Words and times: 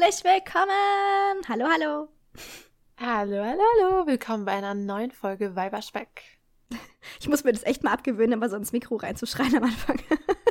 Herzlich 0.00 0.24
willkommen! 0.24 1.42
Hallo, 1.48 1.66
hallo! 1.66 2.08
Hallo, 2.98 3.44
hallo, 3.44 3.62
hallo! 3.80 4.06
Willkommen 4.06 4.44
bei 4.44 4.52
einer 4.52 4.74
neuen 4.74 5.10
Folge 5.10 5.56
Weiberspeck. 5.56 6.22
Ich 7.18 7.28
muss 7.28 7.42
mir 7.42 7.52
das 7.52 7.64
echt 7.64 7.82
mal 7.82 7.94
abgewöhnen, 7.94 8.34
immer 8.34 8.48
so 8.48 8.56
ins 8.56 8.70
Mikro 8.70 8.96
reinzuschreien 8.96 9.56
am 9.56 9.64
Anfang. 9.64 10.00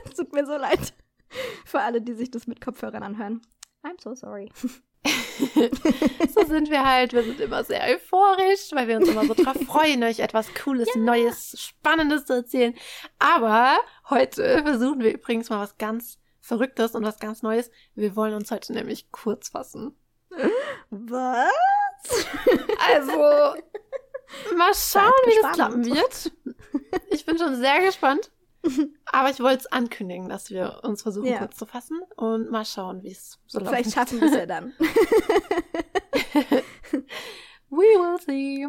Es 0.04 0.16
tut 0.18 0.34
mir 0.34 0.46
so 0.46 0.57
leid. 0.57 0.94
Für 1.66 1.80
alle, 1.80 2.02
die 2.02 2.14
sich 2.14 2.30
das 2.30 2.48
mit 2.48 2.60
Kopfhörern 2.60 3.04
anhören. 3.04 3.42
I'm 3.84 4.02
so 4.02 4.16
sorry. 4.16 4.52
so 5.06 6.46
sind 6.46 6.70
wir 6.70 6.86
halt. 6.86 7.14
Wir 7.14 7.24
sind 7.24 7.39
immer 7.39 7.64
sehr 7.64 7.84
euphorisch, 7.84 8.71
weil 8.74 8.89
wir 8.89 8.98
uns 8.98 9.07
immer 9.07 9.25
so 9.25 9.34
drauf 9.34 9.57
freuen, 9.66 10.04
euch 10.04 10.20
etwas 10.20 10.54
Cooles, 10.56 10.89
ja. 10.93 11.00
Neues, 11.00 11.56
Spannendes 11.57 12.25
zu 12.25 12.34
erzählen. 12.34 12.75
Aber 13.18 13.78
heute 14.10 14.64
versuchen 14.64 15.00
wir 15.00 15.14
übrigens 15.14 15.50
mal 15.50 15.60
was 15.60 15.78
ganz 15.78 16.20
Verrücktes 16.47 16.96
und 16.96 17.04
was 17.04 17.19
ganz 17.19 17.43
Neues. 17.43 17.69
Wir 17.93 18.15
wollen 18.15 18.33
uns 18.33 18.51
heute 18.51 18.71
nämlich 18.71 19.11
kurz 19.11 19.50
fassen. 19.50 19.97
Was? 20.89 21.51
Also, 22.89 23.11
mal 24.55 24.71
schauen, 24.74 25.11
wie 25.25 25.41
das 25.41 25.54
klappen 25.54 25.86
wird. 25.86 26.32
Ich 27.10 27.25
bin 27.25 27.38
schon 27.38 27.55
sehr 27.55 27.82
gespannt. 27.82 28.32
Aber 29.07 29.29
ich 29.29 29.39
wollte 29.41 29.61
es 29.61 29.65
ankündigen, 29.68 30.29
dass 30.29 30.50
wir 30.50 30.82
uns 30.83 31.02
versuchen, 31.02 31.28
ja. 31.28 31.39
kurz 31.39 31.57
zu 31.57 31.65
fassen 31.65 32.00
und 32.16 32.50
mal 32.52 32.64
schauen, 32.64 33.03
wie 33.03 33.11
es 33.11 33.39
so 33.47 33.59
läuft. 33.59 33.72
Vielleicht 33.72 33.94
schaffen 33.94 34.22
wir 34.22 34.27
es 34.27 34.36
ja 34.36 34.45
dann. 34.45 34.73
We 37.69 37.77
will 37.77 38.22
see. 38.22 38.67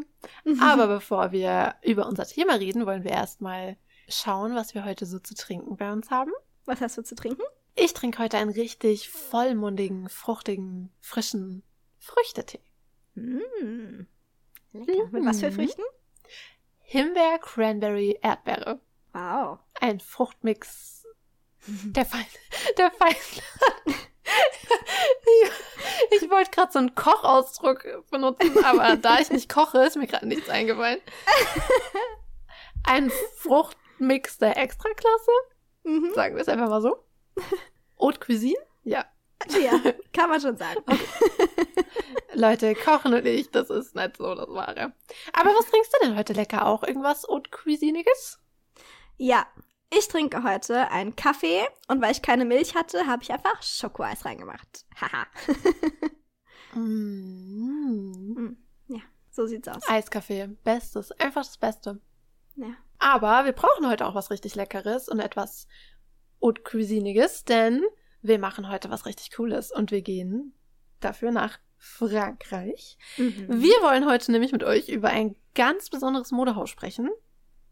Aber 0.60 0.88
bevor 0.88 1.30
wir 1.32 1.74
über 1.82 2.06
unser 2.06 2.24
Thema 2.24 2.54
reden, 2.54 2.86
wollen 2.86 3.04
wir 3.04 3.12
erstmal 3.12 3.76
schauen, 4.08 4.54
was 4.54 4.74
wir 4.74 4.84
heute 4.84 5.06
so 5.06 5.18
zu 5.18 5.34
trinken 5.34 5.76
bei 5.76 5.92
uns 5.92 6.10
haben. 6.10 6.32
Was 6.64 6.80
hast 6.80 6.98
du 6.98 7.02
zu 7.02 7.14
trinken? 7.14 7.42
Ich 7.80 7.94
trinke 7.94 8.18
heute 8.18 8.38
einen 8.38 8.50
richtig 8.50 9.08
vollmundigen, 9.08 10.08
fruchtigen, 10.08 10.90
frischen 11.00 11.62
Früchtetee. 11.98 12.60
Mm. 13.14 14.06
Lecker. 14.72 15.08
Mit 15.12 15.24
was 15.24 15.38
für 15.38 15.52
Früchten? 15.52 15.82
Himbeer, 16.80 17.38
Cranberry, 17.38 18.18
Erdbeere. 18.20 18.80
Wow. 19.12 19.60
Ein 19.80 20.00
Fruchtmix. 20.00 21.06
Der 21.66 22.04
Fein. 22.04 22.26
Der 22.76 22.90
Fein. 22.90 23.14
ich, 23.84 25.50
ich 26.22 26.30
wollte 26.30 26.50
gerade 26.50 26.72
so 26.72 26.80
einen 26.80 26.96
Kochausdruck 26.96 27.84
benutzen, 28.10 28.64
aber 28.64 28.96
da 28.96 29.20
ich 29.20 29.30
nicht 29.30 29.48
koche, 29.48 29.84
ist 29.84 29.96
mir 29.96 30.08
gerade 30.08 30.26
nichts 30.26 30.48
eingefallen. 30.48 31.00
Ein 32.84 33.10
Fruchtmix 33.36 34.38
der 34.38 34.56
Extraklasse. 34.56 35.30
Mhm. 35.84 36.12
Sagen 36.14 36.34
wir 36.34 36.42
es 36.42 36.48
einfach 36.48 36.68
mal 36.68 36.82
so. 36.82 37.04
Haute 38.00 38.20
Cuisine? 38.20 38.58
Ja. 38.84 39.04
Ja, 39.48 39.80
kann 40.12 40.30
man 40.30 40.40
schon 40.40 40.56
sagen. 40.56 40.82
Leute, 42.34 42.74
kochen 42.74 43.14
und 43.14 43.26
ich, 43.26 43.50
das 43.50 43.70
ist 43.70 43.94
nicht 43.94 44.16
so 44.16 44.34
das 44.34 44.48
Wahre. 44.48 44.92
Aber 45.32 45.50
was 45.50 45.66
trinkst 45.70 45.92
du 45.94 46.06
denn 46.06 46.16
heute 46.16 46.32
lecker? 46.32 46.66
Auch 46.66 46.82
irgendwas 46.82 47.26
Haute 47.28 47.50
Cuisiniges? 47.50 48.38
Ja, 49.16 49.46
ich 49.90 50.08
trinke 50.08 50.42
heute 50.42 50.90
einen 50.90 51.16
Kaffee 51.16 51.66
und 51.88 52.02
weil 52.02 52.12
ich 52.12 52.22
keine 52.22 52.44
Milch 52.44 52.74
hatte, 52.74 53.06
habe 53.06 53.22
ich 53.22 53.32
einfach 53.32 53.62
Schokoeis 53.62 54.24
reingemacht. 54.24 54.84
Haha. 55.00 55.26
mm. 56.78 58.56
Ja, 58.88 59.00
so 59.30 59.46
sieht's 59.46 59.68
aus. 59.68 59.88
Eiskaffee, 59.88 60.48
bestes, 60.62 61.12
einfach 61.12 61.42
das 61.42 61.56
Beste. 61.58 62.00
Ja. 62.56 62.74
Aber 62.98 63.44
wir 63.44 63.52
brauchen 63.52 63.88
heute 63.88 64.06
auch 64.06 64.14
was 64.14 64.30
richtig 64.30 64.56
Leckeres 64.56 65.08
und 65.08 65.20
etwas 65.20 65.68
Haute 66.40 66.62
Cuisiniges, 66.62 67.44
denn 67.44 67.82
wir 68.22 68.38
machen 68.38 68.68
heute 68.70 68.90
was 68.90 69.06
richtig 69.06 69.30
Cooles 69.32 69.70
und 69.72 69.90
wir 69.90 70.02
gehen 70.02 70.54
dafür 71.00 71.30
nach 71.30 71.58
Frankreich. 71.76 72.98
Mhm. 73.16 73.46
Wir 73.48 73.74
wollen 73.82 74.06
heute 74.06 74.32
nämlich 74.32 74.52
mit 74.52 74.64
euch 74.64 74.88
über 74.88 75.08
ein 75.08 75.36
ganz 75.54 75.90
besonderes 75.90 76.32
Modehaus 76.32 76.70
sprechen. 76.70 77.10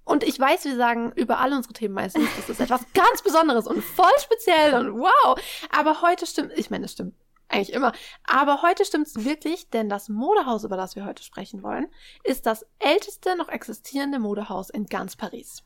Und 0.04 0.22
ich 0.22 0.38
weiß, 0.38 0.64
wir 0.64 0.76
sagen 0.76 1.12
über 1.16 1.40
alle 1.40 1.56
unsere 1.56 1.74
Themen 1.74 1.94
meistens, 1.94 2.28
das 2.36 2.48
ist 2.48 2.60
etwas 2.60 2.82
ganz 2.94 3.22
Besonderes 3.22 3.66
und 3.66 3.82
voll 3.82 4.12
speziell 4.20 4.74
und 4.74 5.00
wow. 5.00 5.40
Aber 5.70 6.02
heute 6.02 6.26
stimmt, 6.26 6.52
ich 6.56 6.70
meine, 6.70 6.84
es 6.84 6.92
stimmt 6.92 7.14
eigentlich 7.48 7.72
immer. 7.72 7.92
Aber 8.24 8.62
heute 8.62 8.84
stimmt 8.84 9.08
es 9.08 9.24
wirklich, 9.24 9.70
denn 9.70 9.88
das 9.88 10.08
Modehaus, 10.08 10.64
über 10.64 10.76
das 10.76 10.94
wir 10.94 11.04
heute 11.04 11.22
sprechen 11.22 11.62
wollen, 11.62 11.88
ist 12.22 12.46
das 12.46 12.64
älteste 12.78 13.36
noch 13.36 13.48
existierende 13.48 14.20
Modehaus 14.20 14.70
in 14.70 14.86
ganz 14.86 15.16
Paris. 15.16 15.64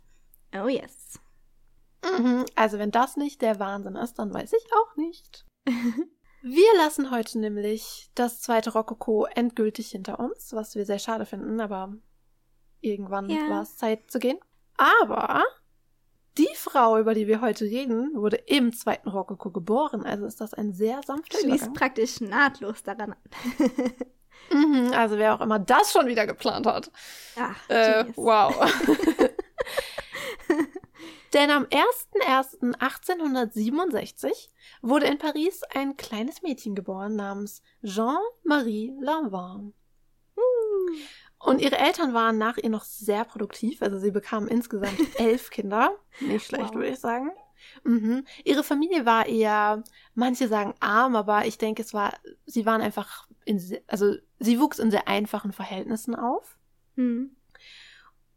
Oh 0.54 0.68
yes. 0.68 1.20
Mhm. 2.04 2.46
Also 2.54 2.78
wenn 2.78 2.90
das 2.90 3.16
nicht 3.16 3.42
der 3.42 3.58
Wahnsinn 3.58 3.96
ist, 3.96 4.18
dann 4.18 4.32
weiß 4.32 4.52
ich 4.52 4.66
auch 4.74 4.96
nicht. 4.96 5.46
wir 6.42 6.76
lassen 6.76 7.10
heute 7.10 7.38
nämlich 7.38 8.10
das 8.14 8.40
zweite 8.40 8.72
Rokoko 8.72 9.26
endgültig 9.26 9.90
hinter 9.90 10.18
uns, 10.18 10.52
was 10.52 10.74
wir 10.74 10.86
sehr 10.86 10.98
schade 10.98 11.26
finden, 11.26 11.60
aber 11.60 11.94
irgendwann 12.80 13.28
ja. 13.28 13.48
war 13.48 13.62
es 13.62 13.76
Zeit 13.76 14.10
zu 14.10 14.18
gehen. 14.18 14.38
Aber 14.76 15.44
die 16.38 16.48
Frau, 16.54 16.98
über 16.98 17.14
die 17.14 17.26
wir 17.26 17.40
heute 17.40 17.64
reden, 17.64 18.14
wurde 18.14 18.36
im 18.36 18.72
zweiten 18.72 19.08
Rokoko 19.08 19.50
geboren, 19.50 20.04
also 20.04 20.24
ist 20.24 20.40
das 20.40 20.54
ein 20.54 20.72
sehr 20.72 21.02
sanfter 21.04 21.38
Schließt 21.38 21.64
Übergang. 21.64 21.74
praktisch 21.74 22.20
nahtlos 22.20 22.82
daran 22.82 23.12
an. 23.12 23.18
mhm, 24.50 24.92
also 24.94 25.18
wer 25.18 25.34
auch 25.34 25.40
immer 25.40 25.58
das 25.58 25.92
schon 25.92 26.06
wieder 26.06 26.26
geplant 26.26 26.66
hat. 26.66 26.90
Ach, 27.36 27.68
äh, 27.68 28.06
wow. 28.16 28.54
Denn 31.32 31.50
am 31.50 31.64
01.01.1867 31.64 34.48
wurde 34.82 35.06
in 35.06 35.18
Paris 35.18 35.62
ein 35.72 35.96
kleines 35.96 36.42
Mädchen 36.42 36.74
geboren 36.74 37.16
namens 37.16 37.62
Jean-Marie 37.84 38.92
Lanvin. 39.00 39.72
Und 41.38 41.60
ihre 41.60 41.78
Eltern 41.78 42.12
waren 42.12 42.36
nach 42.36 42.58
ihr 42.58 42.68
noch 42.68 42.84
sehr 42.84 43.24
produktiv, 43.24 43.80
also 43.80 43.98
sie 43.98 44.10
bekamen 44.10 44.48
insgesamt 44.48 44.98
elf 45.18 45.50
Kinder. 45.50 45.96
Nicht 46.20 46.46
schlecht, 46.46 46.70
wow. 46.70 46.74
würde 46.74 46.88
ich 46.88 46.98
sagen. 46.98 47.30
Mhm. 47.84 48.24
Ihre 48.44 48.64
Familie 48.64 49.06
war 49.06 49.26
eher, 49.26 49.84
manche 50.14 50.48
sagen 50.48 50.74
arm, 50.80 51.16
aber 51.16 51.46
ich 51.46 51.58
denke, 51.58 51.82
es 51.82 51.94
war, 51.94 52.14
sie 52.46 52.66
waren 52.66 52.80
einfach 52.80 53.28
in, 53.44 53.78
also 53.86 54.14
sie 54.38 54.60
wuchs 54.60 54.78
in 54.78 54.90
sehr 54.90 55.08
einfachen 55.08 55.52
Verhältnissen 55.52 56.14
auf. 56.14 56.58
Mhm. 56.96 57.36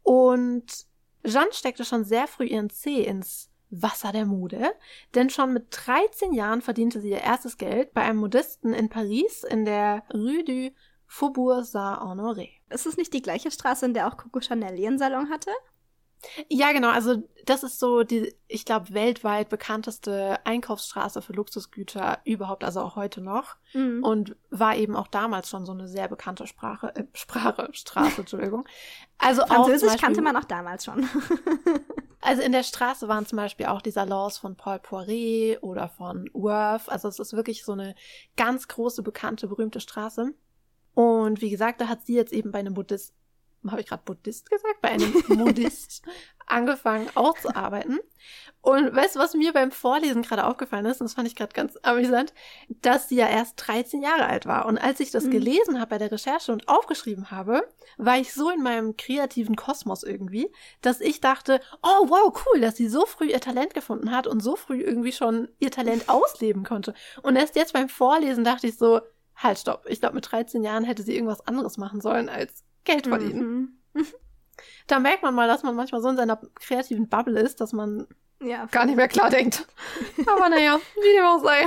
Und 0.02 0.86
Jeanne 1.24 1.52
steckte 1.52 1.84
schon 1.84 2.04
sehr 2.04 2.26
früh 2.26 2.46
ihren 2.46 2.70
Zeh 2.70 3.02
ins 3.04 3.50
Wasser 3.70 4.12
der 4.12 4.26
Mode, 4.26 4.72
denn 5.14 5.30
schon 5.30 5.52
mit 5.52 5.66
13 5.70 6.32
Jahren 6.32 6.62
verdiente 6.62 7.00
sie 7.00 7.10
ihr 7.10 7.20
erstes 7.20 7.58
Geld 7.58 7.92
bei 7.92 8.02
einem 8.02 8.18
Modisten 8.18 8.72
in 8.72 8.88
Paris 8.88 9.42
in 9.42 9.64
der 9.64 10.04
Rue 10.12 10.44
du 10.44 10.70
Faubourg 11.06 11.64
Saint-Honoré. 11.64 12.50
Ist 12.70 12.86
es 12.86 12.96
nicht 12.96 13.12
die 13.12 13.22
gleiche 13.22 13.50
Straße, 13.50 13.86
in 13.86 13.94
der 13.94 14.08
auch 14.08 14.16
Coco 14.16 14.40
Chanel 14.40 14.78
ihren 14.78 14.98
Salon 14.98 15.30
hatte? 15.30 15.50
Ja, 16.48 16.72
genau. 16.72 16.90
Also 16.90 17.22
das 17.44 17.62
ist 17.62 17.78
so 17.78 18.02
die, 18.02 18.34
ich 18.48 18.64
glaube, 18.64 18.92
weltweit 18.94 19.48
bekannteste 19.48 20.38
Einkaufsstraße 20.44 21.22
für 21.22 21.32
Luxusgüter 21.32 22.18
überhaupt, 22.24 22.64
also 22.64 22.80
auch 22.80 22.96
heute 22.96 23.20
noch. 23.20 23.56
Mhm. 23.72 24.02
Und 24.02 24.36
war 24.50 24.76
eben 24.76 24.96
auch 24.96 25.08
damals 25.08 25.48
schon 25.50 25.66
so 25.66 25.72
eine 25.72 25.88
sehr 25.88 26.08
bekannte 26.08 26.46
Sprache, 26.46 26.94
äh, 26.94 27.04
Sprache, 27.12 27.68
Straße, 27.72 28.20
Entschuldigung. 28.20 28.66
Also 29.18 29.46
Französisch 29.46 29.88
Beispiel, 29.88 30.06
kannte 30.06 30.22
man 30.22 30.36
auch 30.36 30.44
damals 30.44 30.84
schon. 30.84 31.08
also 32.20 32.42
in 32.42 32.52
der 32.52 32.62
Straße 32.62 33.08
waren 33.08 33.26
zum 33.26 33.36
Beispiel 33.36 33.66
auch 33.66 33.82
die 33.82 33.90
Salons 33.90 34.38
von 34.38 34.56
Paul 34.56 34.78
Poiret 34.78 35.62
oder 35.62 35.88
von 35.88 36.30
Worth. 36.32 36.88
Also 36.88 37.08
es 37.08 37.18
ist 37.18 37.34
wirklich 37.34 37.64
so 37.64 37.72
eine 37.72 37.94
ganz 38.36 38.68
große, 38.68 39.02
bekannte, 39.02 39.48
berühmte 39.48 39.80
Straße. 39.80 40.34
Und 40.94 41.40
wie 41.40 41.50
gesagt, 41.50 41.80
da 41.80 41.88
hat 41.88 42.06
sie 42.06 42.14
jetzt 42.14 42.32
eben 42.32 42.52
bei 42.52 42.60
einem 42.60 42.74
Buddhist 42.74 43.14
habe 43.70 43.80
ich 43.80 43.86
gerade 43.86 44.02
Buddhist 44.04 44.50
gesagt, 44.50 44.80
bei 44.80 44.90
einem 44.90 45.12
Modist 45.28 46.02
angefangen 46.46 47.08
auch 47.14 47.38
zu 47.38 47.54
arbeiten. 47.54 47.98
Und 48.60 48.96
weißt 48.96 49.16
du, 49.16 49.20
was 49.20 49.34
mir 49.34 49.52
beim 49.52 49.70
Vorlesen 49.70 50.22
gerade 50.22 50.46
aufgefallen 50.46 50.86
ist, 50.86 51.00
und 51.00 51.06
das 51.06 51.14
fand 51.14 51.28
ich 51.28 51.36
gerade 51.36 51.52
ganz 51.52 51.76
amüsant, 51.82 52.32
dass 52.80 53.10
sie 53.10 53.16
ja 53.16 53.28
erst 53.28 53.54
13 53.56 54.02
Jahre 54.02 54.26
alt 54.26 54.46
war. 54.46 54.64
Und 54.64 54.78
als 54.78 55.00
ich 55.00 55.10
das 55.10 55.24
mhm. 55.24 55.32
gelesen 55.32 55.80
habe 55.80 55.90
bei 55.90 55.98
der 55.98 56.10
Recherche 56.10 56.50
und 56.50 56.66
aufgeschrieben 56.66 57.30
habe, 57.30 57.68
war 57.98 58.16
ich 58.16 58.32
so 58.32 58.48
in 58.48 58.62
meinem 58.62 58.96
kreativen 58.96 59.54
Kosmos 59.54 60.02
irgendwie, 60.02 60.50
dass 60.80 61.02
ich 61.02 61.20
dachte, 61.20 61.60
oh 61.82 62.08
wow, 62.08 62.32
cool, 62.46 62.60
dass 62.60 62.76
sie 62.76 62.88
so 62.88 63.04
früh 63.04 63.26
ihr 63.26 63.40
Talent 63.40 63.74
gefunden 63.74 64.10
hat 64.10 64.26
und 64.26 64.40
so 64.40 64.56
früh 64.56 64.80
irgendwie 64.80 65.12
schon 65.12 65.48
ihr 65.58 65.70
Talent 65.70 66.08
ausleben 66.08 66.64
konnte. 66.64 66.94
Und 67.22 67.36
erst 67.36 67.56
jetzt 67.56 67.74
beim 67.74 67.90
Vorlesen 67.90 68.44
dachte 68.44 68.66
ich 68.66 68.78
so, 68.78 69.02
halt, 69.36 69.58
stopp. 69.58 69.84
Ich 69.88 70.00
glaube, 70.00 70.14
mit 70.14 70.30
13 70.30 70.62
Jahren 70.62 70.84
hätte 70.84 71.02
sie 71.02 71.14
irgendwas 71.14 71.46
anderes 71.46 71.76
machen 71.76 72.00
sollen 72.00 72.28
als 72.28 72.64
Geld 72.84 73.06
verdienen. 73.06 73.78
Mhm. 73.92 74.06
Da 74.86 75.00
merkt 75.00 75.22
man 75.22 75.34
mal, 75.34 75.48
dass 75.48 75.64
man 75.64 75.74
manchmal 75.74 76.00
so 76.00 76.08
in 76.08 76.16
seiner 76.16 76.40
kreativen 76.54 77.08
Bubble 77.08 77.40
ist, 77.40 77.60
dass 77.60 77.72
man 77.72 78.06
ja, 78.40 78.66
gar 78.66 78.86
nicht 78.86 78.96
mehr 78.96 79.08
klar 79.08 79.30
denkt. 79.30 79.66
Aber 80.26 80.48
naja, 80.48 80.78
wie 80.94 81.16
dem 81.16 81.24
auch 81.24 81.42
sei. 81.42 81.66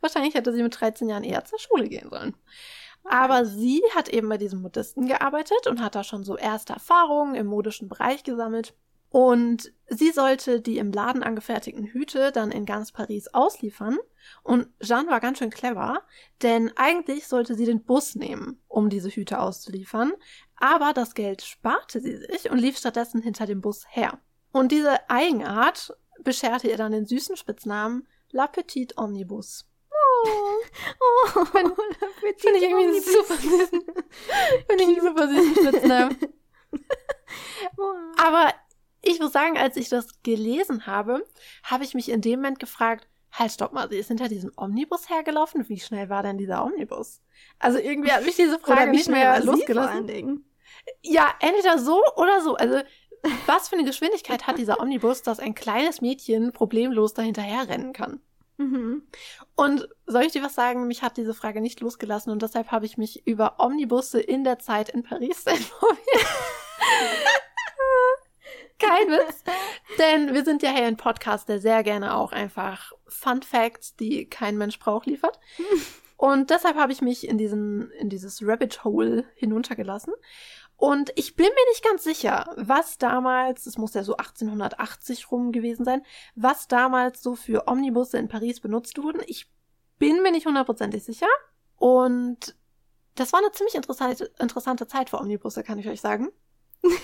Wahrscheinlich 0.00 0.34
hätte 0.34 0.52
sie 0.52 0.62
mit 0.62 0.78
13 0.78 1.08
Jahren 1.08 1.24
eher 1.24 1.44
zur 1.44 1.58
Schule 1.58 1.88
gehen 1.88 2.10
sollen. 2.10 2.34
Aber 3.04 3.46
sie 3.46 3.80
hat 3.94 4.08
eben 4.08 4.28
bei 4.28 4.36
diesem 4.36 4.60
Modisten 4.60 5.06
gearbeitet 5.06 5.66
und 5.66 5.80
hat 5.80 5.94
da 5.94 6.04
schon 6.04 6.24
so 6.24 6.36
erste 6.36 6.74
Erfahrungen 6.74 7.34
im 7.34 7.46
modischen 7.46 7.88
Bereich 7.88 8.24
gesammelt. 8.24 8.74
Und 9.10 9.72
sie 9.88 10.10
sollte 10.10 10.60
die 10.60 10.78
im 10.78 10.92
Laden 10.92 11.22
angefertigten 11.22 11.86
Hüte 11.86 12.30
dann 12.30 12.50
in 12.50 12.66
ganz 12.66 12.92
Paris 12.92 13.28
ausliefern. 13.28 13.98
Und 14.42 14.68
Jeanne 14.80 15.08
war 15.08 15.20
ganz 15.20 15.38
schön 15.38 15.50
clever, 15.50 16.02
denn 16.42 16.70
eigentlich 16.76 17.26
sollte 17.26 17.54
sie 17.54 17.64
den 17.64 17.84
Bus 17.84 18.14
nehmen, 18.14 18.60
um 18.68 18.90
diese 18.90 19.08
Hüte 19.08 19.40
auszuliefern. 19.40 20.12
Aber 20.56 20.92
das 20.92 21.14
Geld 21.14 21.42
sparte 21.42 22.00
sie 22.00 22.16
sich 22.16 22.50
und 22.50 22.58
lief 22.58 22.76
stattdessen 22.76 23.22
hinter 23.22 23.46
dem 23.46 23.60
Bus 23.60 23.84
her. 23.88 24.18
Und 24.52 24.72
diese 24.72 25.08
Eigenart 25.08 25.96
bescherte 26.22 26.68
ihr 26.68 26.76
dann 26.76 26.92
den 26.92 27.06
süßen 27.06 27.36
Spitznamen 27.36 28.06
La 28.30 28.46
Petite 28.46 28.94
Omnibus. 28.98 29.66
Oh, 29.90 30.28
Oh, 31.34 31.44
Finde 31.44 32.38
find 32.38 32.56
ich 32.56 32.62
irgendwie 32.62 32.84
einen 32.84 33.02
super 33.02 33.36
süßen, 33.36 33.82
finde 34.68 34.82
ich 34.82 34.88
einen 34.88 35.00
super 35.00 35.28
süßen 35.28 35.54
Spitznamen. 35.54 36.18
Aber 38.18 38.52
ich 39.02 39.20
muss 39.20 39.32
sagen, 39.32 39.56
als 39.56 39.76
ich 39.76 39.88
das 39.88 40.22
gelesen 40.22 40.86
habe, 40.86 41.26
habe 41.62 41.84
ich 41.84 41.94
mich 41.94 42.08
in 42.10 42.20
dem 42.20 42.40
Moment 42.40 42.58
gefragt, 42.58 43.06
halt, 43.32 43.52
stopp 43.52 43.72
mal, 43.72 43.88
sie 43.88 43.98
ist 43.98 44.08
hinter 44.08 44.28
diesem 44.28 44.52
Omnibus 44.56 45.08
hergelaufen. 45.08 45.68
Wie 45.68 45.80
schnell 45.80 46.08
war 46.08 46.22
denn 46.22 46.38
dieser 46.38 46.64
Omnibus? 46.64 47.20
Also 47.58 47.78
irgendwie 47.78 48.10
hat 48.10 48.24
mich 48.24 48.36
diese 48.36 48.58
Frage 48.58 48.82
Oder 48.82 48.90
nicht 48.90 49.08
mehr 49.08 49.40
losgelassen. 49.44 50.44
Ja, 51.02 51.34
entweder 51.40 51.78
so 51.78 52.02
oder 52.16 52.40
so. 52.40 52.56
Also, 52.56 52.80
was 53.46 53.68
für 53.68 53.76
eine 53.76 53.84
Geschwindigkeit 53.84 54.46
hat 54.46 54.58
dieser 54.58 54.80
Omnibus, 54.80 55.22
dass 55.22 55.40
ein 55.40 55.54
kleines 55.54 56.00
Mädchen 56.00 56.52
problemlos 56.52 57.14
dahinterher 57.14 57.68
rennen 57.68 57.92
kann? 57.92 58.20
Mhm. 58.56 59.02
Und 59.54 59.88
soll 60.06 60.22
ich 60.22 60.32
dir 60.32 60.42
was 60.42 60.54
sagen? 60.54 60.88
Mich 60.88 61.02
hat 61.02 61.16
diese 61.16 61.34
Frage 61.34 61.60
nicht 61.60 61.80
losgelassen 61.80 62.32
und 62.32 62.42
deshalb 62.42 62.72
habe 62.72 62.86
ich 62.86 62.98
mich 62.98 63.26
über 63.26 63.56
Omnibusse 63.58 64.20
in 64.20 64.42
der 64.42 64.58
Zeit 64.58 64.88
in 64.88 65.04
Paris 65.04 65.44
informiert. 65.46 66.26
Kein 68.78 69.08
Witz. 69.08 69.42
Denn 69.98 70.34
wir 70.34 70.44
sind 70.44 70.62
ja 70.62 70.70
hier 70.70 70.86
ein 70.86 70.96
Podcast, 70.96 71.48
der 71.48 71.60
sehr 71.60 71.82
gerne 71.82 72.14
auch 72.14 72.32
einfach 72.32 72.92
Fun 73.06 73.42
Facts, 73.42 73.96
die 73.96 74.26
kein 74.26 74.56
Mensch 74.56 74.78
braucht, 74.78 75.06
liefert. 75.06 75.38
Und 76.16 76.50
deshalb 76.50 76.76
habe 76.76 76.92
ich 76.92 77.00
mich 77.00 77.26
in 77.26 77.38
diesen, 77.38 77.90
in 77.92 78.08
dieses 78.08 78.40
Rabbit 78.42 78.84
Hole 78.84 79.24
hinuntergelassen. 79.36 80.12
Und 80.76 81.12
ich 81.16 81.34
bin 81.34 81.46
mir 81.46 81.70
nicht 81.70 81.82
ganz 81.82 82.04
sicher, 82.04 82.52
was 82.56 82.98
damals, 82.98 83.66
es 83.66 83.78
muss 83.78 83.94
ja 83.94 84.04
so 84.04 84.16
1880 84.16 85.30
rum 85.32 85.50
gewesen 85.50 85.84
sein, 85.84 86.02
was 86.36 86.68
damals 86.68 87.20
so 87.20 87.34
für 87.34 87.66
Omnibusse 87.66 88.18
in 88.18 88.28
Paris 88.28 88.60
benutzt 88.60 89.02
wurden. 89.02 89.20
Ich 89.26 89.50
bin 89.98 90.22
mir 90.22 90.30
nicht 90.30 90.46
hundertprozentig 90.46 91.02
sicher. 91.02 91.26
Und 91.76 92.54
das 93.16 93.32
war 93.32 93.40
eine 93.40 93.50
ziemlich 93.50 93.74
interessante, 93.74 94.30
interessante 94.38 94.86
Zeit 94.86 95.10
für 95.10 95.18
Omnibusse, 95.18 95.64
kann 95.64 95.80
ich 95.80 95.88
euch 95.88 96.00
sagen. 96.00 96.28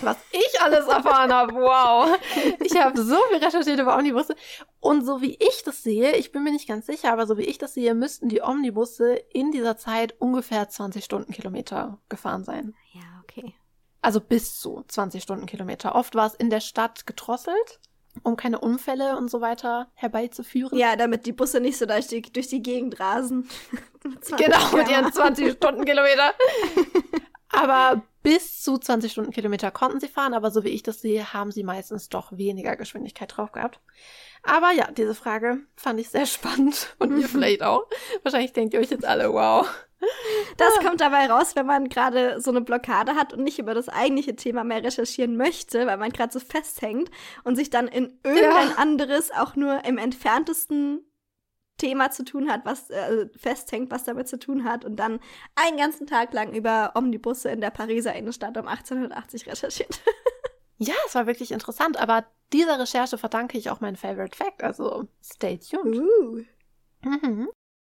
Was 0.01 0.17
ich 0.31 0.61
alles 0.61 0.87
erfahren 0.87 1.33
habe, 1.33 1.53
wow. 1.53 2.17
Ich 2.59 2.75
habe 2.79 3.01
so 3.01 3.17
viel 3.29 3.43
recherchiert 3.43 3.79
über 3.79 3.97
Omnibusse. 3.97 4.35
Und 4.79 5.05
so 5.05 5.21
wie 5.21 5.35
ich 5.35 5.63
das 5.63 5.83
sehe, 5.83 6.15
ich 6.15 6.31
bin 6.31 6.43
mir 6.43 6.51
nicht 6.51 6.67
ganz 6.67 6.85
sicher, 6.85 7.11
aber 7.11 7.27
so 7.27 7.37
wie 7.37 7.43
ich 7.43 7.57
das 7.57 7.73
sehe, 7.73 7.93
müssten 7.93 8.29
die 8.29 8.41
Omnibusse 8.41 9.15
in 9.33 9.51
dieser 9.51 9.77
Zeit 9.77 10.15
ungefähr 10.19 10.69
20 10.69 11.03
Stundenkilometer 11.03 11.99
gefahren 12.09 12.43
sein. 12.43 12.73
Ja, 12.93 13.01
okay. 13.23 13.55
Also 14.01 14.21
bis 14.21 14.59
zu 14.59 14.83
20 14.87 15.21
Stundenkilometer. 15.21 15.95
Oft 15.95 16.15
war 16.15 16.27
es 16.27 16.35
in 16.35 16.49
der 16.49 16.61
Stadt 16.61 17.05
gedrosselt, 17.05 17.79
um 18.23 18.37
keine 18.37 18.59
Unfälle 18.59 19.17
und 19.17 19.29
so 19.29 19.41
weiter 19.41 19.91
herbeizuführen. 19.93 20.77
Ja, 20.77 20.95
damit 20.95 21.25
die 21.25 21.31
Busse 21.33 21.59
nicht 21.59 21.77
so 21.77 21.85
durch 21.85 22.07
die, 22.07 22.21
durch 22.21 22.47
die 22.47 22.61
Gegend 22.61 22.99
rasen. 22.99 23.49
Genau, 24.37 24.71
mit 24.77 24.87
ihren 24.87 25.11
20 25.11 25.53
Stundenkilometer. 25.53 26.35
Aber 27.49 28.03
bis 28.25 28.61
zu 28.61 28.77
20 28.77 29.11
Stundenkilometer 29.11 29.71
konnten 29.71 29.99
sie 29.99 30.07
fahren, 30.07 30.33
aber 30.33 30.51
so 30.51 30.63
wie 30.63 30.69
ich 30.69 30.83
das 30.83 30.99
sehe, 31.01 31.31
haben 31.33 31.51
sie 31.51 31.63
meistens 31.63 32.09
doch 32.09 32.31
weniger 32.35 32.75
Geschwindigkeit 32.75 33.35
drauf 33.37 33.51
gehabt. 33.51 33.79
Aber 34.43 34.71
ja, 34.71 34.91
diese 34.91 35.15
Frage 35.15 35.59
fand 35.75 35.99
ich 35.99 36.09
sehr 36.09 36.25
spannend 36.25 36.95
und 36.99 37.17
ihr 37.19 37.29
vielleicht 37.29 37.63
auch. 37.63 37.87
Wahrscheinlich 38.23 38.53
denkt 38.53 38.73
ihr 38.73 38.79
euch 38.79 38.89
jetzt 38.89 39.05
alle, 39.05 39.31
wow. 39.31 39.67
Das 40.57 40.77
kommt 40.79 41.01
dabei 41.01 41.27
raus, 41.27 41.55
wenn 41.55 41.65
man 41.65 41.89
gerade 41.89 42.39
so 42.39 42.51
eine 42.51 42.61
Blockade 42.61 43.15
hat 43.15 43.33
und 43.33 43.43
nicht 43.43 43.57
über 43.59 43.73
das 43.73 43.89
eigentliche 43.89 44.35
Thema 44.35 44.63
mehr 44.63 44.83
recherchieren 44.83 45.35
möchte, 45.35 45.87
weil 45.87 45.97
man 45.97 46.11
gerade 46.11 46.31
so 46.33 46.39
festhängt 46.39 47.09
und 47.43 47.55
sich 47.55 47.69
dann 47.69 47.87
in 47.87 48.19
irgendein 48.23 48.69
Ja. 48.69 48.75
anderes, 48.77 49.31
auch 49.31 49.55
nur 49.55 49.83
im 49.85 49.97
entferntesten 49.97 51.03
Thema 51.77 52.11
zu 52.11 52.23
tun 52.23 52.49
hat, 52.49 52.65
was 52.65 52.89
äh, 52.89 53.27
festhängt, 53.37 53.91
was 53.91 54.05
damit 54.05 54.27
zu 54.27 54.39
tun 54.39 54.63
hat 54.63 54.85
und 54.85 54.95
dann 54.95 55.19
einen 55.55 55.77
ganzen 55.77 56.07
Tag 56.07 56.33
lang 56.33 56.53
über 56.53 56.93
Omnibusse 56.95 57.49
in 57.49 57.61
der 57.61 57.71
Pariser 57.71 58.15
Innenstadt 58.15 58.57
um 58.57 58.67
1880 58.67 59.47
recherchiert. 59.47 59.99
Ja, 60.77 60.93
es 61.07 61.15
war 61.15 61.25
wirklich 61.25 61.51
interessant, 61.51 61.97
aber 61.97 62.25
dieser 62.51 62.77
Recherche 62.77 63.17
verdanke 63.17 63.57
ich 63.57 63.69
auch 63.69 63.79
meinen 63.79 63.95
Favorite 63.95 64.35
Fact, 64.35 64.61
also 64.61 65.07
stay 65.23 65.57
tuned. 65.57 65.95
Uh. 65.95 66.43
Mhm. 67.01 67.49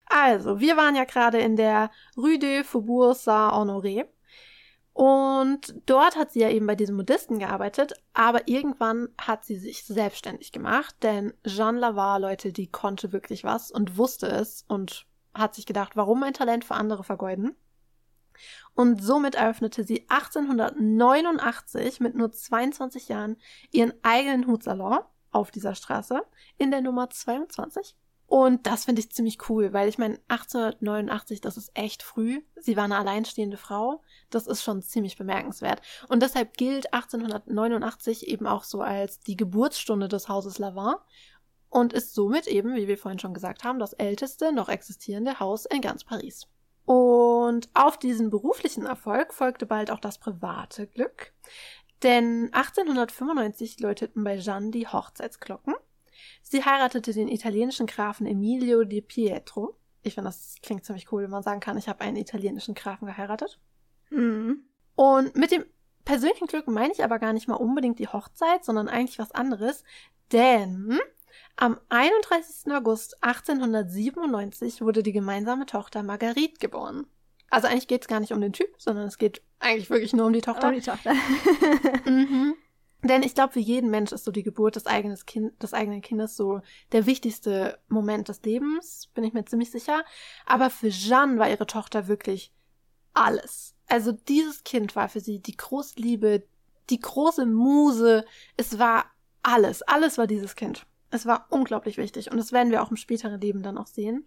Also, 0.05 0.59
wir 0.59 0.77
waren 0.77 0.95
ja 0.95 1.03
gerade 1.03 1.39
in 1.39 1.55
der 1.55 1.91
Rue 2.15 2.39
de 2.39 2.63
Faubourg 2.63 3.15
Saint-Honoré. 3.15 4.05
Und 4.97 5.75
dort 5.85 6.15
hat 6.15 6.31
sie 6.31 6.39
ja 6.39 6.49
eben 6.49 6.65
bei 6.65 6.73
diesem 6.73 6.95
Modisten 6.95 7.37
gearbeitet, 7.37 7.93
aber 8.15 8.47
irgendwann 8.47 9.09
hat 9.21 9.45
sie 9.45 9.55
sich 9.55 9.83
selbstständig 9.83 10.51
gemacht, 10.51 10.95
denn 11.03 11.35
Jeanne 11.45 11.77
Lavar, 11.77 12.19
Leute, 12.19 12.51
die 12.51 12.71
konnte 12.71 13.11
wirklich 13.11 13.43
was 13.43 13.69
und 13.69 13.99
wusste 13.99 14.25
es 14.25 14.65
und 14.67 15.05
hat 15.35 15.53
sich 15.53 15.67
gedacht, 15.67 15.95
warum 15.95 16.21
mein 16.21 16.33
Talent 16.33 16.65
für 16.65 16.73
andere 16.73 17.03
vergeuden? 17.03 17.55
Und 18.73 19.03
somit 19.03 19.35
eröffnete 19.35 19.83
sie 19.83 20.09
1889 20.09 21.99
mit 21.99 22.15
nur 22.15 22.31
22 22.31 23.07
Jahren 23.07 23.37
ihren 23.69 23.93
eigenen 24.01 24.47
Hutsalon 24.47 24.97
auf 25.29 25.51
dieser 25.51 25.75
Straße 25.75 26.23
in 26.57 26.71
der 26.71 26.81
Nummer 26.81 27.11
22. 27.11 27.95
Und 28.27 28.67
das 28.67 28.83
finde 28.83 28.99
ich 28.99 29.11
ziemlich 29.11 29.49
cool, 29.49 29.71
weil 29.71 29.87
ich 29.87 29.97
meine, 29.97 30.19
1889, 30.27 31.39
das 31.39 31.55
ist 31.55 31.71
echt 31.73 32.03
früh. 32.03 32.41
Sie 32.57 32.75
war 32.75 32.83
eine 32.83 32.97
alleinstehende 32.97 33.55
Frau. 33.55 34.03
Das 34.29 34.47
ist 34.47 34.63
schon 34.63 34.81
ziemlich 34.81 35.17
bemerkenswert. 35.17 35.81
Und 36.09 36.21
deshalb 36.21 36.57
gilt 36.57 36.93
1889 36.93 38.27
eben 38.27 38.45
auch 38.45 38.65
so 38.65 38.81
als 38.81 39.21
die 39.21 39.37
Geburtsstunde 39.37 40.09
des 40.09 40.27
Hauses 40.27 40.59
Lavin 40.59 40.95
und 41.69 41.93
ist 41.93 42.13
somit 42.13 42.47
eben, 42.47 42.75
wie 42.75 42.89
wir 42.89 42.97
vorhin 42.97 43.19
schon 43.19 43.33
gesagt 43.33 43.63
haben, 43.63 43.79
das 43.79 43.93
älteste 43.93 44.51
noch 44.51 44.67
existierende 44.67 45.39
Haus 45.39 45.65
in 45.65 45.79
ganz 45.79 46.03
Paris. 46.03 46.47
Und 46.83 47.69
auf 47.73 47.97
diesen 47.97 48.29
beruflichen 48.29 48.85
Erfolg 48.85 49.33
folgte 49.33 49.65
bald 49.65 49.89
auch 49.89 49.99
das 49.99 50.17
private 50.19 50.87
Glück. 50.87 51.33
Denn 52.03 52.49
1895 52.53 53.79
läuteten 53.79 54.23
bei 54.23 54.37
Jeanne 54.37 54.71
die 54.71 54.87
Hochzeitsglocken. 54.87 55.75
Sie 56.49 56.63
heiratete 56.63 57.11
den 57.11 57.27
italienischen 57.27 57.87
Grafen 57.87 58.25
Emilio 58.25 58.85
di 58.85 59.01
Pietro. 59.01 59.75
Ich 60.01 60.13
finde, 60.13 60.29
das 60.29 60.55
klingt 60.61 60.85
ziemlich 60.85 61.11
cool, 61.11 61.23
wenn 61.23 61.29
man 61.29 61.43
sagen 61.43 61.59
kann, 61.59 61.77
ich 61.77 61.89
habe 61.89 62.01
einen 62.01 62.15
italienischen 62.15 62.73
Grafen 62.73 63.05
geheiratet. 63.05 63.59
Mhm. 64.09 64.63
Und 64.95 65.35
mit 65.35 65.51
dem 65.51 65.65
persönlichen 66.05 66.47
Glück 66.47 66.67
meine 66.67 66.93
ich 66.93 67.03
aber 67.03 67.19
gar 67.19 67.33
nicht 67.33 67.49
mal 67.49 67.55
unbedingt 67.55 67.99
die 67.99 68.07
Hochzeit, 68.07 68.63
sondern 68.63 68.87
eigentlich 68.87 69.19
was 69.19 69.33
anderes. 69.33 69.83
Denn 70.31 70.97
am 71.57 71.77
31. 71.89 72.71
August 72.71 73.21
1897 73.23 74.81
wurde 74.81 75.03
die 75.03 75.11
gemeinsame 75.11 75.65
Tochter 75.65 76.01
Marguerite 76.01 76.59
geboren. 76.59 77.07
Also 77.49 77.67
eigentlich 77.67 77.89
geht 77.89 78.03
es 78.03 78.07
gar 78.07 78.21
nicht 78.21 78.31
um 78.31 78.39
den 78.39 78.53
Typ, 78.53 78.69
sondern 78.77 79.05
es 79.05 79.17
geht 79.17 79.41
eigentlich 79.59 79.89
wirklich 79.89 80.13
nur 80.13 80.25
um 80.25 80.33
die 80.33 80.41
Tochter. 80.41 80.69
Oh, 80.69 80.71
die 80.71 80.81
Tochter. 80.81 81.13
Mhm. 82.05 82.55
Denn 83.03 83.21
ich 83.21 83.35
glaube, 83.35 83.53
für 83.53 83.59
jeden 83.59 83.91
Mensch 83.91 84.11
ist 84.11 84.25
so 84.25 84.31
die 84.31 84.43
Geburt 84.43 84.75
des, 84.75 84.87
eigenes 84.87 85.25
kind, 85.25 85.61
des 85.61 85.73
eigenen 85.73 86.01
Kindes 86.01 86.35
so 86.35 86.61
der 86.91 87.05
wichtigste 87.05 87.77
Moment 87.89 88.27
des 88.27 88.41
Lebens, 88.41 89.09
bin 89.13 89.23
ich 89.23 89.33
mir 89.33 89.45
ziemlich 89.45 89.69
sicher. 89.69 90.03
Aber 90.45 90.69
für 90.69 90.89
Jeanne 90.89 91.37
war 91.37 91.49
ihre 91.49 91.67
Tochter 91.67 92.07
wirklich 92.07 92.51
alles. 93.13 93.75
Also 93.87 94.11
dieses 94.11 94.63
Kind 94.63 94.95
war 94.95 95.09
für 95.09 95.19
sie 95.19 95.39
die 95.39 95.55
große 95.55 95.99
Liebe, 95.99 96.43
die 96.89 96.99
große 96.99 97.45
Muse. 97.45 98.25
Es 98.57 98.79
war 98.79 99.05
alles. 99.43 99.83
Alles 99.83 100.17
war 100.17 100.27
dieses 100.27 100.55
Kind. 100.55 100.85
Es 101.09 101.25
war 101.25 101.47
unglaublich 101.49 101.97
wichtig 101.97 102.31
und 102.31 102.37
das 102.37 102.51
werden 102.51 102.71
wir 102.71 102.83
auch 102.83 102.91
im 102.91 102.97
späteren 102.97 103.39
Leben 103.39 103.63
dann 103.63 103.77
auch 103.77 103.87
sehen. 103.87 104.25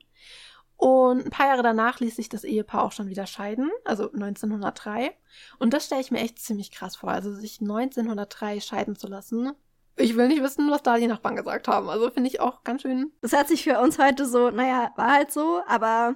Und 0.80 1.26
ein 1.26 1.30
paar 1.30 1.46
Jahre 1.46 1.62
danach 1.62 2.00
ließ 2.00 2.16
sich 2.16 2.30
das 2.30 2.42
Ehepaar 2.42 2.84
auch 2.84 2.92
schon 2.92 3.10
wieder 3.10 3.26
scheiden, 3.26 3.70
also 3.84 4.10
1903. 4.10 5.14
Und 5.58 5.74
das 5.74 5.84
stelle 5.84 6.00
ich 6.00 6.10
mir 6.10 6.20
echt 6.20 6.38
ziemlich 6.38 6.70
krass 6.70 6.96
vor, 6.96 7.10
also 7.10 7.34
sich 7.34 7.60
1903 7.60 8.60
scheiden 8.60 8.96
zu 8.96 9.06
lassen. 9.06 9.52
Ich 9.96 10.16
will 10.16 10.28
nicht 10.28 10.42
wissen, 10.42 10.70
was 10.70 10.82
da 10.82 10.96
die 10.96 11.06
Nachbarn 11.06 11.36
gesagt 11.36 11.68
haben. 11.68 11.90
Also 11.90 12.10
finde 12.10 12.30
ich 12.30 12.40
auch 12.40 12.64
ganz 12.64 12.80
schön. 12.80 13.12
Das 13.20 13.32
hört 13.32 13.48
sich 13.48 13.62
für 13.62 13.78
uns 13.78 13.98
heute 13.98 14.24
so, 14.24 14.50
naja, 14.50 14.90
war 14.96 15.12
halt 15.12 15.30
so, 15.30 15.60
aber 15.66 16.14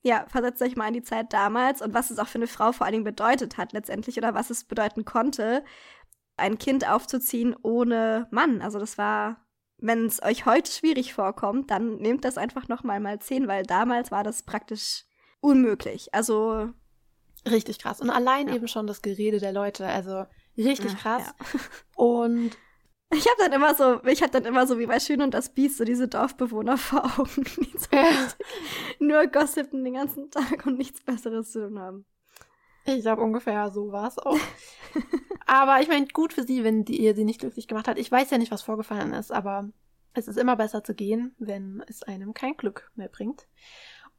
ja, 0.00 0.24
versetzt 0.28 0.62
euch 0.62 0.74
mal 0.74 0.88
in 0.88 0.94
die 0.94 1.02
Zeit 1.02 1.34
damals 1.34 1.82
und 1.82 1.92
was 1.92 2.10
es 2.10 2.18
auch 2.18 2.28
für 2.28 2.38
eine 2.38 2.46
Frau 2.46 2.72
vor 2.72 2.86
allen 2.86 2.94
Dingen 2.94 3.04
bedeutet 3.04 3.58
hat 3.58 3.74
letztendlich 3.74 4.16
oder 4.16 4.32
was 4.32 4.48
es 4.48 4.64
bedeuten 4.64 5.04
konnte, 5.04 5.62
ein 6.38 6.56
Kind 6.56 6.88
aufzuziehen 6.88 7.54
ohne 7.60 8.26
Mann. 8.30 8.62
Also 8.62 8.78
das 8.78 8.96
war, 8.96 9.44
wenn 9.78 10.06
es 10.06 10.22
euch 10.22 10.44
heute 10.46 10.70
schwierig 10.70 11.14
vorkommt, 11.14 11.70
dann 11.70 11.96
nehmt 11.96 12.24
das 12.24 12.36
einfach 12.38 12.68
noch 12.68 12.82
mal 12.84 13.00
mal 13.00 13.18
zehn, 13.20 13.46
weil 13.48 13.64
damals 13.64 14.10
war 14.10 14.24
das 14.24 14.42
praktisch 14.42 15.04
unmöglich. 15.40 16.12
Also 16.14 16.70
Richtig 17.48 17.78
krass. 17.78 18.00
Und 18.00 18.10
allein 18.10 18.48
Ja. 18.48 18.54
eben 18.56 18.68
schon 18.68 18.86
das 18.86 19.00
Gerede 19.00 19.38
der 19.38 19.52
Leute, 19.52 19.86
also 19.86 20.24
richtig 20.56 20.92
Ja, 20.92 20.98
krass. 20.98 21.22
ja. 21.26 21.60
Und 21.96 22.58
Ich 23.10 23.26
habe 23.26 23.36
dann 23.38 23.52
immer 23.52 23.74
so, 23.74 24.04
ich 24.04 24.20
habe 24.22 24.32
dann 24.32 24.44
immer 24.44 24.66
so 24.66 24.78
wie 24.78 24.84
bei 24.86 25.00
Schön 25.00 25.22
und 25.22 25.32
das 25.32 25.54
Biest 25.54 25.78
so 25.78 25.84
diese 25.84 26.08
Dorfbewohner 26.08 26.76
vor 26.76 27.04
Augen, 27.18 27.44
die 27.44 27.72
so 27.78 27.96
nur 28.98 29.26
gossipen 29.28 29.82
den 29.84 29.94
ganzen 29.94 30.30
Tag 30.30 30.66
und 30.66 30.76
nichts 30.76 31.00
Besseres 31.02 31.52
zu 31.52 31.66
tun 31.68 31.78
haben. 31.78 32.04
Ich 32.88 33.02
glaube 33.02 33.22
ungefähr 33.22 33.70
so 33.70 33.92
war 33.92 34.08
es 34.08 34.18
auch. 34.18 34.38
aber 35.46 35.80
ich 35.80 35.88
meine, 35.88 36.06
gut 36.08 36.32
für 36.32 36.42
sie, 36.42 36.64
wenn 36.64 36.84
die 36.84 37.02
Ehe 37.02 37.14
sie 37.14 37.24
nicht 37.24 37.40
glücklich 37.40 37.68
gemacht 37.68 37.88
hat. 37.88 37.98
Ich 37.98 38.10
weiß 38.10 38.30
ja 38.30 38.38
nicht, 38.38 38.50
was 38.50 38.62
vorgefallen 38.62 39.12
ist, 39.12 39.30
aber 39.30 39.68
es 40.14 40.28
ist 40.28 40.38
immer 40.38 40.56
besser 40.56 40.82
zu 40.82 40.94
gehen, 40.94 41.34
wenn 41.38 41.82
es 41.86 42.02
einem 42.02 42.34
kein 42.34 42.56
Glück 42.56 42.90
mehr 42.94 43.08
bringt. 43.08 43.46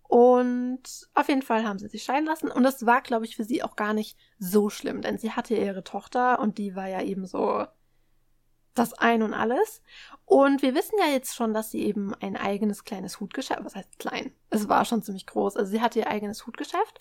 Und 0.03 1.07
auf 1.13 1.27
jeden 1.29 1.41
Fall 1.41 1.65
haben 1.65 1.77
sie 1.77 1.88
sich 1.88 2.03
scheiden 2.03 2.25
lassen. 2.25 2.49
Und 2.49 2.63
das 2.63 2.85
war, 2.85 3.01
glaube 3.01 3.25
ich, 3.25 3.35
für 3.35 3.43
sie 3.43 3.61
auch 3.63 3.75
gar 3.75 3.93
nicht 3.93 4.17
so 4.39 4.69
schlimm, 4.69 5.01
denn 5.01 5.17
sie 5.17 5.31
hatte 5.31 5.55
ihre 5.55 5.83
Tochter 5.83 6.39
und 6.39 6.57
die 6.57 6.75
war 6.75 6.88
ja 6.88 7.01
eben 7.01 7.27
so 7.27 7.65
das 8.73 8.93
Ein 8.93 9.21
und 9.21 9.33
alles. 9.33 9.81
Und 10.25 10.61
wir 10.61 10.73
wissen 10.73 10.97
ja 10.99 11.11
jetzt 11.11 11.35
schon, 11.35 11.53
dass 11.53 11.71
sie 11.71 11.85
eben 11.85 12.15
ein 12.15 12.38
eigenes 12.38 12.83
kleines 12.83 13.19
Hutgeschäft, 13.19 13.63
was 13.63 13.75
heißt 13.75 13.99
klein? 13.99 14.31
Es 14.49 14.69
war 14.69 14.85
schon 14.85 15.03
ziemlich 15.03 15.27
groß. 15.27 15.57
Also 15.57 15.71
sie 15.71 15.81
hatte 15.81 15.99
ihr 15.99 16.07
eigenes 16.07 16.47
Hutgeschäft. 16.47 16.99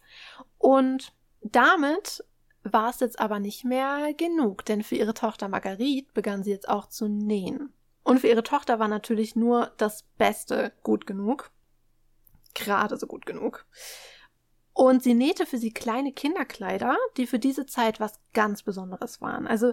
Und 0.58 1.14
damit 1.42 2.25
war 2.62 2.90
es 2.90 3.00
jetzt 3.00 3.18
aber 3.18 3.38
nicht 3.38 3.64
mehr 3.64 4.12
genug, 4.14 4.64
denn 4.64 4.83
für 4.83 4.97
ihre 4.97 5.14
Tochter 5.14 5.49
Marguerite 5.49 6.12
begann 6.12 6.42
sie 6.42 6.50
jetzt 6.50 6.68
auch 6.68 6.87
zu 6.88 7.09
nähen. 7.09 7.73
Und 8.02 8.21
für 8.21 8.28
ihre 8.28 8.42
Tochter 8.42 8.78
war 8.78 8.88
natürlich 8.88 9.37
nur 9.37 9.73
das 9.76 10.04
Beste 10.16 10.73
gut 10.83 11.07
genug. 11.07 11.50
Gerade 12.54 12.97
so 12.97 13.07
gut 13.07 13.26
genug. 13.26 13.66
Und 14.73 15.02
sie 15.02 15.14
nähte 15.14 15.45
für 15.45 15.59
sie 15.59 15.73
kleine 15.73 16.12
Kinderkleider, 16.12 16.97
die 17.16 17.26
für 17.26 17.40
diese 17.40 17.66
Zeit 17.66 17.99
was 17.99 18.21
ganz 18.33 18.62
Besonderes 18.62 19.21
waren. 19.21 19.47
Also 19.47 19.73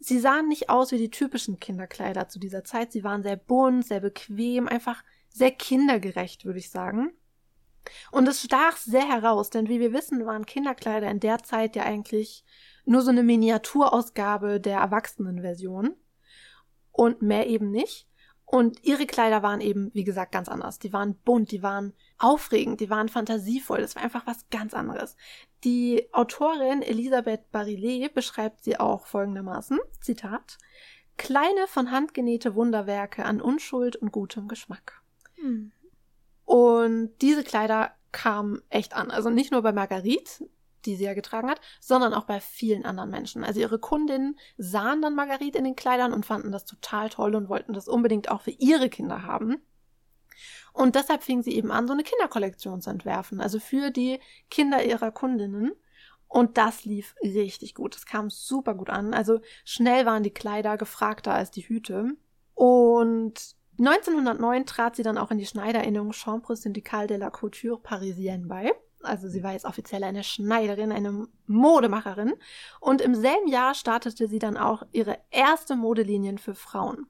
sie 0.00 0.18
sahen 0.18 0.48
nicht 0.48 0.70
aus 0.70 0.92
wie 0.92 0.98
die 0.98 1.10
typischen 1.10 1.60
Kinderkleider 1.60 2.28
zu 2.28 2.38
dieser 2.38 2.64
Zeit. 2.64 2.90
Sie 2.90 3.04
waren 3.04 3.22
sehr 3.22 3.36
bunt, 3.36 3.86
sehr 3.86 4.00
bequem, 4.00 4.66
einfach 4.66 5.04
sehr 5.28 5.50
kindergerecht, 5.50 6.46
würde 6.46 6.58
ich 6.58 6.70
sagen. 6.70 7.12
Und 8.10 8.28
es 8.28 8.42
stach 8.42 8.76
sehr 8.76 9.08
heraus, 9.08 9.50
denn 9.50 9.68
wie 9.68 9.80
wir 9.80 9.92
wissen, 9.92 10.24
waren 10.26 10.46
Kinderkleider 10.46 11.10
in 11.10 11.20
der 11.20 11.42
Zeit 11.42 11.76
ja 11.76 11.84
eigentlich 11.84 12.44
nur 12.84 13.02
so 13.02 13.10
eine 13.10 13.22
Miniaturausgabe 13.22 14.60
der 14.60 14.78
Erwachsenenversion 14.78 15.94
und 16.92 17.22
mehr 17.22 17.46
eben 17.46 17.70
nicht. 17.70 18.08
Und 18.48 18.84
ihre 18.84 19.06
Kleider 19.06 19.42
waren 19.42 19.60
eben, 19.60 19.90
wie 19.92 20.04
gesagt, 20.04 20.30
ganz 20.30 20.48
anders. 20.48 20.78
Die 20.78 20.92
waren 20.92 21.16
bunt, 21.16 21.50
die 21.50 21.64
waren 21.64 21.92
aufregend, 22.16 22.80
die 22.80 22.88
waren 22.88 23.08
fantasievoll. 23.08 23.80
Das 23.80 23.96
war 23.96 24.04
einfach 24.04 24.24
was 24.24 24.48
ganz 24.50 24.72
anderes. 24.72 25.16
Die 25.64 26.08
Autorin 26.12 26.80
Elisabeth 26.80 27.50
Barillet 27.50 28.14
beschreibt 28.14 28.62
sie 28.62 28.78
auch 28.78 29.06
folgendermaßen, 29.06 29.80
Zitat, 30.00 30.58
kleine 31.16 31.66
von 31.66 31.90
Hand 31.90 32.14
genähte 32.14 32.54
Wunderwerke 32.54 33.24
an 33.24 33.40
Unschuld 33.40 33.96
und 33.96 34.12
gutem 34.12 34.46
Geschmack. 34.46 35.02
Hm. 35.34 35.72
Und 36.46 37.10
diese 37.20 37.44
Kleider 37.44 37.92
kamen 38.12 38.62
echt 38.70 38.94
an. 38.94 39.10
Also 39.10 39.28
nicht 39.28 39.52
nur 39.52 39.60
bei 39.62 39.72
Marguerite, 39.72 40.48
die 40.86 40.96
sie 40.96 41.04
ja 41.04 41.14
getragen 41.14 41.50
hat, 41.50 41.60
sondern 41.80 42.14
auch 42.14 42.24
bei 42.24 42.40
vielen 42.40 42.84
anderen 42.86 43.10
Menschen. 43.10 43.44
Also 43.44 43.60
ihre 43.60 43.78
Kundinnen 43.78 44.38
sahen 44.56 45.02
dann 45.02 45.16
Marguerite 45.16 45.58
in 45.58 45.64
den 45.64 45.76
Kleidern 45.76 46.12
und 46.12 46.24
fanden 46.24 46.52
das 46.52 46.64
total 46.64 47.10
toll 47.10 47.34
und 47.34 47.48
wollten 47.48 47.74
das 47.74 47.88
unbedingt 47.88 48.30
auch 48.30 48.40
für 48.40 48.52
ihre 48.52 48.88
Kinder 48.88 49.24
haben. 49.24 49.60
Und 50.72 50.94
deshalb 50.94 51.24
fing 51.24 51.42
sie 51.42 51.54
eben 51.54 51.72
an, 51.72 51.86
so 51.86 51.92
eine 51.92 52.04
Kinderkollektion 52.04 52.80
zu 52.80 52.90
entwerfen, 52.90 53.40
also 53.40 53.58
für 53.58 53.90
die 53.90 54.20
Kinder 54.50 54.84
ihrer 54.84 55.10
Kundinnen. 55.10 55.72
Und 56.28 56.58
das 56.58 56.84
lief 56.84 57.14
richtig 57.22 57.74
gut. 57.74 57.96
Es 57.96 58.06
kam 58.06 58.30
super 58.30 58.74
gut 58.74 58.90
an. 58.90 59.14
Also 59.14 59.40
schnell 59.64 60.06
waren 60.06 60.22
die 60.22 60.34
Kleider 60.34 60.76
gefragter 60.76 61.32
als 61.32 61.50
die 61.50 61.66
Hüte. 61.66 62.16
Und 62.54 63.55
1909 63.78 64.66
trat 64.66 64.96
sie 64.96 65.02
dann 65.02 65.18
auch 65.18 65.30
in 65.30 65.38
die 65.38 65.46
Schneiderinnung 65.46 66.12
Chambre 66.12 66.56
Syndicale 66.56 67.06
de 67.06 67.16
la 67.16 67.30
Couture 67.30 67.78
Parisienne 67.78 68.46
bei 68.46 68.72
also 69.06 69.28
sie 69.28 69.42
war 69.42 69.52
jetzt 69.52 69.64
offiziell 69.64 70.04
eine 70.04 70.24
Schneiderin, 70.24 70.92
eine 70.92 71.28
Modemacherin. 71.46 72.34
Und 72.80 73.00
im 73.00 73.14
selben 73.14 73.48
Jahr 73.48 73.74
startete 73.74 74.28
sie 74.28 74.38
dann 74.38 74.56
auch 74.56 74.82
ihre 74.92 75.18
erste 75.30 75.76
Modelinien 75.76 76.38
für 76.38 76.54
Frauen. 76.54 77.06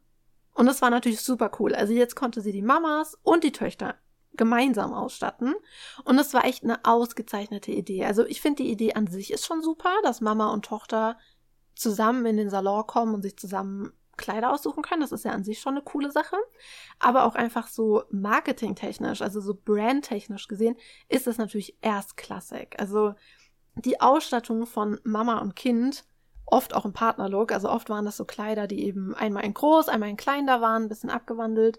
Und 0.54 0.66
das 0.66 0.82
war 0.82 0.90
natürlich 0.90 1.20
super 1.20 1.50
cool. 1.58 1.75
Also 1.75 1.92
jetzt 1.92 2.16
konnte 2.16 2.40
sie 2.40 2.52
die 2.52 2.62
Mamas 2.62 3.18
und 3.23 3.44
die 3.44 3.52
Töchter 3.52 3.96
gemeinsam 4.35 4.92
ausstatten. 4.92 5.54
Und 6.04 6.16
das 6.16 6.35
war 6.35 6.44
echt 6.44 6.64
eine 6.64 6.85
ausgezeichnete 6.85 7.73
Idee. 7.73 8.04
Also 8.04 8.25
ich 8.26 8.40
finde 8.40 8.62
die 8.62 8.70
Idee 8.70 8.94
an 8.94 9.06
sich 9.06 9.32
ist 9.32 9.46
schon 9.46 9.62
super, 9.62 9.92
dass 10.02 10.20
Mama 10.20 10.52
und 10.52 10.64
Tochter 10.64 11.18
zusammen 11.75 12.25
in 12.26 12.37
den 12.37 12.50
Salon 12.50 12.87
kommen 12.87 13.14
und 13.14 13.23
sich 13.23 13.37
zusammen 13.38 13.92
Kleider 14.16 14.52
aussuchen 14.52 14.82
können. 14.82 15.00
Das 15.00 15.12
ist 15.12 15.25
ja 15.25 15.32
an 15.32 15.44
sich 15.44 15.61
schon 15.61 15.75
eine 15.75 15.82
coole 15.82 16.11
Sache. 16.11 16.37
Aber 16.99 17.25
auch 17.25 17.35
einfach 17.35 17.68
so 17.68 18.04
marketingtechnisch, 18.11 19.23
also 19.23 19.40
so 19.40 19.54
brandtechnisch 19.54 20.49
gesehen, 20.49 20.76
ist 21.08 21.26
das 21.26 21.38
natürlich 21.38 21.76
erstklassig. 21.82 22.78
Also 22.78 23.14
die 23.75 24.00
Ausstattung 24.00 24.66
von 24.66 25.00
Mama 25.04 25.38
und 25.38 25.54
Kind, 25.54 26.04
oft 26.46 26.75
auch 26.75 26.85
im 26.85 26.92
Partnerlook, 26.92 27.52
also 27.52 27.68
oft 27.68 27.90
waren 27.90 28.04
das 28.04 28.16
so 28.16 28.25
Kleider, 28.25 28.66
die 28.66 28.85
eben 28.85 29.14
einmal 29.14 29.44
in 29.44 29.52
groß, 29.52 29.88
einmal 29.88 30.08
in 30.08 30.16
klein 30.16 30.46
da 30.46 30.61
waren, 30.61 30.85
ein 30.85 30.88
bisschen 30.88 31.11
abgewandelt, 31.11 31.78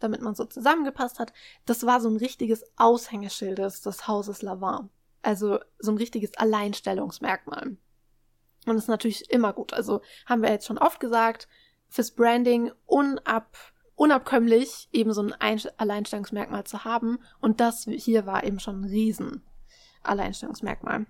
damit 0.00 0.22
man 0.22 0.34
so 0.34 0.44
zusammengepasst 0.44 1.18
hat. 1.18 1.32
Das 1.66 1.84
war 1.86 2.00
so 2.00 2.08
ein 2.08 2.16
richtiges 2.16 2.64
Aushängeschild 2.76 3.58
des 3.58 4.08
Hauses 4.08 4.42
Lavant. 4.42 4.90
Also 5.22 5.58
so 5.78 5.92
ein 5.92 5.98
richtiges 5.98 6.36
Alleinstellungsmerkmal. 6.36 7.76
Und 8.66 8.74
das 8.74 8.84
ist 8.84 8.88
natürlich 8.88 9.30
immer 9.30 9.52
gut. 9.52 9.72
Also 9.72 10.00
haben 10.26 10.42
wir 10.42 10.50
jetzt 10.50 10.66
schon 10.66 10.78
oft 10.78 10.98
gesagt, 10.98 11.48
fürs 11.88 12.10
Branding 12.10 12.72
unab, 12.86 13.56
unabkömmlich, 13.94 14.88
eben 14.92 15.12
so 15.12 15.22
ein 15.22 15.32
ein 15.32 15.60
Alleinstellungsmerkmal 15.76 16.64
zu 16.64 16.84
haben. 16.84 17.18
Und 17.40 17.60
das 17.60 17.84
hier 17.84 18.26
war 18.26 18.44
eben 18.44 18.60
schon 18.60 18.82
ein 18.82 18.90
riesen 18.90 19.42
Alleinstellungsmerkmal. 20.02 21.06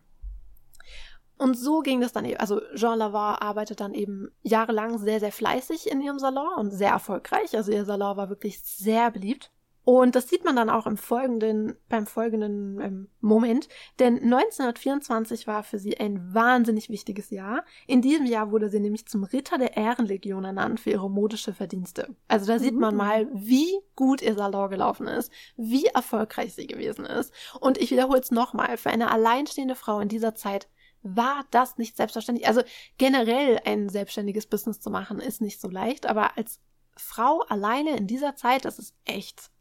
Und 1.38 1.58
so 1.58 1.80
ging 1.80 2.00
das 2.00 2.12
dann 2.12 2.24
eben. 2.24 2.40
Also 2.40 2.60
Jean 2.74 2.98
Lavar 2.98 3.42
arbeitet 3.42 3.80
dann 3.80 3.92
eben 3.92 4.30
jahrelang 4.42 4.98
sehr, 4.98 5.20
sehr 5.20 5.32
fleißig 5.32 5.90
in 5.90 6.00
ihrem 6.00 6.18
Salon 6.18 6.54
und 6.56 6.70
sehr 6.70 6.90
erfolgreich. 6.90 7.54
Also 7.54 7.72
ihr 7.72 7.84
Salon 7.84 8.16
war 8.16 8.30
wirklich 8.30 8.62
sehr 8.62 9.10
beliebt. 9.10 9.50
Und 9.88 10.16
das 10.16 10.28
sieht 10.28 10.44
man 10.44 10.56
dann 10.56 10.68
auch 10.68 10.88
im 10.88 10.96
folgenden, 10.96 11.76
beim 11.88 12.08
folgenden 12.08 12.80
ähm, 12.80 13.08
Moment. 13.20 13.68
Denn 14.00 14.14
1924 14.16 15.46
war 15.46 15.62
für 15.62 15.78
sie 15.78 15.96
ein 15.96 16.34
wahnsinnig 16.34 16.90
wichtiges 16.90 17.30
Jahr. 17.30 17.64
In 17.86 18.02
diesem 18.02 18.26
Jahr 18.26 18.50
wurde 18.50 18.68
sie 18.68 18.80
nämlich 18.80 19.06
zum 19.06 19.22
Ritter 19.22 19.58
der 19.58 19.76
Ehrenlegion 19.76 20.44
ernannt 20.44 20.80
für 20.80 20.90
ihre 20.90 21.08
modische 21.08 21.54
Verdienste. 21.54 22.16
Also 22.26 22.46
da 22.46 22.58
sieht 22.58 22.74
man 22.74 22.94
uh. 22.94 22.98
mal, 22.98 23.28
wie 23.32 23.78
gut 23.94 24.22
ihr 24.22 24.34
Salon 24.34 24.70
gelaufen 24.70 25.06
ist, 25.06 25.30
wie 25.56 25.86
erfolgreich 25.86 26.52
sie 26.56 26.66
gewesen 26.66 27.06
ist. 27.06 27.32
Und 27.60 27.78
ich 27.78 27.92
wiederhole 27.92 28.18
es 28.18 28.32
nochmal, 28.32 28.78
für 28.78 28.90
eine 28.90 29.12
alleinstehende 29.12 29.76
Frau 29.76 30.00
in 30.00 30.08
dieser 30.08 30.34
Zeit 30.34 30.68
war 31.04 31.44
das 31.52 31.78
nicht 31.78 31.96
selbstverständlich. 31.96 32.48
Also 32.48 32.62
generell 32.98 33.60
ein 33.64 33.88
selbstständiges 33.88 34.48
Business 34.48 34.80
zu 34.80 34.90
machen 34.90 35.20
ist 35.20 35.40
nicht 35.40 35.60
so 35.60 35.68
leicht, 35.68 36.06
aber 36.06 36.36
als 36.36 36.58
Frau 36.96 37.42
alleine 37.42 37.96
in 37.96 38.08
dieser 38.08 38.34
Zeit, 38.34 38.64
das 38.64 38.80
ist 38.80 38.96
echt 39.04 39.52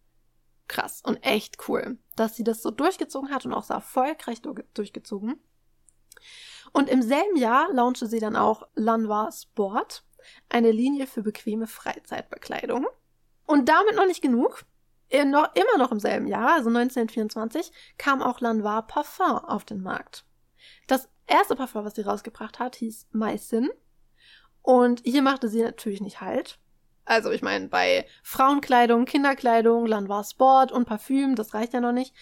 krass 0.68 1.02
und 1.04 1.18
echt 1.24 1.68
cool, 1.68 1.98
dass 2.16 2.36
sie 2.36 2.44
das 2.44 2.62
so 2.62 2.72
durchgezogen 2.72 3.34
hat 3.34 3.46
und 3.46 3.54
auch 3.54 3.64
so 3.64 3.74
erfolgreich 3.74 4.42
durchgezogen. 4.74 5.40
Und 6.74 6.90
im 6.90 7.02
selben 7.02 7.38
Jahr 7.38 7.72
launchte 7.72 8.08
sie 8.08 8.20
dann 8.20 8.36
auch 8.36 8.68
Lanva 8.76 9.32
Sport, 9.32 10.04
eine 10.50 10.72
Linie 10.72 11.08
für 11.08 11.22
bequeme 11.22 11.68
Freizeitbekleidung. 11.68 12.88
Und 13.46 13.70
damit 13.70 13.96
noch 13.96 14.08
nicht 14.08 14.22
genug. 14.22 14.66
Immer 15.10 15.52
noch 15.78 15.92
im 15.92 16.00
selben 16.00 16.28
Jahr, 16.28 16.54
also 16.54 16.70
1924, 16.70 17.72
kam 17.98 18.24
auch 18.24 18.42
Lanoir 18.42 18.82
Parfum 18.88 19.38
auf 19.38 19.64
den 19.64 19.82
Markt. 19.82 20.26
Das 20.88 21.08
erste 21.28 21.56
Parfum, 21.56 21.86
was 21.86 21.94
sie 21.96 22.02
rausgebracht 22.02 22.58
hat, 22.58 22.76
hieß 22.78 23.08
Maisin. 23.12 23.70
Und 24.64 25.02
hier 25.06 25.22
machte 25.22 25.48
sie 25.48 25.62
natürlich 25.62 26.02
nicht 26.02 26.22
Halt. 26.22 26.60
Also 27.06 27.32
ich 27.32 27.42
meine, 27.42 27.68
bei 27.68 28.06
Frauenkleidung, 28.24 29.06
Kinderkleidung, 29.06 29.86
Lanoir 29.86 30.24
Sport 30.24 30.72
und 30.72 30.86
Parfüm, 30.86 31.36
das 31.36 31.54
reicht 31.54 31.74
ja 31.74 31.80
noch 31.80 31.92
nicht. 31.92 32.14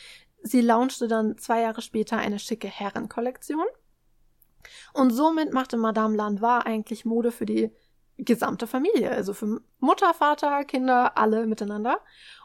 Sie 0.42 0.62
launchte 0.62 1.08
dann 1.08 1.38
zwei 1.38 1.62
Jahre 1.62 1.82
später 1.82 2.18
eine 2.18 2.38
schicke 2.38 2.68
Herrenkollektion. 2.68 3.66
Und 4.94 5.12
somit 5.12 5.54
machte 5.54 5.78
Madame 5.78 6.16
Lanoir 6.16 6.66
eigentlich 6.66 7.06
Mode 7.06 7.32
für 7.32 7.46
die 7.46 7.72
gesamte 8.18 8.68
Familie, 8.68 9.10
also 9.10 9.34
für 9.34 9.62
Mutter, 9.80 10.14
Vater, 10.14 10.64
Kinder, 10.66 11.18
alle 11.18 11.48
miteinander. 11.48 12.00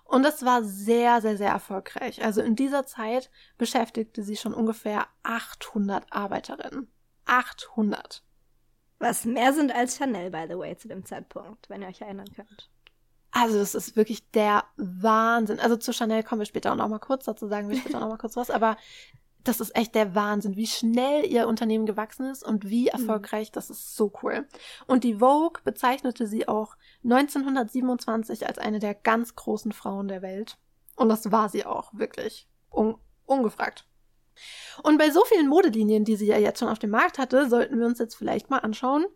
Und 0.04 0.23
das 0.23 0.45
war 0.45 0.64
sehr, 0.64 1.21
sehr, 1.21 1.37
sehr 1.37 1.50
erfolgreich. 1.50 2.25
Also 2.25 2.40
in 2.40 2.57
dieser 2.57 2.87
Zeit 2.87 3.30
beschäftigte 3.59 4.23
sie 4.23 4.37
schon 4.37 4.54
ungefähr 4.54 5.07
800 5.23 6.07
Arbeiterinnen. 6.11 6.90
800. 7.26 8.23
Was 8.98 9.24
mehr 9.24 9.52
sind 9.52 9.72
als 9.72 9.96
Chanel, 9.96 10.30
by 10.30 10.46
the 10.48 10.58
way, 10.58 10.76
zu 10.76 10.88
dem 10.88 11.04
Zeitpunkt, 11.04 11.68
wenn 11.70 11.82
ihr 11.82 11.88
euch 11.88 12.00
erinnern 12.00 12.32
könnt. 12.34 12.70
Also, 13.30 13.58
es 13.58 13.74
ist 13.74 13.94
wirklich 13.94 14.30
der 14.30 14.64
Wahnsinn. 14.76 15.60
Also, 15.60 15.76
zu 15.76 15.92
Chanel 15.92 16.22
kommen 16.22 16.40
wir 16.40 16.46
später 16.46 16.72
auch 16.72 16.76
noch 16.76 16.88
mal 16.88 16.98
kurz, 16.98 17.24
dazu 17.24 17.46
sagen 17.46 17.68
wir 17.68 17.76
später 17.76 17.98
auch 17.98 18.02
noch 18.02 18.08
mal 18.08 18.18
kurz 18.18 18.36
was, 18.36 18.50
aber 18.50 18.76
das 19.44 19.60
ist 19.60 19.74
echt 19.76 19.94
der 19.94 20.14
Wahnsinn, 20.14 20.56
wie 20.56 20.66
schnell 20.66 21.24
ihr 21.24 21.48
Unternehmen 21.48 21.86
gewachsen 21.86 22.26
ist 22.26 22.42
und 22.42 22.68
wie 22.68 22.82
mhm. 22.82 22.88
erfolgreich. 22.88 23.50
Das 23.50 23.70
ist 23.70 23.96
so 23.96 24.12
cool. 24.22 24.46
Und 24.86 25.04
die 25.04 25.16
Vogue 25.16 25.62
bezeichnete 25.64 26.26
sie 26.26 26.48
auch 26.48 26.76
1927 27.04 28.46
als 28.46 28.58
eine 28.58 28.78
der 28.78 28.94
ganz 28.94 29.34
großen 29.34 29.72
Frauen 29.72 30.08
der 30.08 30.22
Welt. 30.22 30.58
Und 30.96 31.08
das 31.08 31.30
war 31.30 31.48
sie 31.48 31.64
auch, 31.64 31.94
wirklich. 31.94 32.48
Un 32.70 32.96
ungefragt. 33.24 33.86
Und 34.83 34.99
bei 34.99 35.11
so 35.11 35.25
vielen 35.25 35.49
Modelinien, 35.49 36.04
die 36.04 36.16
sie 36.16 36.26
ja 36.26 36.38
jetzt 36.38 36.61
schon 36.61 36.68
auf 36.68 36.78
dem 36.78 36.90
Markt 36.90 37.18
hatte, 37.18 37.49
sollten 37.49 37.78
wir 37.78 37.87
uns 37.87 37.99
jetzt 37.99 38.14
vielleicht 38.14 38.50
mal 38.50 38.59
anschauen, 38.59 39.07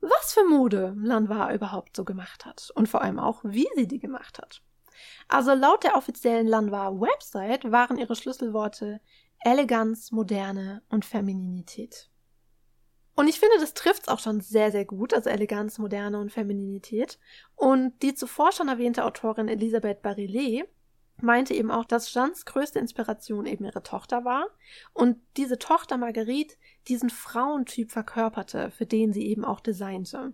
was 0.00 0.32
für 0.32 0.44
Mode 0.44 0.94
Lanois 0.96 1.54
überhaupt 1.54 1.96
so 1.96 2.04
gemacht 2.04 2.44
hat. 2.44 2.70
Und 2.74 2.88
vor 2.88 3.02
allem 3.02 3.18
auch, 3.18 3.40
wie 3.44 3.68
sie 3.74 3.86
die 3.86 3.98
gemacht 3.98 4.38
hat. 4.38 4.62
Also 5.28 5.52
laut 5.52 5.84
der 5.84 5.96
offiziellen 5.96 6.46
Lanois-Website 6.46 7.70
waren 7.70 7.98
ihre 7.98 8.16
Schlüsselworte 8.16 9.00
Eleganz, 9.40 10.12
Moderne 10.12 10.82
und 10.88 11.04
Femininität. 11.04 12.10
Und 13.14 13.28
ich 13.28 13.40
finde, 13.40 13.56
das 13.58 13.72
trifft's 13.72 14.08
auch 14.08 14.18
schon 14.18 14.40
sehr, 14.40 14.70
sehr 14.70 14.84
gut, 14.84 15.14
also 15.14 15.30
Eleganz, 15.30 15.78
Moderne 15.78 16.20
und 16.20 16.32
Femininität. 16.32 17.18
Und 17.54 18.02
die 18.02 18.14
zuvor 18.14 18.52
schon 18.52 18.68
erwähnte 18.68 19.04
Autorin 19.04 19.48
Elisabeth 19.48 20.02
Barillet 20.02 20.68
meinte 21.20 21.54
eben 21.54 21.70
auch, 21.70 21.84
dass 21.84 22.10
Jeans 22.10 22.44
größte 22.44 22.78
Inspiration 22.78 23.46
eben 23.46 23.64
ihre 23.64 23.82
Tochter 23.82 24.24
war 24.24 24.46
und 24.92 25.18
diese 25.36 25.58
Tochter 25.58 25.96
Marguerite 25.96 26.56
diesen 26.88 27.10
Frauentyp 27.10 27.90
verkörperte, 27.90 28.70
für 28.70 28.86
den 28.86 29.12
sie 29.12 29.26
eben 29.26 29.44
auch 29.44 29.60
designte. 29.60 30.32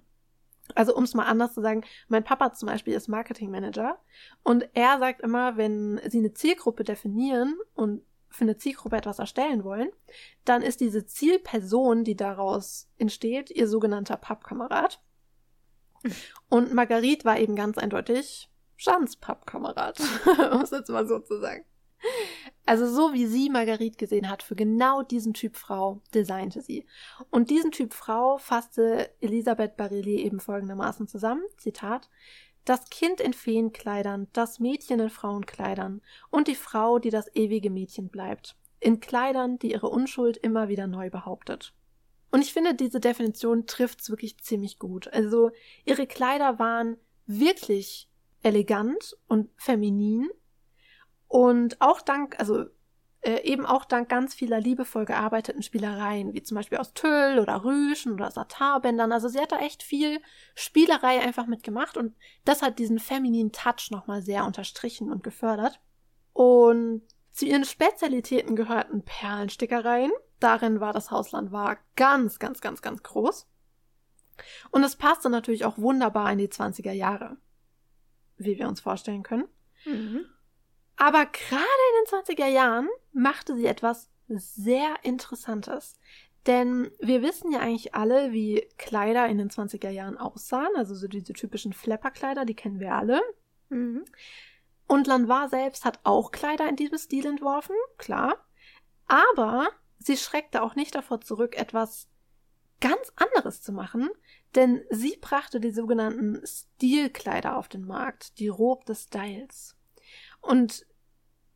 Also 0.75 0.95
um 0.97 1.05
es 1.05 1.15
mal 1.15 1.27
anders 1.27 1.55
zu 1.55 1.61
sagen, 1.61 1.83
mein 2.09 2.25
Papa 2.25 2.53
zum 2.53 2.69
Beispiel 2.69 2.95
ist 2.95 3.09
Marketingmanager 3.09 3.99
und 4.43 4.69
er 4.75 4.99
sagt 4.99 5.21
immer, 5.21 5.57
wenn 5.57 6.01
sie 6.09 6.19
eine 6.19 6.33
Zielgruppe 6.33 6.85
definieren 6.85 7.57
und 7.75 8.03
für 8.31 8.45
eine 8.45 8.57
Zielgruppe 8.57 8.97
etwas 8.97 9.19
erstellen 9.19 9.65
wollen, 9.65 9.91
dann 10.45 10.63
ist 10.63 10.81
diese 10.81 11.05
Zielperson, 11.05 12.05
die 12.05 12.17
daraus 12.17 12.89
entsteht, 12.97 13.51
ihr 13.51 13.69
sogenannter 13.69 14.17
Pappkamerad. 14.17 15.03
Und 16.49 16.73
Marguerite 16.73 17.25
war 17.25 17.39
eben 17.39 17.55
ganz 17.55 17.79
eindeutig 17.79 18.49
Jeans 18.77 19.17
Pappkamerad, 19.17 20.01
um 20.53 20.63
es 20.63 20.71
jetzt 20.71 20.91
mal 20.91 21.07
so 21.07 21.19
zu 21.21 21.41
sagen. 21.41 21.65
Also 22.65 22.87
so 22.87 23.13
wie 23.13 23.27
sie 23.27 23.51
Marguerite 23.51 23.97
gesehen 23.97 24.29
hat, 24.29 24.43
für 24.43 24.55
genau 24.55 25.03
diesen 25.03 25.35
Typ 25.35 25.57
Frau 25.57 26.01
designte 26.15 26.63
sie. 26.63 26.87
Und 27.31 27.51
diesen 27.51 27.71
Typ 27.71 27.95
Frau 27.95 28.39
fasste 28.39 29.11
Elisabeth 29.21 29.77
Barillet 29.77 30.21
eben 30.21 30.41
folgendermaßen 30.41 31.07
zusammen, 31.07 31.43
Zitat, 31.59 32.09
das 32.65 32.91
Kind 32.91 33.21
in 33.21 33.33
Feenkleidern, 33.33 34.29
das 34.33 34.61
Mädchen 34.61 35.01
in 35.01 35.11
Frauenkleidern 35.11 36.01
und 36.31 36.49
die 36.49 36.55
Frau, 36.55 36.99
die 36.99 37.11
das 37.11 37.35
ewige 37.35 37.71
Mädchen 37.71 38.09
bleibt, 38.09 38.57
in 38.79 39.01
Kleidern, 39.01 39.59
die 39.59 39.73
ihre 39.73 39.89
Unschuld 39.89 40.37
immer 40.37 40.69
wieder 40.69 40.87
neu 40.87 41.11
behauptet. 41.11 41.75
Und 42.31 42.41
ich 42.41 42.53
finde, 42.53 42.75
diese 42.75 43.01
Definition 43.01 43.67
trifft's 43.67 44.11
wirklich 44.11 44.39
ziemlich 44.39 44.79
gut. 44.79 45.13
Also 45.13 45.51
ihre 45.85 46.07
Kleider 46.07 46.59
waren 46.59 46.97
wirklich 47.27 48.09
elegant 48.43 49.17
und 49.29 49.51
feminin. 49.57 50.29
Und 51.29 51.81
auch 51.81 52.03
dank, 52.03 52.39
also 52.39 52.67
äh, 53.23 53.41
eben 53.43 53.65
auch 53.65 53.85
dank 53.85 54.09
ganz 54.09 54.35
vieler 54.35 54.61
liebevoll 54.61 55.05
gearbeiteten 55.05 55.63
Spielereien, 55.63 56.35
wie 56.35 56.43
zum 56.43 56.57
Beispiel 56.57 56.79
aus 56.79 56.93
Tüll 56.93 57.39
oder 57.39 57.65
Rüschen 57.65 58.13
oder 58.13 58.31
Satarbändern. 58.31 59.13
Also 59.13 59.29
sie 59.29 59.39
hat 59.39 59.53
da 59.53 59.59
echt 59.59 59.83
viel 59.83 60.21
Spielerei 60.55 61.21
einfach 61.21 61.47
mitgemacht 61.47 61.97
und 61.97 62.17
das 62.45 62.63
hat 62.63 62.79
diesen 62.79 62.99
femininen 62.99 63.53
Touch 63.53 63.91
nochmal 63.91 64.23
sehr 64.23 64.45
unterstrichen 64.45 65.11
und 65.11 65.23
gefördert. 65.23 65.81
Und 66.33 67.03
zu 67.31 67.47
ihren 67.47 67.65
Spezialitäten 67.65 68.57
gehörten 68.57 69.05
Perlenstickereien. 69.05 70.13
Darin 70.41 70.81
war 70.81 70.93
das 70.93 71.11
Hausland 71.11 71.53
war 71.53 71.79
ganz, 71.95 72.39
ganz, 72.41 72.61
ganz, 72.61 72.83
ganz 72.83 73.03
groß. 73.03 73.47
Und 74.71 74.83
es 74.83 74.97
passte 74.97 75.31
natürlich 75.31 75.65
auch 75.65 75.79
wunderbar 75.79 76.33
in 76.33 76.39
die 76.39 76.49
20er 76.49 76.93
Jahre 76.93 77.37
wie 78.45 78.59
wir 78.59 78.69
uns 78.69 78.81
vorstellen 78.81 79.23
können. 79.23 79.49
Mhm. 79.85 80.27
Aber 80.97 81.27
gerade 81.27 81.57
in 81.57 82.05
den 82.05 82.37
20er 82.37 82.47
Jahren 82.47 82.89
machte 83.13 83.57
sie 83.57 83.67
etwas 83.67 84.11
sehr 84.29 84.97
Interessantes. 85.03 85.99
Denn 86.47 86.91
wir 87.01 87.23
wissen 87.23 87.53
ja 87.53 87.61
eigentlich 87.61 87.95
alle, 87.95 88.33
wie 88.33 88.67
Kleider 88.79 89.27
in 89.29 89.39
den 89.39 89.51
20er 89.51 89.91
Jahren 89.91 90.19
aussahen. 90.19 90.75
Also 90.77 90.95
so 90.95 91.07
diese 91.07 91.33
typischen 91.33 91.73
Flapperkleider, 91.73 92.45
die 92.45 92.55
kennen 92.55 92.81
wir 92.81 92.95
alle. 92.95 93.21
Mhm. 93.69 94.05
Und 94.89 95.07
Lanois 95.07 95.49
selbst 95.49 95.85
hat 95.85 96.01
auch 96.03 96.33
Kleider 96.33 96.69
in 96.69 96.77
diesem 96.77 96.99
Stil 96.99 97.27
entworfen, 97.27 97.77
klar. 97.97 98.45
Aber 99.07 99.69
sie 99.99 100.17
schreckte 100.17 100.63
auch 100.63 100.75
nicht 100.75 100.95
davor 100.95 101.21
zurück, 101.21 101.57
etwas 101.57 102.09
ganz 102.81 103.13
anderes 103.17 103.63
zu 103.63 103.73
machen, 103.73 104.11
denn 104.55 104.83
sie 104.91 105.17
brachte 105.21 105.61
die 105.61 105.71
sogenannten 105.71 106.41
Stilkleider 106.47 107.57
auf 107.57 107.69
den 107.69 107.85
Markt, 107.87 108.39
die 108.39 108.49
Robe 108.49 108.85
des 108.85 109.05
Styles. 109.05 109.77
Und 110.41 110.87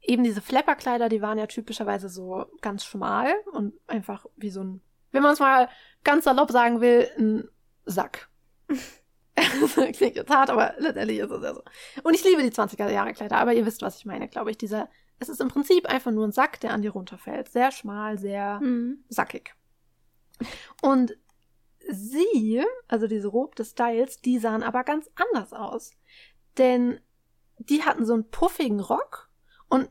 eben 0.01 0.25
diese 0.25 0.41
Flapperkleider, 0.41 1.09
die 1.09 1.23
waren 1.23 1.39
ja 1.39 1.47
typischerweise 1.47 2.09
so 2.09 2.47
ganz 2.61 2.85
schmal 2.85 3.35
und 3.53 3.75
einfach 3.87 4.27
wie 4.37 4.51
so 4.51 4.63
ein, 4.63 4.81
wenn 5.13 5.23
man 5.23 5.35
es 5.35 5.41
mal 5.41 5.69
ganz 6.05 6.25
salopp 6.25 6.51
sagen 6.51 6.81
will, 6.81 7.11
ein 7.19 7.49
Sack. 7.85 8.29
das 9.35 9.75
klingt 9.75 10.17
jetzt 10.17 10.31
hart, 10.31 10.51
aber 10.51 10.75
letztendlich 10.79 11.19
ist 11.19 11.31
es 11.31 11.43
ja 11.43 11.55
so. 11.55 11.63
Und 12.03 12.15
ich 12.15 12.25
liebe 12.25 12.43
die 12.43 12.51
20er 12.51 12.91
Jahre 12.91 13.13
Kleider, 13.13 13.37
aber 13.37 13.53
ihr 13.53 13.67
wisst, 13.67 13.83
was 13.83 13.99
ich 13.99 14.07
meine, 14.07 14.29
glaube 14.29 14.51
ich. 14.51 14.59
Dieser, 14.59 14.89
es 15.19 15.29
ist 15.29 15.41
im 15.41 15.49
Prinzip 15.49 15.87
einfach 15.87 16.13
nur 16.13 16.27
ein 16.27 16.33
Sack, 16.33 16.61
der 16.61 16.73
an 16.73 16.83
dir 16.83 16.93
runterfällt. 16.93 17.49
Sehr 17.49 17.71
schmal, 17.71 18.19
sehr 18.19 18.61
mhm. 18.61 19.05
sackig. 19.09 19.55
Und 20.83 21.17
sie, 21.89 22.65
also 22.89 23.07
diese 23.07 23.29
Robe 23.29 23.55
des 23.55 23.71
Styles, 23.71 24.21
die 24.21 24.39
sahen 24.39 24.63
aber 24.63 24.85
ganz 24.85 25.11
anders 25.15 25.53
aus. 25.53 25.93
Denn 26.59 27.01
die 27.59 27.83
hatten 27.85 28.05
so 28.05 28.15
einen 28.15 28.29
puffigen 28.31 28.81
Rock 28.81 29.31
und 29.69 29.89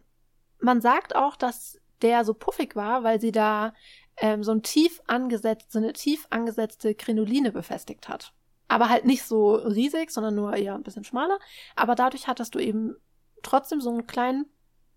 man 0.60 0.82
sagt 0.82 1.16
auch, 1.16 1.36
dass 1.36 1.80
der 2.02 2.26
so 2.26 2.34
puffig 2.34 2.76
war, 2.76 3.04
weil 3.04 3.20
sie 3.20 3.32
da 3.32 3.74
ähm, 4.18 4.44
so 4.44 4.52
ein 4.52 4.64
tief 4.64 5.02
angesetzt, 5.08 5.72
so 5.72 5.80
eine 5.80 5.94
tief 5.94 6.28
angesetzte 6.30 6.96
Krinoline 6.96 7.52
befestigt 7.52 8.08
hat. 8.10 8.34
Aber 8.68 8.90
halt 8.90 9.06
nicht 9.06 9.24
so 9.24 9.56
riesig, 9.56 10.12
sondern 10.12 10.36
nur 10.36 10.56
eher 10.56 10.76
ein 10.76 10.84
bisschen 10.84 11.04
schmaler. 11.04 11.38
Aber 11.76 11.96
dadurch 11.96 12.28
hattest 12.28 12.56
du 12.56 12.60
eben 12.60 12.96
trotzdem 13.44 13.80
so 13.80 13.92
einen 13.92 14.08
kleinen 14.08 14.46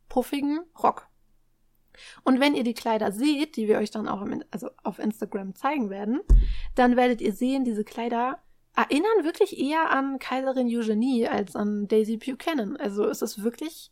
puffigen 0.09 0.61
Rock. 0.83 1.09
Und 2.25 2.41
wenn 2.41 2.55
ihr 2.55 2.65
die 2.65 2.75
Kleider 2.75 3.13
seht, 3.13 3.57
die 3.57 3.69
wir 3.69 3.79
euch 3.79 3.91
dann 3.91 4.09
auch 4.09 4.23
im, 4.23 4.43
also 4.51 4.71
auf 4.83 4.99
Instagram 4.99 5.55
zeigen 5.55 5.91
werden, 5.91 6.21
dann 6.75 6.97
werdet 6.97 7.21
ihr 7.21 7.33
sehen, 7.33 7.65
diese 7.65 7.85
Kleider 7.85 8.43
erinnern 8.77 9.25
wirklich 9.25 9.59
eher 9.59 9.91
an 9.91 10.19
Kaiserin 10.19 10.69
Eugenie 10.69 11.27
als 11.27 11.57
an 11.57 11.89
Daisy 11.89 12.17
Buchanan. 12.17 12.77
Also 12.77 13.05
es 13.07 13.23
ist 13.23 13.43
wirklich 13.43 13.91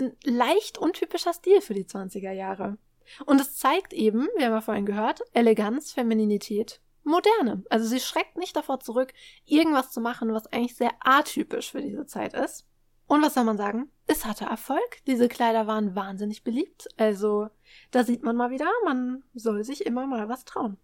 ein 0.00 0.16
leicht 0.24 0.78
untypischer 0.78 1.32
Stil 1.32 1.60
für 1.60 1.74
die 1.74 1.84
20er 1.84 2.32
Jahre. 2.32 2.78
Und 3.24 3.40
es 3.40 3.56
zeigt 3.56 3.92
eben, 3.92 4.28
wir 4.36 4.46
haben 4.46 4.52
ja 4.52 4.60
vorhin 4.60 4.86
gehört, 4.86 5.20
Eleganz, 5.32 5.92
Femininität, 5.92 6.80
Moderne. 7.04 7.62
Also 7.70 7.86
sie 7.86 8.00
schreckt 8.00 8.36
nicht 8.36 8.56
davor 8.56 8.80
zurück, 8.80 9.12
irgendwas 9.44 9.92
zu 9.92 10.00
machen, 10.00 10.32
was 10.32 10.46
eigentlich 10.52 10.76
sehr 10.76 10.92
atypisch 11.00 11.70
für 11.70 11.80
diese 11.80 12.06
Zeit 12.06 12.34
ist. 12.34 12.65
Und 13.06 13.22
was 13.22 13.34
soll 13.34 13.44
man 13.44 13.56
sagen? 13.56 13.90
Es 14.06 14.24
hatte 14.24 14.46
Erfolg. 14.46 15.04
Diese 15.06 15.28
Kleider 15.28 15.66
waren 15.66 15.94
wahnsinnig 15.94 16.42
beliebt. 16.42 16.88
Also, 16.96 17.48
da 17.90 18.04
sieht 18.04 18.22
man 18.22 18.36
mal 18.36 18.50
wieder, 18.50 18.68
man 18.84 19.22
soll 19.34 19.64
sich 19.64 19.86
immer 19.86 20.06
mal 20.06 20.28
was 20.28 20.44
trauen. 20.44 20.76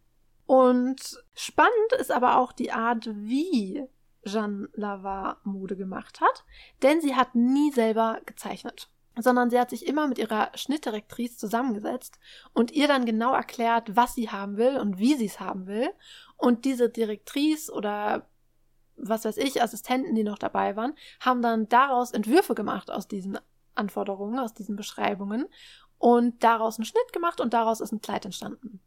Und 0.46 1.22
spannend 1.34 1.92
ist 1.98 2.10
aber 2.10 2.38
auch 2.38 2.52
die 2.52 2.72
Art, 2.72 3.08
wie 3.12 3.86
Jeanne 4.24 4.68
Lavar 4.74 5.40
Mode 5.44 5.76
gemacht 5.76 6.20
hat, 6.20 6.44
denn 6.82 7.00
sie 7.00 7.16
hat 7.16 7.34
nie 7.34 7.72
selber 7.72 8.20
gezeichnet, 8.26 8.88
sondern 9.18 9.50
sie 9.50 9.58
hat 9.58 9.70
sich 9.70 9.86
immer 9.86 10.06
mit 10.06 10.18
ihrer 10.18 10.50
Schnittdirektrice 10.54 11.36
zusammengesetzt 11.36 12.18
und 12.52 12.70
ihr 12.70 12.86
dann 12.86 13.04
genau 13.04 13.34
erklärt, 13.34 13.96
was 13.96 14.14
sie 14.14 14.30
haben 14.30 14.56
will 14.56 14.78
und 14.78 14.98
wie 14.98 15.14
sie 15.14 15.26
es 15.26 15.40
haben 15.40 15.66
will. 15.66 15.90
Und 16.36 16.64
diese 16.64 16.88
Direktrice 16.88 17.72
oder 17.72 18.26
was 19.02 19.24
weiß 19.24 19.36
ich, 19.36 19.62
Assistenten, 19.62 20.14
die 20.14 20.24
noch 20.24 20.38
dabei 20.38 20.76
waren, 20.76 20.94
haben 21.20 21.42
dann 21.42 21.68
daraus 21.68 22.12
Entwürfe 22.12 22.54
gemacht 22.54 22.90
aus 22.90 23.08
diesen 23.08 23.38
Anforderungen, 23.74 24.38
aus 24.38 24.54
diesen 24.54 24.76
Beschreibungen 24.76 25.46
und 25.98 26.42
daraus 26.42 26.78
einen 26.78 26.84
Schnitt 26.84 27.12
gemacht 27.12 27.40
und 27.40 27.52
daraus 27.52 27.80
ist 27.80 27.92
ein 27.92 28.00
Kleid 28.00 28.24
entstanden. 28.24 28.80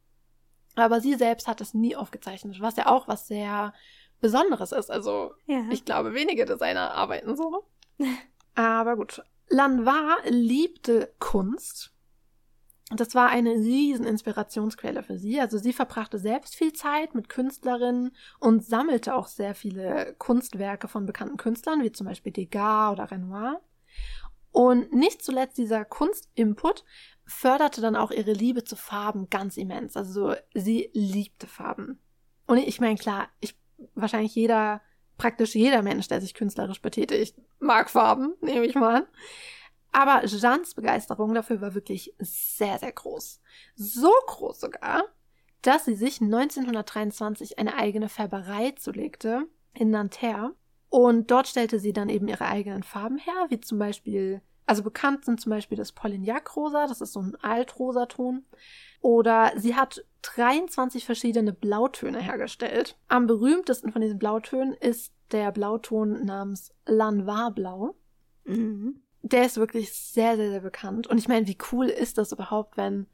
Aber 0.76 1.00
sie 1.00 1.16
selbst 1.16 1.48
hat 1.48 1.62
es 1.62 1.74
nie 1.74 1.96
aufgezeichnet, 1.96 2.60
was 2.60 2.76
ja 2.76 2.88
auch 2.88 3.08
was 3.08 3.28
sehr 3.28 3.74
Besonderes 4.20 4.72
ist. 4.72 4.92
Also 4.92 5.34
ja. 5.46 5.64
ich 5.70 5.86
glaube, 5.86 6.14
wenige 6.14 6.46
Designer 6.46 6.92
arbeiten 6.92 7.36
so. 7.36 7.66
Aber 8.56 8.96
gut. 8.96 9.22
Lanois 9.50 10.18
liebte 10.26 11.14
Kunst 11.20 11.95
das 12.92 13.16
war 13.16 13.30
eine 13.30 13.52
riesen 13.52 14.06
Inspirationsquelle 14.06 15.02
für 15.02 15.18
sie. 15.18 15.40
Also 15.40 15.58
sie 15.58 15.74
verbrachte 15.74 16.20
selbst 16.20 16.56
viel 16.56 16.72
Zeit 16.74 17.16
mit 17.16 17.30
Künstlerinnen 17.30 18.16
und 18.40 18.64
sammelte 18.64 19.16
auch 19.16 19.28
sehr 19.28 19.56
viele 19.56 20.16
Kunstwerke 20.20 20.88
von 20.88 21.08
bekannten 21.08 21.38
Künstlern, 21.38 21.82
wie 21.84 21.92
zum 21.92 22.06
Beispiel 22.06 22.32
Degas 22.32 22.92
oder 22.92 23.10
Renoir. 23.10 23.62
Und 24.52 24.94
nicht 24.94 25.24
zuletzt 25.24 25.58
dieser 25.58 25.84
Kunstinput 25.84 26.86
förderte 27.26 27.82
dann 27.82 27.96
auch 27.96 28.12
ihre 28.12 28.34
Liebe 28.34 28.64
zu 28.64 28.76
Farben 28.76 29.30
ganz 29.30 29.58
immens. 29.58 29.98
Also 29.98 30.36
sie 30.54 30.92
liebte 30.94 31.48
Farben. 31.48 32.00
Und 32.46 32.60
ich 32.60 32.80
meine, 32.80 32.98
klar, 32.98 33.30
ich 33.40 33.58
wahrscheinlich 33.96 34.36
jeder, 34.36 34.82
praktisch 35.18 35.56
jeder 35.56 35.82
Mensch, 35.82 36.08
der 36.08 36.22
sich 36.22 36.36
künstlerisch 36.36 36.82
betätigt, 36.82 37.36
mag 37.60 37.90
Farben, 37.90 38.36
nehme 38.42 38.66
ich 38.66 38.76
mal 38.76 38.98
an. 38.98 39.08
Aber 39.96 40.26
Jeannes 40.26 40.74
Begeisterung 40.74 41.34
dafür 41.34 41.62
war 41.62 41.74
wirklich 41.74 42.14
sehr, 42.20 42.78
sehr 42.80 42.92
groß. 42.92 43.40
So 43.76 44.12
groß 44.28 44.60
sogar, 44.60 45.06
dass 45.62 45.86
sie 45.86 45.96
sich 45.96 46.20
1923 46.20 47.60
eine 47.60 47.76
eigene 47.76 48.10
Färberei 48.10 48.72
zulegte 48.72 49.48
in 49.74 49.92
Nanterre. 49.92 50.54
Und 50.90 51.32
dort 51.32 51.48
stellte 51.48 51.80
sie 51.80 51.94
dann 51.94 52.10
eben 52.10 52.28
ihre 52.28 52.46
eigenen 52.46 52.84
Farben 52.84 53.18
her, 53.18 53.46
wie 53.48 53.62
zum 53.62 53.80
Beispiel 53.80 54.42
also 54.66 54.84
bekannt 54.84 55.24
sind 55.24 55.40
zum 55.40 55.52
Beispiel 55.52 55.78
das 55.78 55.94
Polignac-Rosa, 55.94 56.88
das 56.88 57.00
ist 57.00 57.14
so 57.14 57.22
ein 57.22 57.38
Altrosaton. 57.42 58.44
Oder 59.00 59.54
sie 59.56 59.76
hat 59.76 60.04
23 60.24 61.06
verschiedene 61.06 61.54
Blautöne 61.54 62.20
hergestellt. 62.20 62.98
Am 63.08 63.28
berühmtesten 63.28 63.94
von 63.94 64.02
diesen 64.02 64.20
Blautönen 64.20 64.74
ist 64.74 65.14
der 65.32 65.54
Blauton 65.54 66.26
namens 66.26 66.74
Lanois-Blau. 66.86 67.96
Mhm. 68.44 69.05
Der 69.26 69.46
ist 69.46 69.58
wirklich 69.58 69.92
sehr, 69.92 70.36
sehr, 70.36 70.52
sehr 70.52 70.60
bekannt. 70.62 71.08
Und 71.08 71.18
ich 71.18 71.28
meine, 71.28 71.48
wie 71.48 71.58
cool 71.72 71.88
ist 71.88 72.20
das 72.20 72.32
überhaupt, 72.32 72.78
wenn 72.78 73.08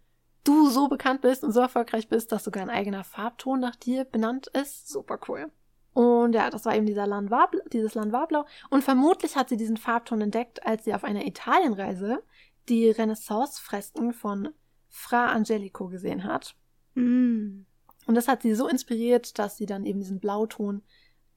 du 0.44 0.70
so 0.70 0.90
bekannt 0.90 1.22
bist 1.22 1.42
und 1.44 1.54
so 1.54 1.62
erfolgreich 1.62 2.10
bist, 2.10 2.34
dass 2.34 2.44
sogar 2.44 2.64
ein 2.64 2.70
eigener 2.70 3.06
Farbton 3.06 3.62
nach 3.62 3.78
dir 3.78 4.04
benannt 4.04 4.48
ist? 4.48 4.90
Super 4.90 5.20
cool. 5.30 5.50
Und 5.94 6.34
ja, 6.34 6.50
das 6.50 6.66
war 6.66 6.76
eben 6.76 6.86
dieser 6.86 7.08
Lanois, 7.08 7.48
dieses 7.72 7.96
Lanois-Blau. 7.96 8.46
Und 8.70 8.84
vermutlich 8.84 9.38
hat 9.38 9.48
sie 9.48 9.58
diesen 9.58 9.78
Farbton 9.78 10.20
entdeckt, 10.20 10.66
als 10.66 10.84
sie 10.84 10.94
auf 10.94 11.06
einer 11.06 11.26
Italienreise 11.26 12.22
die 12.68 12.90
Renaissance-Fresken 12.90 14.14
von 14.14 14.50
Fra 14.90 15.32
Angelico 15.32 15.88
gesehen 15.88 16.26
hat. 16.26 16.56
Mm. 16.96 17.62
Und 18.06 18.16
das 18.16 18.28
hat 18.28 18.42
sie 18.42 18.54
so 18.54 18.68
inspiriert, 18.68 19.40
dass 19.40 19.56
sie 19.56 19.66
dann 19.66 19.86
eben 19.86 20.00
diesen 20.00 20.20
Blauton 20.20 20.82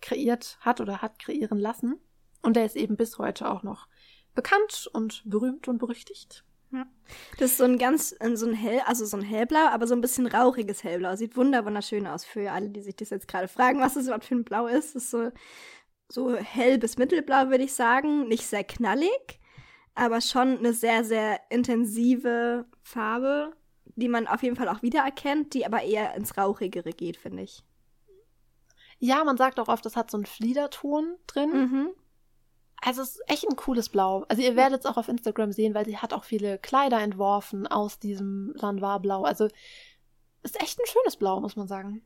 kreiert 0.00 0.58
hat 0.60 0.80
oder 0.80 1.00
hat 1.00 1.20
kreieren 1.20 1.58
lassen. 1.58 2.00
Und 2.42 2.56
der 2.56 2.66
ist 2.66 2.76
eben 2.76 2.96
bis 2.96 3.18
heute 3.18 3.48
auch 3.50 3.62
noch 3.62 3.86
bekannt 4.34 4.88
und 4.92 5.22
berühmt 5.24 5.68
und 5.68 5.78
berüchtigt. 5.78 6.44
Ja. 6.72 6.86
Das 7.38 7.52
ist 7.52 7.58
so 7.58 7.64
ein 7.64 7.78
ganz, 7.78 8.14
äh, 8.18 8.36
so 8.36 8.46
ein 8.46 8.54
hell, 8.54 8.80
also 8.86 9.04
so 9.04 9.16
ein 9.16 9.22
hellblau, 9.22 9.68
aber 9.68 9.86
so 9.86 9.94
ein 9.94 10.00
bisschen 10.00 10.26
rauchiges 10.26 10.82
hellblau. 10.82 11.14
Sieht 11.14 11.36
wunderschön 11.36 12.06
aus 12.06 12.24
für 12.24 12.50
alle, 12.50 12.70
die 12.70 12.82
sich 12.82 12.96
das 12.96 13.10
jetzt 13.10 13.28
gerade 13.28 13.48
fragen, 13.48 13.80
was 13.80 13.94
das 13.94 14.04
überhaupt 14.04 14.24
für 14.24 14.34
ein 14.34 14.44
Blau 14.44 14.66
ist. 14.66 14.94
Das 14.94 15.04
ist 15.04 15.10
so, 15.10 15.30
so 16.08 16.34
hell 16.34 16.78
bis 16.78 16.98
mittelblau, 16.98 17.48
würde 17.50 17.64
ich 17.64 17.74
sagen. 17.74 18.26
Nicht 18.26 18.46
sehr 18.46 18.64
knallig, 18.64 19.40
aber 19.94 20.20
schon 20.20 20.58
eine 20.58 20.72
sehr, 20.72 21.04
sehr 21.04 21.40
intensive 21.48 22.66
Farbe, 22.82 23.52
die 23.84 24.08
man 24.08 24.26
auf 24.26 24.42
jeden 24.42 24.56
Fall 24.56 24.68
auch 24.68 24.82
wiedererkennt, 24.82 25.54
die 25.54 25.66
aber 25.66 25.82
eher 25.82 26.14
ins 26.14 26.36
Rauchigere 26.36 26.90
geht, 26.90 27.16
finde 27.16 27.44
ich. 27.44 27.62
Ja, 28.98 29.22
man 29.22 29.36
sagt 29.36 29.60
auch 29.60 29.68
oft, 29.68 29.84
das 29.84 29.96
hat 29.96 30.10
so 30.10 30.16
einen 30.16 30.26
Fliederton 30.26 31.14
drin. 31.26 31.50
Mhm. 31.50 31.88
Also 32.86 33.00
es 33.00 33.16
ist 33.16 33.22
echt 33.28 33.48
ein 33.48 33.56
cooles 33.56 33.88
Blau. 33.88 34.26
Also 34.28 34.42
ihr 34.42 34.56
werdet 34.56 34.80
es 34.80 34.86
auch 34.86 34.98
auf 34.98 35.08
Instagram 35.08 35.52
sehen, 35.52 35.74
weil 35.74 35.86
sie 35.86 35.96
hat 35.96 36.12
auch 36.12 36.24
viele 36.24 36.58
Kleider 36.58 37.00
entworfen 37.00 37.66
aus 37.66 37.98
diesem 37.98 38.52
Lanois-Blau. 38.56 39.22
Also 39.22 39.48
ist 40.42 40.60
echt 40.60 40.78
ein 40.78 40.86
schönes 40.86 41.16
Blau, 41.16 41.40
muss 41.40 41.56
man 41.56 41.66
sagen. 41.66 42.02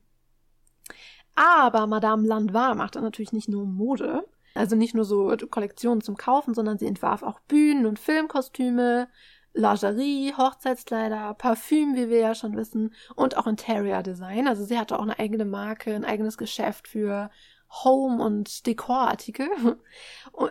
Aber 1.35 1.85
Madame 1.85 2.25
Lanois 2.25 2.75
machte 2.75 3.01
natürlich 3.01 3.33
nicht 3.33 3.49
nur 3.49 3.65
Mode, 3.65 4.25
also 4.55 4.77
nicht 4.77 4.95
nur 4.95 5.03
so 5.03 5.35
Kollektionen 5.49 6.01
zum 6.01 6.15
Kaufen, 6.15 6.53
sondern 6.53 6.77
sie 6.77 6.87
entwarf 6.87 7.23
auch 7.23 7.41
Bühnen- 7.41 7.85
und 7.85 7.99
Filmkostüme, 7.99 9.09
Lingerie, 9.53 10.33
Hochzeitskleider, 10.37 11.33
Parfüm, 11.33 11.95
wie 11.95 12.09
wir 12.09 12.19
ja 12.19 12.35
schon 12.35 12.55
wissen, 12.55 12.93
und 13.15 13.35
auch 13.35 13.47
Interior 13.47 14.01
Design. 14.01 14.47
Also 14.47 14.63
sie 14.63 14.79
hatte 14.79 14.97
auch 14.97 15.03
eine 15.03 15.19
eigene 15.19 15.45
Marke, 15.45 15.93
ein 15.93 16.05
eigenes 16.05 16.37
Geschäft 16.37 16.87
für 16.87 17.29
Home- 17.69 18.23
und 18.23 18.65
Dekorartikel. 18.65 19.49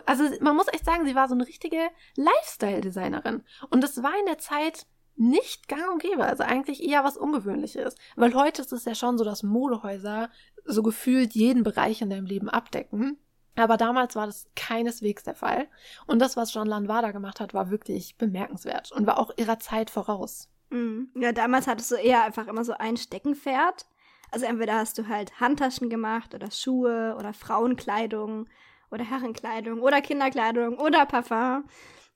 Also 0.05 0.23
man 0.41 0.55
muss 0.55 0.67
echt 0.67 0.85
sagen, 0.85 1.05
sie 1.05 1.15
war 1.15 1.27
so 1.27 1.35
eine 1.35 1.47
richtige 1.47 1.89
Lifestyle-Designerin. 2.15 3.43
Und 3.69 3.83
das 3.83 4.01
war 4.01 4.17
in 4.19 4.25
der 4.25 4.37
Zeit 4.37 4.85
nicht 5.15 5.67
gang 5.67 5.91
und 5.91 6.01
gäbe, 6.01 6.23
also 6.23 6.43
eigentlich 6.43 6.81
eher 6.81 7.03
was 7.03 7.17
Ungewöhnliches. 7.17 7.95
Weil 8.15 8.33
heute 8.33 8.61
ist 8.61 8.71
es 8.71 8.85
ja 8.85 8.95
schon 8.95 9.17
so, 9.17 9.25
dass 9.25 9.43
Modehäuser 9.43 10.29
so 10.63 10.81
gefühlt 10.81 11.33
jeden 11.33 11.63
Bereich 11.63 12.01
in 12.01 12.09
deinem 12.09 12.25
Leben 12.25 12.49
abdecken. 12.49 13.17
Aber 13.55 13.75
damals 13.75 14.15
war 14.15 14.25
das 14.25 14.47
keineswegs 14.55 15.23
der 15.23 15.35
Fall. 15.35 15.67
Und 16.07 16.19
das, 16.19 16.37
was 16.37 16.53
Jean 16.53 16.67
Lanvada 16.67 17.11
gemacht 17.11 17.41
hat, 17.41 17.53
war 17.53 17.69
wirklich 17.69 18.17
bemerkenswert 18.17 18.93
und 18.93 19.05
war 19.05 19.19
auch 19.19 19.31
ihrer 19.35 19.59
Zeit 19.59 19.89
voraus. 19.89 20.47
Mhm. 20.69 21.09
Ja, 21.15 21.33
damals 21.33 21.67
hattest 21.67 21.91
du 21.91 21.95
eher 21.95 22.23
einfach 22.23 22.47
immer 22.47 22.63
so 22.63 22.73
ein 22.73 22.95
Steckenpferd 22.95 23.87
also 24.31 24.45
entweder 24.45 24.75
hast 24.75 24.97
du 24.97 25.07
halt 25.07 25.39
Handtaschen 25.39 25.89
gemacht 25.89 26.33
oder 26.35 26.51
Schuhe 26.51 27.15
oder 27.17 27.33
Frauenkleidung 27.33 28.47
oder 28.91 29.03
Herrenkleidung 29.03 29.81
oder 29.81 30.01
Kinderkleidung 30.01 30.77
oder 30.77 31.05
Parfum, 31.05 31.65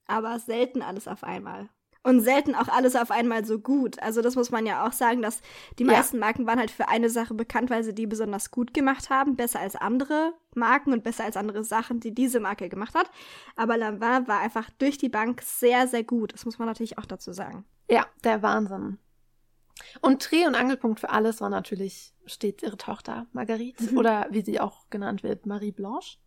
aber 0.07 0.39
selten 0.39 0.81
alles 0.81 1.07
auf 1.07 1.23
einmal. 1.23 1.69
Und 2.05 2.19
selten 2.19 2.53
auch 2.53 2.67
alles 2.67 2.97
auf 2.97 3.11
einmal 3.11 3.45
so 3.45 3.59
gut. 3.59 3.97
Also 4.03 4.21
das 4.21 4.35
muss 4.35 4.51
man 4.51 4.65
ja 4.65 4.85
auch 4.85 4.91
sagen, 4.91 5.21
dass 5.21 5.41
die 5.79 5.85
meisten 5.85 6.17
ja. 6.17 6.19
Marken 6.19 6.45
waren 6.45 6.59
halt 6.59 6.69
für 6.69 6.89
eine 6.89 7.09
Sache 7.09 7.33
bekannt, 7.33 7.69
weil 7.69 7.85
sie 7.85 7.95
die 7.95 8.07
besonders 8.07 8.51
gut 8.51 8.73
gemacht 8.73 9.09
haben, 9.09 9.37
besser 9.37 9.61
als 9.61 9.77
andere 9.77 10.33
Marken 10.53 10.91
und 10.91 11.05
besser 11.05 11.23
als 11.23 11.37
andere 11.37 11.63
Sachen, 11.63 12.01
die 12.01 12.13
diese 12.13 12.41
Marke 12.41 12.67
gemacht 12.67 12.93
hat. 12.93 13.09
Aber 13.55 13.77
Lanvin 13.77 14.27
war 14.27 14.41
einfach 14.41 14.69
durch 14.79 14.97
die 14.97 15.07
Bank 15.07 15.41
sehr, 15.43 15.87
sehr 15.87 16.03
gut. 16.03 16.33
Das 16.33 16.43
muss 16.43 16.59
man 16.59 16.67
natürlich 16.67 16.97
auch 16.97 17.05
dazu 17.05 17.31
sagen. 17.31 17.63
Ja, 17.89 18.05
der 18.25 18.41
Wahnsinn. 18.41 18.97
Und 20.01 20.29
Dreh- 20.29 20.45
und 20.45 20.55
Angelpunkt 20.55 20.99
für 20.99 21.09
alles 21.09 21.41
war 21.41 21.49
natürlich 21.49 22.13
stets 22.25 22.63
ihre 22.63 22.77
Tochter 22.77 23.27
Marguerite 23.33 23.91
mhm. 23.91 23.97
oder 23.97 24.27
wie 24.29 24.41
sie 24.41 24.59
auch 24.59 24.89
genannt 24.89 25.23
wird, 25.23 25.45
Marie 25.45 25.71
Blanche. 25.71 26.17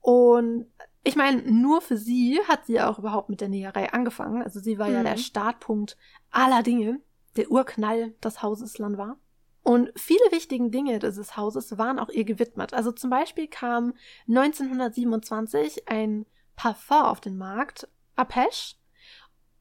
Und 0.00 0.66
ich 1.04 1.16
meine, 1.16 1.42
nur 1.42 1.80
für 1.80 1.96
sie 1.96 2.40
hat 2.48 2.66
sie 2.66 2.80
auch 2.80 2.98
überhaupt 2.98 3.28
mit 3.28 3.40
der 3.40 3.48
Näherei 3.48 3.92
angefangen. 3.92 4.42
Also 4.42 4.60
sie 4.60 4.78
war 4.78 4.88
mhm. 4.88 4.94
ja 4.94 5.02
der 5.02 5.12
mhm. 5.12 5.18
Startpunkt 5.18 5.96
aller 6.30 6.62
Dinge, 6.62 7.00
der 7.36 7.50
Urknall 7.50 8.12
des 8.22 8.42
Hauses 8.42 8.78
Lanois. 8.78 9.16
Und 9.64 9.92
viele 9.94 10.24
wichtige 10.30 10.70
Dinge 10.70 10.98
dieses 10.98 11.36
Hauses 11.36 11.78
waren 11.78 12.00
auch 12.00 12.08
ihr 12.08 12.24
gewidmet. 12.24 12.74
Also 12.74 12.90
zum 12.90 13.10
Beispiel 13.10 13.46
kam 13.46 13.94
1927 14.28 15.88
ein 15.88 16.26
Parfum 16.56 17.02
auf 17.02 17.20
den 17.20 17.36
Markt, 17.36 17.88
Apeche. 18.16 18.76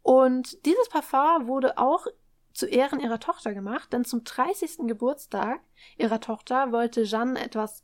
Und 0.01 0.65
dieses 0.65 0.89
Parfum 0.89 1.47
wurde 1.47 1.77
auch 1.77 2.07
zu 2.53 2.67
Ehren 2.67 2.99
ihrer 2.99 3.19
Tochter 3.19 3.53
gemacht, 3.53 3.93
denn 3.93 4.05
zum 4.05 4.23
30. 4.23 4.87
Geburtstag 4.87 5.61
ihrer 5.97 6.19
Tochter 6.19 6.71
wollte 6.71 7.03
Jeanne 7.03 7.39
etwas 7.39 7.83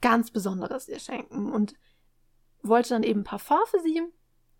ganz 0.00 0.30
Besonderes 0.30 0.88
ihr 0.88 0.98
schenken 0.98 1.52
und 1.52 1.74
wollte 2.62 2.90
dann 2.90 3.02
eben 3.02 3.24
Parfum 3.24 3.60
für 3.66 3.80
sie 3.80 4.02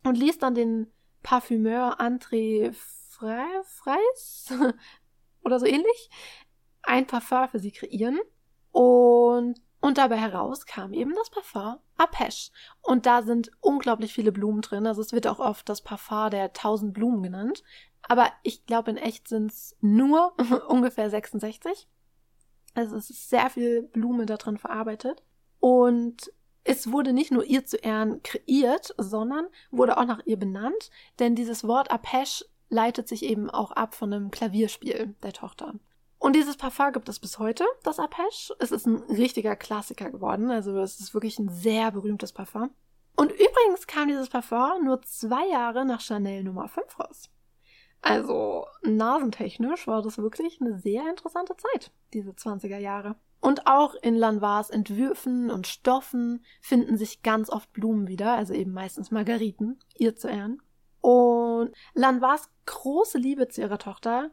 und 0.04 0.16
ließ 0.16 0.38
dann 0.38 0.54
den 0.54 0.90
Parfümeur 1.22 2.00
André 2.00 2.72
Freis 2.72 4.52
oder 5.44 5.58
so 5.58 5.66
ähnlich 5.66 6.10
ein 6.82 7.06
Parfum 7.06 7.48
für 7.48 7.58
sie 7.58 7.72
kreieren 7.72 8.18
und 8.72 9.60
und 9.84 9.98
dabei 9.98 10.16
heraus 10.16 10.64
kam 10.64 10.94
eben 10.94 11.14
das 11.14 11.28
Parfum 11.28 11.76
Apeche. 11.98 12.50
Und 12.80 13.04
da 13.04 13.20
sind 13.20 13.50
unglaublich 13.60 14.14
viele 14.14 14.32
Blumen 14.32 14.62
drin. 14.62 14.86
Also 14.86 15.02
es 15.02 15.12
wird 15.12 15.26
auch 15.26 15.40
oft 15.40 15.68
das 15.68 15.82
Parfum 15.82 16.30
der 16.30 16.54
tausend 16.54 16.94
Blumen 16.94 17.22
genannt. 17.22 17.62
Aber 18.08 18.30
ich 18.42 18.66
glaube, 18.66 18.90
in 18.90 18.96
echt 18.96 19.28
sind 19.28 19.50
es 19.50 19.76
nur 19.80 20.34
ungefähr 20.68 21.10
66. 21.10 21.88
Also 22.74 22.96
es 22.96 23.10
ist 23.10 23.30
sehr 23.30 23.50
viel 23.50 23.82
Blume 23.82 24.26
da 24.26 24.36
drin 24.36 24.58
verarbeitet. 24.58 25.22
Und 25.60 26.32
es 26.64 26.90
wurde 26.90 27.12
nicht 27.12 27.30
nur 27.30 27.44
ihr 27.44 27.64
zu 27.64 27.76
Ehren 27.76 28.22
kreiert, 28.22 28.94
sondern 28.98 29.46
wurde 29.70 29.98
auch 29.98 30.06
nach 30.06 30.24
ihr 30.24 30.38
benannt, 30.38 30.90
denn 31.18 31.34
dieses 31.34 31.66
Wort 31.66 31.90
Apeche 31.90 32.44
leitet 32.70 33.06
sich 33.06 33.22
eben 33.22 33.50
auch 33.50 33.70
ab 33.70 33.94
von 33.94 34.12
einem 34.12 34.30
Klavierspiel 34.30 35.14
der 35.22 35.32
Tochter. 35.34 35.74
Und 36.18 36.34
dieses 36.34 36.56
Parfum 36.56 36.92
gibt 36.92 37.08
es 37.10 37.20
bis 37.20 37.38
heute, 37.38 37.66
das 37.82 37.98
Apeche. 37.98 38.54
Es 38.58 38.72
ist 38.72 38.86
ein 38.86 38.96
richtiger 39.10 39.56
Klassiker 39.56 40.10
geworden, 40.10 40.50
also 40.50 40.78
es 40.78 40.98
ist 40.98 41.12
wirklich 41.12 41.38
ein 41.38 41.50
sehr 41.50 41.90
berühmtes 41.92 42.32
Parfum. 42.32 42.70
Und 43.16 43.30
übrigens 43.30 43.86
kam 43.86 44.08
dieses 44.08 44.30
Parfum 44.30 44.84
nur 44.84 45.02
zwei 45.02 45.46
Jahre 45.46 45.84
nach 45.84 46.00
Chanel 46.00 46.42
Nummer 46.42 46.66
5 46.68 46.98
raus. 46.98 47.30
Also 48.06 48.66
nasentechnisch 48.82 49.86
war 49.86 50.02
das 50.02 50.18
wirklich 50.18 50.60
eine 50.60 50.78
sehr 50.78 51.08
interessante 51.08 51.56
Zeit, 51.56 51.90
diese 52.12 52.32
20er 52.32 52.76
Jahre. 52.76 53.16
Und 53.40 53.66
auch 53.66 53.94
in 53.94 54.14
Lanois 54.14 54.68
Entwürfen 54.68 55.50
und 55.50 55.66
Stoffen 55.66 56.44
finden 56.60 56.98
sich 56.98 57.22
ganz 57.22 57.48
oft 57.48 57.72
Blumen 57.72 58.06
wieder, 58.06 58.34
also 58.34 58.52
eben 58.52 58.74
meistens 58.74 59.10
Margariten, 59.10 59.78
ihr 59.96 60.14
zu 60.16 60.28
Ehren. 60.28 60.60
Und 61.00 61.72
Lanois 61.94 62.42
große 62.66 63.16
Liebe 63.16 63.48
zu 63.48 63.62
ihrer 63.62 63.78
Tochter 63.78 64.30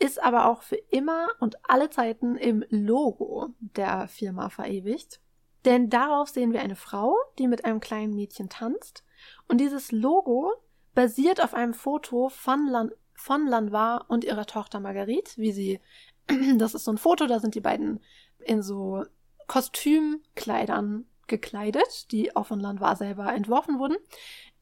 ist 0.00 0.20
aber 0.20 0.50
auch 0.50 0.62
für 0.62 0.78
immer 0.90 1.28
und 1.38 1.58
alle 1.62 1.90
Zeiten 1.90 2.36
im 2.36 2.64
Logo 2.70 3.50
der 3.60 4.08
Firma 4.08 4.48
verewigt. 4.48 5.20
Denn 5.64 5.90
darauf 5.90 6.28
sehen 6.28 6.52
wir 6.52 6.60
eine 6.60 6.76
Frau, 6.76 7.16
die 7.38 7.46
mit 7.46 7.64
einem 7.64 7.78
kleinen 7.78 8.14
Mädchen 8.14 8.48
tanzt 8.48 9.04
Und 9.46 9.60
dieses 9.60 9.92
Logo 9.92 10.54
basiert 10.96 11.44
auf 11.44 11.54
einem 11.54 11.74
Foto 11.74 12.30
von, 12.30 12.66
Lan 12.66 12.90
von 13.14 13.46
Lanois 13.46 14.00
und 14.08 14.24
ihrer 14.24 14.46
Tochter 14.46 14.80
Marguerite, 14.80 15.36
wie 15.36 15.52
sie, 15.52 15.80
das 16.56 16.74
ist 16.74 16.84
so 16.84 16.90
ein 16.90 16.98
Foto, 16.98 17.26
da 17.26 17.38
sind 17.38 17.54
die 17.54 17.60
beiden 17.60 18.00
in 18.40 18.62
so 18.62 19.04
Kostümkleidern 19.46 21.06
gekleidet, 21.26 22.10
die 22.12 22.34
auch 22.34 22.46
von 22.46 22.60
Lanois 22.60 22.96
selber 22.96 23.32
entworfen 23.32 23.78
wurden. 23.78 23.96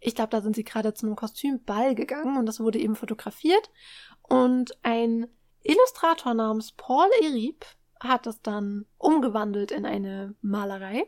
Ich 0.00 0.14
glaube, 0.14 0.30
da 0.30 0.42
sind 0.42 0.56
sie 0.56 0.64
gerade 0.64 0.92
zu 0.92 1.06
einem 1.06 1.16
Kostümball 1.16 1.94
gegangen 1.94 2.36
und 2.36 2.46
das 2.46 2.60
wurde 2.60 2.80
eben 2.80 2.96
fotografiert. 2.96 3.70
Und 4.22 4.76
ein 4.82 5.28
Illustrator 5.62 6.34
namens 6.34 6.72
Paul 6.72 7.08
Erib 7.22 7.64
hat 8.00 8.26
das 8.26 8.42
dann 8.42 8.86
umgewandelt 8.98 9.70
in 9.70 9.86
eine 9.86 10.34
Malerei. 10.42 11.06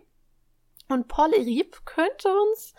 Und 0.88 1.08
Paul 1.08 1.34
Erib 1.34 1.84
könnte 1.84 2.28
uns 2.28 2.74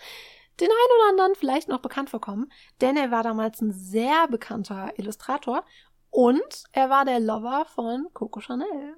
den 0.59 0.69
einen 0.69 0.99
oder 0.99 1.09
anderen 1.09 1.35
vielleicht 1.35 1.67
noch 1.67 1.79
bekannt 1.79 2.09
vorkommen, 2.09 2.51
denn 2.81 2.97
er 2.97 3.11
war 3.11 3.23
damals 3.23 3.61
ein 3.61 3.71
sehr 3.71 4.27
bekannter 4.27 4.91
Illustrator 4.97 5.63
und 6.09 6.63
er 6.71 6.89
war 6.89 7.05
der 7.05 7.19
Lover 7.19 7.65
von 7.73 8.07
Coco 8.13 8.39
Chanel. 8.39 8.95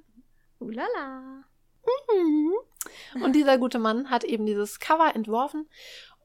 Ulala. 0.60 1.44
Mhm. 2.14 2.54
Und 3.24 3.34
dieser 3.34 3.58
gute 3.58 3.80
Mann 3.80 4.10
hat 4.10 4.24
eben 4.24 4.46
dieses 4.46 4.80
Cover 4.80 5.16
entworfen 5.16 5.68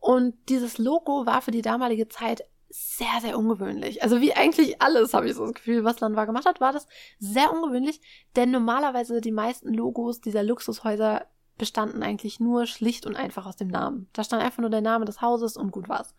und 0.00 0.34
dieses 0.48 0.78
Logo 0.78 1.26
war 1.26 1.40
für 1.40 1.50
die 1.50 1.62
damalige 1.62 2.08
Zeit 2.08 2.44
sehr, 2.68 3.20
sehr 3.20 3.38
ungewöhnlich. 3.38 4.02
Also 4.02 4.20
wie 4.20 4.34
eigentlich 4.34 4.82
alles, 4.82 5.14
habe 5.14 5.28
ich 5.28 5.34
so 5.34 5.44
das 5.44 5.54
Gefühl, 5.54 5.84
was 5.84 6.00
Landvar 6.00 6.26
gemacht 6.26 6.44
hat, 6.44 6.60
war 6.60 6.72
das 6.72 6.88
sehr 7.18 7.52
ungewöhnlich, 7.52 8.00
denn 8.34 8.50
normalerweise 8.50 9.20
die 9.20 9.32
meisten 9.32 9.72
Logos 9.72 10.20
dieser 10.20 10.42
Luxushäuser 10.42 11.26
bestanden 11.58 12.02
eigentlich 12.02 12.40
nur 12.40 12.66
schlicht 12.66 13.06
und 13.06 13.16
einfach 13.16 13.46
aus 13.46 13.56
dem 13.56 13.68
Namen. 13.68 14.08
Da 14.12 14.24
stand 14.24 14.42
einfach 14.42 14.60
nur 14.60 14.70
der 14.70 14.80
Name 14.80 15.04
des 15.04 15.20
Hauses 15.20 15.56
und 15.56 15.70
gut 15.70 15.88
war's. 15.88 16.14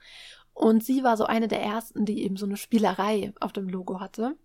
Und 0.54 0.84
sie 0.84 1.04
war 1.04 1.18
so 1.18 1.26
eine 1.26 1.48
der 1.48 1.62
ersten, 1.62 2.06
die 2.06 2.24
eben 2.24 2.38
so 2.38 2.46
eine 2.46 2.58
Spielerei 2.58 3.34
auf 3.40 3.52
dem 3.52 3.68
Logo 3.68 4.00
hatte. 4.00 4.38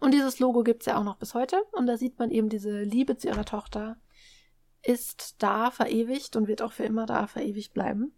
Und 0.00 0.12
dieses 0.12 0.38
Logo 0.38 0.62
gibt's 0.62 0.86
ja 0.86 0.98
auch 0.98 1.04
noch 1.04 1.16
bis 1.16 1.34
heute. 1.34 1.62
Und 1.72 1.86
da 1.86 1.96
sieht 1.96 2.18
man 2.18 2.30
eben 2.30 2.48
diese 2.48 2.82
Liebe 2.82 3.16
zu 3.16 3.28
ihrer 3.28 3.44
Tochter 3.44 3.96
ist 4.84 5.36
da 5.38 5.70
verewigt 5.70 6.36
und 6.36 6.46
wird 6.46 6.62
auch 6.62 6.72
für 6.72 6.84
immer 6.84 7.06
da 7.06 7.26
verewigt 7.26 7.72
bleiben. 7.72 8.12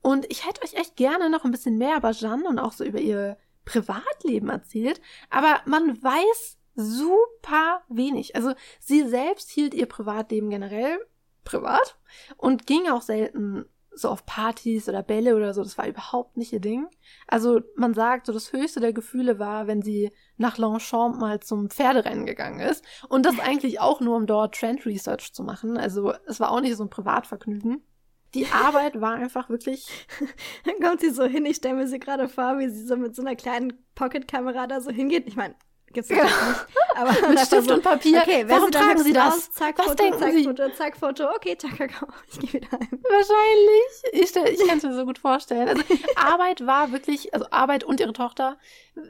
Und 0.00 0.26
ich 0.30 0.46
hätte 0.46 0.62
euch 0.62 0.74
echt 0.74 0.96
gerne 0.96 1.30
noch 1.30 1.44
ein 1.44 1.52
bisschen 1.52 1.78
mehr 1.78 1.98
über 1.98 2.12
Jeanne 2.12 2.48
und 2.48 2.58
auch 2.58 2.72
so 2.72 2.84
über 2.84 2.98
ihr 2.98 3.36
Privatleben 3.64 4.48
erzählt, 4.48 5.00
aber 5.30 5.60
man 5.66 6.02
weiß 6.02 6.58
super 6.74 7.82
wenig. 7.88 8.36
Also 8.36 8.54
sie 8.80 9.06
selbst 9.06 9.50
hielt 9.50 9.74
ihr 9.74 9.86
Privatleben 9.86 10.50
generell 10.50 10.98
privat 11.44 11.98
und 12.36 12.66
ging 12.66 12.88
auch 12.88 13.02
selten 13.02 13.66
so 13.94 14.08
auf 14.08 14.24
Partys 14.24 14.88
oder 14.88 15.02
Bälle 15.02 15.36
oder 15.36 15.52
so, 15.52 15.62
das 15.62 15.76
war 15.76 15.86
überhaupt 15.86 16.36
nicht 16.36 16.52
ihr 16.52 16.60
Ding. 16.60 16.88
Also 17.26 17.60
man 17.76 17.94
sagt, 17.94 18.26
so 18.26 18.32
das 18.32 18.52
höchste 18.52 18.80
der 18.80 18.92
Gefühle 18.92 19.38
war, 19.38 19.66
wenn 19.66 19.82
sie 19.82 20.12
nach 20.36 20.58
Longchamp 20.58 21.18
mal 21.18 21.40
zum 21.40 21.68
Pferderennen 21.68 22.26
gegangen 22.26 22.60
ist. 22.60 22.84
Und 23.08 23.26
das 23.26 23.38
eigentlich 23.40 23.80
auch 23.80 24.00
nur, 24.00 24.16
um 24.16 24.26
dort 24.26 24.54
Trend 24.54 24.86
Research 24.86 25.32
zu 25.32 25.42
machen. 25.42 25.76
Also 25.76 26.14
es 26.26 26.40
war 26.40 26.50
auch 26.50 26.60
nicht 26.60 26.76
so 26.76 26.84
ein 26.84 26.90
Privatvergnügen. 26.90 27.82
Die 28.34 28.46
Arbeit 28.46 28.98
war 28.98 29.12
einfach 29.12 29.50
wirklich. 29.50 29.86
Dann 30.64 30.80
kommt 30.80 31.00
sie 31.00 31.10
so 31.10 31.24
hin, 31.24 31.44
ich 31.44 31.56
stelle 31.56 31.74
mir 31.74 31.86
sie 31.86 31.98
gerade 31.98 32.28
vor, 32.28 32.58
wie 32.58 32.70
sie 32.70 32.86
so 32.86 32.96
mit 32.96 33.14
so 33.14 33.20
einer 33.20 33.36
kleinen 33.36 33.74
Pocketkamera 33.94 34.66
da 34.66 34.80
so 34.80 34.90
hingeht. 34.90 35.26
Ich 35.26 35.36
meine, 35.36 35.54
Gibt's 35.92 36.10
ja. 36.10 36.24
nicht. 36.24 36.34
Aber 36.96 37.28
Mit 37.28 37.40
Stift 37.40 37.68
so, 37.68 37.74
und 37.74 37.82
Papier. 37.82 38.20
Okay, 38.20 38.44
Warum 38.48 38.70
tragen 38.70 39.02
Sie 39.02 39.12
das? 39.12 39.50
Zack, 39.52 39.78
Was 39.78 39.86
Foto, 39.86 40.02
denken 40.02 40.18
zack, 40.18 40.32
Sie? 40.32 40.44
Foto, 40.44 40.70
zack, 40.70 40.96
Foto. 40.96 41.30
Okay, 41.34 41.56
zack, 41.56 41.72
ich 42.28 42.40
gehe 42.40 42.52
wieder 42.54 42.70
heim. 42.70 43.00
Wahrscheinlich. 43.02 44.12
Ich, 44.12 44.36
ich 44.60 44.68
kann 44.68 44.78
es 44.78 44.84
mir 44.84 44.94
so 44.94 45.04
gut 45.04 45.18
vorstellen. 45.18 45.68
Also, 45.68 45.82
Arbeit 46.16 46.66
war 46.66 46.92
wirklich, 46.92 47.32
also 47.34 47.46
Arbeit 47.50 47.84
und 47.84 48.00
ihre 48.00 48.12
Tochter, 48.12 48.58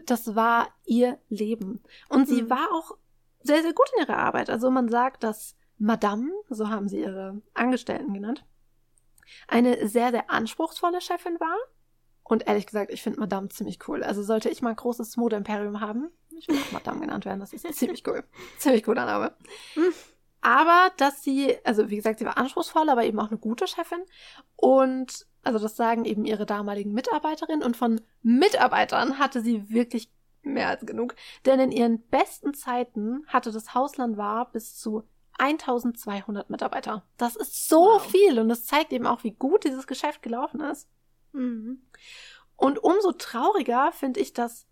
das 0.07 0.35
war 0.35 0.68
ihr 0.85 1.18
Leben. 1.29 1.83
Und 2.09 2.29
sie 2.29 2.42
mhm. 2.42 2.51
war 2.51 2.68
auch 2.73 2.97
sehr, 3.42 3.62
sehr 3.62 3.73
gut 3.73 3.90
in 3.97 4.05
ihrer 4.05 4.18
Arbeit. 4.18 4.51
Also 4.51 4.71
man 4.71 4.88
sagt, 4.88 5.25
dass 5.25 5.57
Madame, 5.79 6.31
so 6.49 6.68
haben 6.68 6.88
sie 6.88 7.01
ihre 7.01 7.42
Angestellten 7.55 8.14
genannt, 8.14 8.45
eine 9.49 9.88
sehr, 9.88 10.11
sehr 10.11 10.31
anspruchsvolle 10.31 11.01
Chefin 11.01 11.40
war. 11.40 11.57
Und 12.23 12.47
ehrlich 12.47 12.66
gesagt, 12.66 12.92
ich 12.92 13.03
finde 13.03 13.21
Madame 13.21 13.49
ziemlich 13.49 13.79
cool. 13.88 14.03
Also 14.03 14.23
sollte 14.23 14.49
ich 14.49 14.62
mal 14.62 14.71
ein 14.71 14.77
großes 14.77 15.16
Modeimperium 15.16 15.81
haben, 15.81 16.11
ich 16.38 16.49
will 16.49 16.59
auch 16.59 16.73
Madame 16.73 17.01
genannt 17.01 17.25
werden, 17.25 17.40
das 17.40 17.53
ist 17.53 17.66
ziemlich 17.75 18.07
cool. 18.07 18.25
Ziemlich 18.59 18.85
cooler 18.85 19.07
Name. 19.07 19.35
Hm. 19.75 19.92
Aber 20.40 20.90
dass 20.97 21.23
sie, 21.23 21.57
also 21.64 21.88
wie 21.88 21.97
gesagt, 21.97 22.18
sie 22.18 22.25
war 22.25 22.37
anspruchsvoll, 22.37 22.88
aber 22.88 23.05
eben 23.05 23.21
auch 23.21 23.29
eine 23.29 23.38
gute 23.38 23.66
Chefin. 23.66 24.03
Und 24.57 25.27
also 25.45 25.59
das 25.59 25.77
sagen 25.77 26.05
eben 26.05 26.25
ihre 26.25 26.47
damaligen 26.47 26.92
Mitarbeiterinnen. 26.92 27.62
Und 27.62 27.77
von 27.77 28.01
Mitarbeitern 28.23 29.18
hatte 29.18 29.40
sie 29.40 29.71
wirklich 29.71 30.11
mehr 30.42 30.68
als 30.68 30.85
genug. 30.85 31.14
Denn 31.47 31.61
in 31.61 31.71
ihren 31.71 32.01
besten 32.09 32.55
Zeiten 32.55 33.25
hatte 33.29 33.53
das 33.53 33.75
Hausland 33.75 34.16
war 34.16 34.51
bis 34.51 34.77
zu 34.77 35.05
1200 35.38 36.51
Mitarbeiter. 36.51 37.05
Das 37.16 37.37
ist 37.37 37.68
so 37.68 37.81
wow. 37.81 38.05
viel 38.05 38.38
und 38.38 38.49
das 38.49 38.66
zeigt 38.66 38.92
eben 38.92 39.07
auch, 39.07 39.25
wie 39.25 39.33
gut 39.33 39.64
dieses 39.64 39.87
Geschäft 39.87 40.23
gelaufen 40.23 40.61
ist. 40.61 40.88
Mhm. 41.33 41.83
Und 42.57 42.83
umso 42.83 43.12
trauriger 43.12 43.92
finde 43.92 44.21
ich, 44.21 44.33
dass 44.33 44.66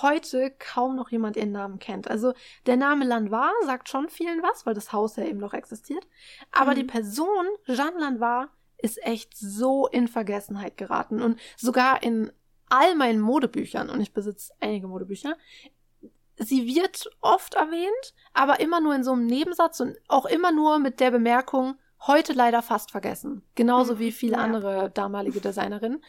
heute 0.00 0.50
kaum 0.58 0.96
noch 0.96 1.10
jemand 1.10 1.36
ihren 1.36 1.52
Namen 1.52 1.78
kennt. 1.78 2.10
Also 2.10 2.32
der 2.66 2.76
Name 2.76 3.04
Lanois 3.04 3.50
sagt 3.64 3.88
schon 3.88 4.08
vielen 4.08 4.42
was, 4.42 4.64
weil 4.64 4.74
das 4.74 4.92
Haus 4.92 5.16
ja 5.16 5.24
eben 5.24 5.38
noch 5.38 5.52
existiert. 5.52 6.06
Aber 6.50 6.70
mhm. 6.72 6.76
die 6.76 6.84
Person 6.84 7.46
Jeanne 7.66 7.98
Lanois 7.98 8.48
ist 8.78 9.04
echt 9.04 9.36
so 9.36 9.86
in 9.86 10.08
Vergessenheit 10.08 10.76
geraten 10.76 11.20
und 11.20 11.38
sogar 11.56 12.02
in 12.02 12.32
all 12.68 12.94
meinen 12.94 13.20
Modebüchern, 13.20 13.90
und 13.90 14.00
ich 14.00 14.14
besitze 14.14 14.52
einige 14.58 14.88
Modebücher, 14.88 15.36
sie 16.36 16.66
wird 16.66 17.10
oft 17.20 17.54
erwähnt, 17.54 18.14
aber 18.32 18.60
immer 18.60 18.80
nur 18.80 18.94
in 18.94 19.04
so 19.04 19.12
einem 19.12 19.26
Nebensatz 19.26 19.80
und 19.80 19.96
auch 20.08 20.24
immer 20.24 20.52
nur 20.52 20.78
mit 20.78 20.98
der 20.98 21.10
Bemerkung, 21.10 21.76
heute 22.06 22.32
leider 22.32 22.62
fast 22.62 22.90
vergessen. 22.90 23.42
Genauso 23.54 23.94
mhm. 23.94 23.98
wie 23.98 24.12
viele 24.12 24.32
ja. 24.32 24.38
andere 24.38 24.90
damalige 24.90 25.40
Designerinnen. 25.40 26.02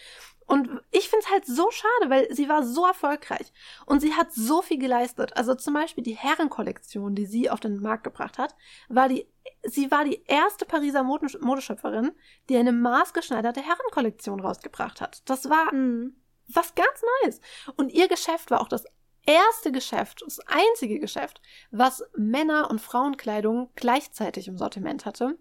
Und 0.45 0.69
ich 0.91 1.09
finde 1.09 1.25
es 1.25 1.31
halt 1.31 1.45
so 1.45 1.69
schade, 1.71 2.09
weil 2.09 2.33
sie 2.33 2.49
war 2.49 2.63
so 2.63 2.85
erfolgreich 2.85 3.51
und 3.85 4.01
sie 4.01 4.13
hat 4.13 4.33
so 4.33 4.61
viel 4.61 4.77
geleistet. 4.77 5.35
Also 5.35 5.55
zum 5.55 5.73
Beispiel 5.73 6.03
die 6.03 6.15
Herrenkollektion, 6.15 7.15
die 7.15 7.25
sie 7.25 7.49
auf 7.49 7.59
den 7.59 7.81
Markt 7.81 8.03
gebracht 8.03 8.37
hat, 8.37 8.55
war 8.89 9.09
die, 9.09 9.27
sie 9.63 9.91
war 9.91 10.05
die 10.05 10.23
erste 10.25 10.65
Pariser 10.65 11.03
Modeschöpferin, 11.03 12.11
die 12.49 12.57
eine 12.57 12.71
maßgeschneiderte 12.71 13.61
Herrenkollektion 13.61 14.39
rausgebracht 14.39 15.01
hat. 15.01 15.27
Das 15.29 15.49
war 15.49 15.73
mhm. 15.73 16.15
was 16.47 16.75
ganz 16.75 17.01
Neues. 17.23 17.41
Und 17.75 17.91
ihr 17.91 18.07
Geschäft 18.07 18.51
war 18.51 18.61
auch 18.61 18.69
das 18.69 18.85
erste 19.25 19.71
Geschäft, 19.71 20.23
das 20.25 20.39
einzige 20.41 20.99
Geschäft, 20.99 21.41
was 21.71 22.03
Männer- 22.15 22.69
und 22.69 22.81
Frauenkleidung 22.81 23.71
gleichzeitig 23.75 24.47
im 24.47 24.57
Sortiment 24.57 25.05
hatte. 25.05 25.37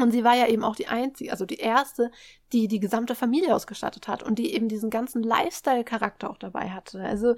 Und 0.00 0.12
sie 0.12 0.24
war 0.24 0.34
ja 0.34 0.46
eben 0.46 0.64
auch 0.64 0.76
die 0.76 0.88
einzige, 0.88 1.30
also 1.30 1.44
die 1.44 1.58
erste, 1.58 2.10
die 2.52 2.68
die 2.68 2.80
gesamte 2.80 3.14
Familie 3.14 3.54
ausgestattet 3.54 4.08
hat 4.08 4.22
und 4.22 4.38
die 4.38 4.54
eben 4.54 4.68
diesen 4.68 4.90
ganzen 4.90 5.22
Lifestyle-Charakter 5.22 6.30
auch 6.30 6.38
dabei 6.38 6.70
hatte. 6.70 7.00
Also, 7.00 7.34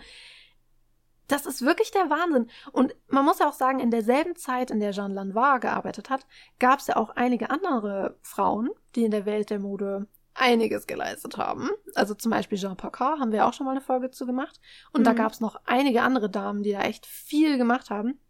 das 1.29 1.47
ist 1.47 1.63
wirklich 1.63 1.91
der 1.91 2.11
Wahnsinn. 2.11 2.51
Und 2.73 2.95
man 3.09 3.25
muss 3.25 3.39
ja 3.39 3.49
auch 3.49 3.55
sagen, 3.55 3.81
in 3.81 3.91
derselben 3.91 4.37
Zeit, 4.37 4.71
in 4.71 4.81
der 4.81 4.93
Jeanne 4.93 5.15
Lanois 5.15 5.59
gearbeitet 5.59 6.11
hat, 6.11 6.27
gab 6.59 6.81
es 6.81 6.87
ja 6.87 6.97
auch 6.97 7.11
einige 7.11 7.51
andere 7.51 8.19
Frauen, 8.23 8.71
die 8.95 9.05
in 9.05 9.11
der 9.11 9.27
Welt 9.27 9.51
der 9.51 9.59
Mode 9.59 10.07
einiges 10.35 10.87
geleistet 10.87 11.37
haben. 11.37 11.71
Also 11.95 12.15
zum 12.15 12.31
Beispiel 12.31 12.59
Jean 12.59 12.77
Pacar 12.77 13.19
haben 13.19 13.33
wir 13.33 13.47
auch 13.47 13.53
schon 13.53 13.67
mal 13.67 13.73
eine 13.73 13.81
Folge 13.81 14.11
zu 14.11 14.27
gemacht. 14.27 14.61
Und 14.93 15.03
mhm. 15.03 15.05
da 15.05 15.13
gab 15.13 15.33
es 15.33 15.41
noch 15.41 15.57
einige 15.65 16.03
andere 16.03 16.31
Damen, 16.31 16.63
die 16.63 16.73
da 16.73 16.83
echt 16.83 17.07
viel 17.07 17.59
gemacht 17.59 17.91
haben. 17.91 18.21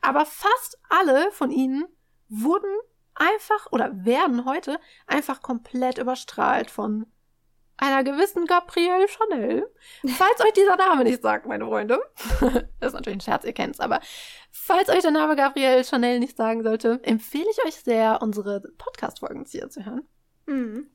Aber 0.00 0.24
fast 0.26 0.78
alle 0.88 1.30
von 1.32 1.50
ihnen 1.50 1.84
wurden 2.28 2.74
einfach 3.18 3.70
oder 3.70 4.04
werden 4.04 4.44
heute 4.44 4.78
einfach 5.06 5.42
komplett 5.42 5.98
überstrahlt 5.98 6.70
von 6.70 7.06
einer 7.78 8.02
gewissen 8.02 8.46
Gabrielle 8.46 9.06
Chanel. 9.08 9.72
Falls 10.06 10.40
euch 10.40 10.52
dieser 10.52 10.76
Name 10.76 11.04
nicht 11.04 11.22
sagt, 11.22 11.46
meine 11.46 11.64
Freunde, 11.64 12.00
das 12.80 12.88
ist 12.88 12.94
natürlich 12.94 13.18
ein 13.18 13.20
Scherz, 13.20 13.44
ihr 13.44 13.52
kennt's, 13.52 13.80
aber 13.80 14.00
falls 14.50 14.88
euch 14.88 15.02
der 15.02 15.12
Name 15.12 15.36
Gabrielle 15.36 15.84
Chanel 15.84 16.18
nicht 16.18 16.36
sagen 16.36 16.62
sollte, 16.62 17.00
empfehle 17.02 17.46
ich 17.50 17.64
euch 17.64 17.76
sehr, 17.76 18.20
unsere 18.20 18.60
Podcast-Folgen 18.78 19.44
hier 19.48 19.70
zu 19.70 19.86
hören. 19.86 20.02
Mhm. 20.46 20.90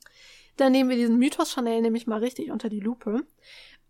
Dann 0.58 0.72
nehmen 0.72 0.90
wir 0.90 0.98
diesen 0.98 1.18
Mythos 1.18 1.52
Chanel 1.52 1.82
nämlich 1.82 2.06
mal 2.06 2.20
richtig 2.20 2.52
unter 2.52 2.70
die 2.70 2.80
Lupe. 2.80 3.26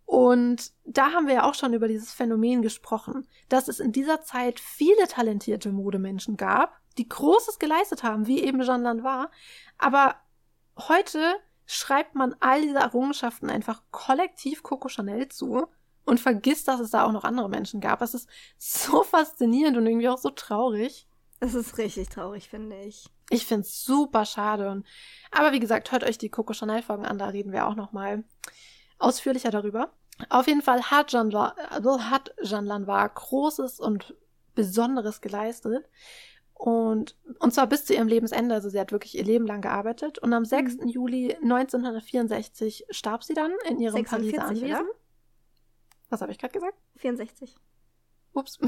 Und 0.05 0.71
da 0.85 1.11
haben 1.11 1.27
wir 1.27 1.35
ja 1.35 1.49
auch 1.49 1.55
schon 1.55 1.73
über 1.73 1.87
dieses 1.87 2.13
Phänomen 2.13 2.61
gesprochen, 2.61 3.27
dass 3.49 3.67
es 3.67 3.79
in 3.79 3.91
dieser 3.91 4.21
Zeit 4.21 4.59
viele 4.59 5.07
talentierte 5.07 5.71
Modemenschen 5.71 6.37
gab, 6.37 6.79
die 6.97 7.07
Großes 7.07 7.57
geleistet 7.59 8.03
haben, 8.03 8.27
wie 8.27 8.43
eben 8.43 8.61
Jean 8.61 8.83
Lanois. 8.83 9.27
Aber 9.77 10.15
heute 10.77 11.35
schreibt 11.65 12.15
man 12.15 12.35
all 12.39 12.61
diese 12.61 12.79
Errungenschaften 12.79 13.49
einfach 13.49 13.81
kollektiv 13.91 14.63
Coco 14.63 14.89
Chanel 14.89 15.29
zu 15.29 15.67
und 16.05 16.19
vergisst, 16.19 16.67
dass 16.67 16.79
es 16.79 16.91
da 16.91 17.05
auch 17.05 17.11
noch 17.11 17.23
andere 17.23 17.49
Menschen 17.49 17.79
gab. 17.79 18.01
Es 18.01 18.13
ist 18.13 18.29
so 18.57 19.03
faszinierend 19.03 19.77
und 19.77 19.87
irgendwie 19.87 20.09
auch 20.09 20.17
so 20.17 20.29
traurig. 20.29 21.07
Es 21.39 21.55
ist 21.55 21.77
richtig 21.77 22.09
traurig, 22.09 22.49
finde 22.49 22.79
ich. 22.81 23.05
Ich 23.29 23.45
finde 23.45 23.61
es 23.61 23.83
super 23.83 24.25
schade. 24.25 24.83
Aber 25.31 25.51
wie 25.53 25.59
gesagt, 25.59 25.91
hört 25.91 26.03
euch 26.03 26.17
die 26.17 26.29
Coco 26.29 26.53
Chanel-Folgen 26.53 27.05
an, 27.05 27.17
da 27.17 27.27
reden 27.27 27.51
wir 27.51 27.67
auch 27.67 27.75
nochmal 27.75 28.23
ausführlicher 28.99 29.51
darüber. 29.51 29.91
Auf 30.29 30.47
jeden 30.47 30.61
Fall 30.61 30.83
hat 30.83 31.07
Jean, 31.07 31.33
also 31.35 32.03
hat 32.03 32.33
Jean 32.43 32.65
Lanois 32.65 33.09
Großes 33.13 33.79
und 33.79 34.15
Besonderes 34.55 35.21
geleistet. 35.21 35.89
Und, 36.53 37.17
und 37.39 37.53
zwar 37.53 37.67
bis 37.67 37.85
zu 37.85 37.93
ihrem 37.93 38.07
Lebensende. 38.07 38.55
Also 38.55 38.69
sie 38.69 38.79
hat 38.79 38.91
wirklich 38.91 39.17
ihr 39.17 39.23
Leben 39.23 39.45
lang 39.45 39.61
gearbeitet. 39.61 40.19
Und 40.19 40.33
am 40.33 40.45
6. 40.45 40.77
Mhm. 40.77 40.87
Juli 40.87 41.35
1964 41.41 42.85
starb 42.89 43.23
sie 43.23 43.33
dann 43.33 43.51
in 43.67 43.79
ihrem 43.79 43.95
46, 43.95 44.35
Pariser 44.37 44.47
Anwesen. 44.47 44.87
Oder? 44.87 44.95
Was 46.09 46.21
habe 46.21 46.31
ich 46.31 46.37
gerade 46.37 46.53
gesagt? 46.53 46.77
64. 46.97 47.55
Ups. 48.33 48.59
nee, 48.61 48.67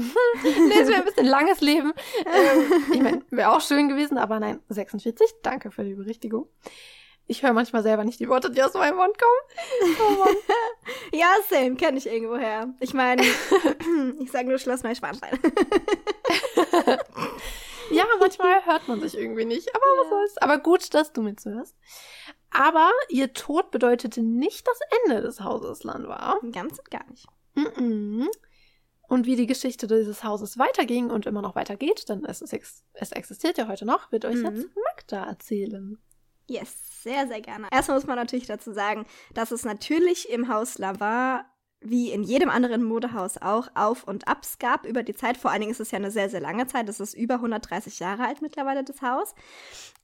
wäre 0.86 0.96
ein 0.96 1.04
bisschen 1.04 1.26
langes 1.26 1.60
Leben. 1.60 1.92
Ähm, 2.26 2.92
ich 2.92 3.00
meine, 3.00 3.22
wäre 3.30 3.52
auch 3.52 3.60
schön 3.60 3.88
gewesen, 3.88 4.18
aber 4.18 4.40
nein, 4.40 4.60
46. 4.68 5.36
Danke 5.42 5.70
für 5.70 5.84
die 5.84 5.94
Berichtigung. 5.94 6.48
Ich 7.28 7.42
höre 7.42 7.52
manchmal 7.52 7.82
selber 7.82 8.04
nicht 8.04 8.20
die 8.20 8.28
Worte, 8.28 8.50
die 8.50 8.62
aus 8.62 8.74
meinem 8.74 8.96
Mund 8.96 9.16
kommen. 9.18 9.96
Oh 9.98 10.26
ja, 11.12 11.28
same, 11.48 11.76
kenne 11.76 11.98
ich 11.98 12.06
irgendwoher. 12.06 12.74
Ich 12.80 12.94
meine, 12.94 13.22
ich 14.20 14.30
sage 14.30 14.48
nur 14.48 14.58
Schloss 14.58 14.82
Neuschwanstein. 14.82 15.38
ja, 17.90 18.04
manchmal 18.20 18.64
hört 18.64 18.86
man 18.88 19.00
sich 19.00 19.16
irgendwie 19.16 19.44
nicht, 19.44 19.74
aber 19.74 19.84
ja. 19.84 20.02
was 20.02 20.08
soll's. 20.10 20.38
Aber 20.38 20.58
gut, 20.58 20.94
dass 20.94 21.12
du 21.12 21.22
mitzuhörst. 21.22 21.76
Aber 22.50 22.90
ihr 23.08 23.32
Tod 23.32 23.70
bedeutete 23.70 24.22
nicht 24.22 24.66
das 24.66 24.78
Ende 25.04 25.22
des 25.22 25.40
Hauses 25.40 25.82
Lanois. 25.82 26.36
Ganz 26.52 26.78
und 26.78 26.90
gar 26.90 27.08
nicht. 27.10 27.26
-mm. 27.56 28.26
Und 29.08 29.26
wie 29.26 29.36
die 29.36 29.46
Geschichte 29.46 29.86
dieses 29.86 30.24
Hauses 30.24 30.58
weiterging 30.58 31.10
und 31.10 31.26
immer 31.26 31.42
noch 31.42 31.54
weitergeht, 31.54 32.08
denn 32.08 32.24
es, 32.24 32.42
ist, 32.42 32.84
es 32.94 33.12
existiert 33.12 33.56
ja 33.58 33.68
heute 33.68 33.86
noch, 33.86 34.10
wird 34.10 34.24
euch 34.24 34.36
mhm. 34.36 34.44
jetzt 34.44 34.68
Magda 34.74 35.24
erzählen. 35.24 35.98
Yes, 36.48 37.02
sehr, 37.02 37.26
sehr 37.26 37.40
gerne. 37.40 37.68
Erstmal 37.72 37.98
muss 37.98 38.06
man 38.06 38.16
natürlich 38.16 38.46
dazu 38.46 38.72
sagen, 38.72 39.06
dass 39.34 39.50
es 39.50 39.64
natürlich 39.64 40.28
im 40.30 40.48
Haus 40.48 40.78
Lavar 40.78 41.46
wie 41.80 42.10
in 42.10 42.22
jedem 42.22 42.48
anderen 42.48 42.82
Modehaus 42.82 43.36
auch 43.38 43.68
Auf- 43.74 44.04
und 44.04 44.26
Abs 44.28 44.58
gab 44.58 44.86
über 44.86 45.02
die 45.02 45.14
Zeit. 45.14 45.36
Vor 45.36 45.50
allen 45.50 45.60
Dingen 45.60 45.72
ist 45.72 45.80
es 45.80 45.90
ja 45.90 45.98
eine 45.98 46.10
sehr, 46.10 46.30
sehr 46.30 46.40
lange 46.40 46.66
Zeit. 46.66 46.88
Es 46.88 47.00
ist 47.00 47.14
über 47.14 47.34
130 47.34 47.98
Jahre 47.98 48.26
alt 48.26 48.42
mittlerweile, 48.42 48.82
das 48.82 49.02
Haus. 49.02 49.34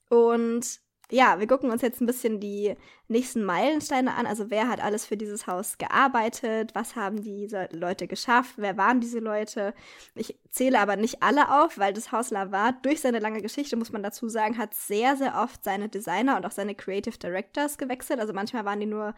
Und 0.08 0.80
ja, 1.12 1.38
wir 1.38 1.46
gucken 1.46 1.70
uns 1.70 1.82
jetzt 1.82 2.00
ein 2.00 2.06
bisschen 2.06 2.40
die 2.40 2.74
nächsten 3.08 3.44
Meilensteine 3.44 4.14
an. 4.14 4.26
Also 4.26 4.50
wer 4.50 4.68
hat 4.68 4.82
alles 4.82 5.04
für 5.04 5.18
dieses 5.18 5.46
Haus 5.46 5.76
gearbeitet? 5.76 6.74
Was 6.74 6.96
haben 6.96 7.22
diese 7.22 7.68
Leute 7.70 8.06
geschafft? 8.06 8.54
Wer 8.56 8.78
waren 8.78 9.00
diese 9.00 9.18
Leute? 9.18 9.74
Ich 10.14 10.38
zähle 10.48 10.80
aber 10.80 10.96
nicht 10.96 11.22
alle 11.22 11.62
auf, 11.62 11.78
weil 11.78 11.92
das 11.92 12.12
Haus 12.12 12.30
Lavat 12.30 12.84
durch 12.86 13.02
seine 13.02 13.18
lange 13.18 13.42
Geschichte, 13.42 13.76
muss 13.76 13.92
man 13.92 14.02
dazu 14.02 14.28
sagen, 14.28 14.56
hat 14.56 14.74
sehr, 14.74 15.16
sehr 15.16 15.36
oft 15.36 15.62
seine 15.62 15.90
Designer 15.90 16.36
und 16.36 16.46
auch 16.46 16.50
seine 16.50 16.74
Creative 16.74 17.18
Directors 17.18 17.76
gewechselt. 17.76 18.18
Also 18.18 18.32
manchmal 18.32 18.64
waren 18.64 18.80
die 18.80 18.86
nur 18.86 19.14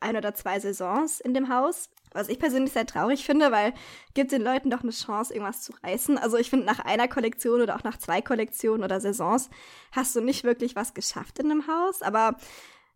ein 0.00 0.16
oder 0.16 0.34
zwei 0.34 0.58
Saisons 0.60 1.20
in 1.20 1.34
dem 1.34 1.48
Haus. 1.48 1.90
Was 2.14 2.28
ich 2.28 2.38
persönlich 2.38 2.72
sehr 2.72 2.84
traurig 2.84 3.24
finde, 3.24 3.52
weil 3.52 3.72
gibt 4.12 4.32
den 4.32 4.42
Leuten 4.42 4.68
doch 4.68 4.82
eine 4.82 4.92
Chance, 4.92 5.32
irgendwas 5.32 5.62
zu 5.62 5.72
reißen. 5.82 6.18
Also 6.18 6.36
ich 6.36 6.50
finde, 6.50 6.66
nach 6.66 6.80
einer 6.80 7.08
Kollektion 7.08 7.62
oder 7.62 7.74
auch 7.74 7.84
nach 7.84 7.96
zwei 7.96 8.20
Kollektionen 8.20 8.84
oder 8.84 9.00
Saisons 9.00 9.48
hast 9.92 10.14
du 10.14 10.20
nicht 10.20 10.44
wirklich 10.44 10.76
was 10.76 10.92
geschafft 10.92 11.38
in 11.38 11.50
einem 11.50 11.66
Haus. 11.66 12.02
Aber 12.02 12.36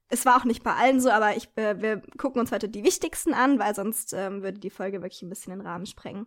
es 0.08 0.24
war 0.24 0.36
auch 0.36 0.44
nicht 0.44 0.62
bei 0.62 0.74
allen 0.74 1.00
so, 1.00 1.10
aber 1.10 1.36
ich, 1.36 1.48
äh, 1.56 1.80
wir 1.80 2.02
gucken 2.16 2.40
uns 2.40 2.52
heute 2.52 2.68
die 2.68 2.84
wichtigsten 2.84 3.34
an, 3.34 3.58
weil 3.58 3.74
sonst 3.74 4.12
ähm, 4.12 4.42
würde 4.42 4.58
die 4.58 4.70
Folge 4.70 5.02
wirklich 5.02 5.22
ein 5.22 5.28
bisschen 5.28 5.50
den 5.50 5.66
Rahmen 5.66 5.86
sprengen. 5.86 6.26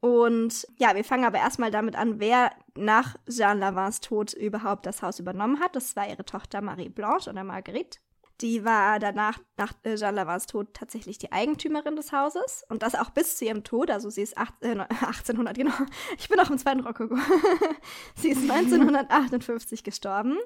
Und 0.00 0.66
ja, 0.78 0.94
wir 0.94 1.04
fangen 1.04 1.24
aber 1.24 1.38
erstmal 1.38 1.70
damit 1.70 1.96
an, 1.96 2.20
wer 2.20 2.52
nach 2.76 3.16
Jean 3.28 3.58
Lavins 3.58 4.00
Tod 4.00 4.34
überhaupt 4.34 4.86
das 4.86 5.02
Haus 5.02 5.18
übernommen 5.18 5.58
hat. 5.60 5.74
Das 5.74 5.96
war 5.96 6.08
ihre 6.08 6.24
Tochter 6.24 6.60
Marie 6.60 6.88
Blanche 6.88 7.30
oder 7.30 7.42
Marguerite. 7.42 7.98
Die 8.42 8.64
war 8.64 8.98
danach, 8.98 9.38
nach 9.56 9.72
äh, 9.82 9.96
Jean 9.96 10.14
Lavins 10.14 10.46
Tod, 10.46 10.74
tatsächlich 10.74 11.16
die 11.16 11.32
Eigentümerin 11.32 11.96
des 11.96 12.12
Hauses. 12.12 12.64
Und 12.68 12.82
das 12.82 12.94
auch 12.94 13.10
bis 13.10 13.36
zu 13.38 13.46
ihrem 13.46 13.64
Tod. 13.64 13.90
Also 13.90 14.10
sie 14.10 14.22
ist 14.22 14.36
acht, 14.36 14.54
äh, 14.60 14.78
1800, 14.78 15.56
genau. 15.56 15.74
Ich 16.18 16.28
bin 16.28 16.38
auch 16.38 16.50
im 16.50 16.58
zweiten 16.58 16.80
Rokoko. 16.80 17.16
sie 18.14 18.30
ist 18.30 18.42
1958 18.50 19.82
gestorben. 19.84 20.36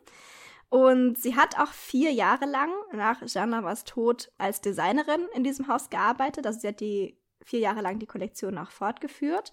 Und 0.69 1.19
sie 1.19 1.35
hat 1.35 1.59
auch 1.59 1.73
vier 1.73 2.13
Jahre 2.13 2.47
lang 2.47 2.71
nach 2.93 3.27
Jean 3.27 3.51
Lavins 3.51 3.83
Tod 3.83 4.31
als 4.39 4.61
Designerin 4.61 5.27
in 5.35 5.43
diesem 5.43 5.67
Haus 5.67 5.91
gearbeitet. 5.91 6.47
Also 6.47 6.61
sie 6.61 6.69
hat 6.69 6.79
die 6.79 7.19
vier 7.45 7.59
Jahre 7.59 7.81
lang 7.81 7.99
die 7.99 8.07
Kollektion 8.07 8.57
auch 8.57 8.71
fortgeführt. 8.71 9.53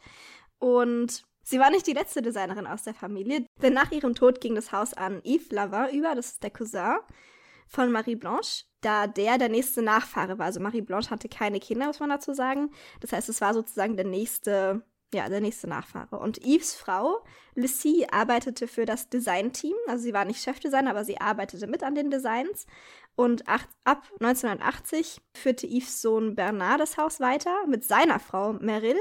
Und 0.60 1.26
sie 1.42 1.58
war 1.60 1.72
nicht 1.72 1.88
die 1.88 1.94
letzte 1.94 2.22
Designerin 2.22 2.68
aus 2.68 2.84
der 2.84 2.94
Familie, 2.94 3.48
denn 3.64 3.74
nach 3.74 3.92
ihrem 3.92 4.14
Tod 4.14 4.42
ging 4.42 4.54
das 4.54 4.72
Haus 4.72 4.94
an 4.94 5.22
Yves 5.24 5.52
Lavin 5.52 5.98
über, 5.98 6.14
das 6.14 6.34
ist 6.34 6.44
der 6.44 6.52
Cousin 6.52 6.98
von 7.68 7.92
Marie 7.92 8.16
Blanche, 8.16 8.66
da 8.82 9.08
der 9.08 9.38
der 9.38 9.50
nächste 9.50 9.82
Nachfahre 9.82 10.38
war. 10.38 10.46
Also 10.48 10.60
Marie 10.60 10.82
Blanche 10.82 11.10
hatte 11.10 11.30
keine 11.30 11.60
Kinder, 11.60 11.88
muss 11.88 12.00
man 12.00 12.10
dazu 12.10 12.34
sagen. 12.34 12.72
Das 13.02 13.12
heißt, 13.12 13.30
es 13.30 13.42
war 13.42 13.54
sozusagen 13.54 13.96
der 13.96 14.06
nächste, 14.06 14.84
ja, 15.14 15.30
der 15.30 15.42
nächste 15.42 15.68
Nachfahre. 15.68 16.20
Und 16.20 16.40
Yves 16.46 16.76
Frau, 16.76 17.24
Lucie, 17.56 18.08
arbeitete 18.10 18.68
für 18.68 18.86
das 18.86 19.10
Designteam. 19.10 19.76
Also 19.88 20.04
sie 20.04 20.14
war 20.14 20.26
nicht 20.26 20.42
Chefdesigner, 20.42 20.92
aber 20.92 21.06
sie 21.06 21.20
arbeitete 21.20 21.68
mit 21.68 21.84
an 21.84 21.96
den 21.96 22.10
Designs. 22.10 22.66
Und 23.16 23.48
ab 23.48 24.04
1980 24.20 25.22
führte 25.34 25.68
Yves 25.68 26.02
Sohn 26.02 26.36
Bernard 26.36 26.80
das 26.80 26.98
Haus 26.98 27.20
weiter 27.20 27.66
mit 27.68 27.84
seiner 27.84 28.20
Frau 28.20 28.54
Meryl, 28.54 28.96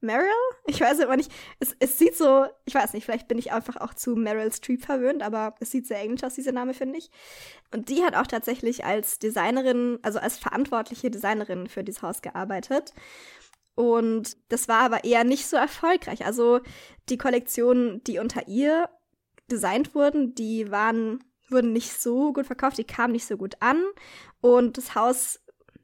Meryl? 0.00 0.30
Ich 0.66 0.80
weiß 0.80 0.98
immer 1.00 1.16
nicht. 1.16 1.32
Es, 1.58 1.74
es 1.78 1.98
sieht 1.98 2.16
so, 2.16 2.46
ich 2.64 2.74
weiß 2.74 2.92
nicht, 2.92 3.04
vielleicht 3.04 3.28
bin 3.28 3.38
ich 3.38 3.52
einfach 3.52 3.76
auch 3.76 3.94
zu 3.94 4.14
Meryl 4.14 4.52
Streep 4.52 4.84
verwöhnt, 4.84 5.22
aber 5.22 5.54
es 5.60 5.70
sieht 5.70 5.86
sehr 5.86 6.00
englisch 6.00 6.24
aus, 6.24 6.34
dieser 6.34 6.52
Name, 6.52 6.74
finde 6.74 6.98
ich. 6.98 7.10
Und 7.72 7.88
die 7.88 8.04
hat 8.04 8.14
auch 8.14 8.26
tatsächlich 8.26 8.84
als 8.84 9.18
Designerin, 9.18 9.98
also 10.02 10.18
als 10.18 10.38
verantwortliche 10.38 11.10
Designerin 11.10 11.68
für 11.68 11.84
dieses 11.84 12.02
Haus 12.02 12.22
gearbeitet. 12.22 12.92
Und 13.74 14.36
das 14.48 14.68
war 14.68 14.80
aber 14.80 15.04
eher 15.04 15.24
nicht 15.24 15.46
so 15.46 15.56
erfolgreich. 15.56 16.24
Also 16.24 16.60
die 17.08 17.18
Kollektionen, 17.18 18.02
die 18.04 18.18
unter 18.18 18.48
ihr 18.48 18.88
designt 19.50 19.94
wurden, 19.94 20.34
die 20.34 20.70
waren, 20.70 21.22
wurden 21.48 21.72
nicht 21.72 21.92
so 21.92 22.32
gut 22.32 22.46
verkauft, 22.46 22.78
die 22.78 22.84
kamen 22.84 23.12
nicht 23.12 23.26
so 23.26 23.36
gut 23.36 23.56
an. 23.60 23.82
Und 24.40 24.78
das 24.78 24.94
Haus 24.94 25.40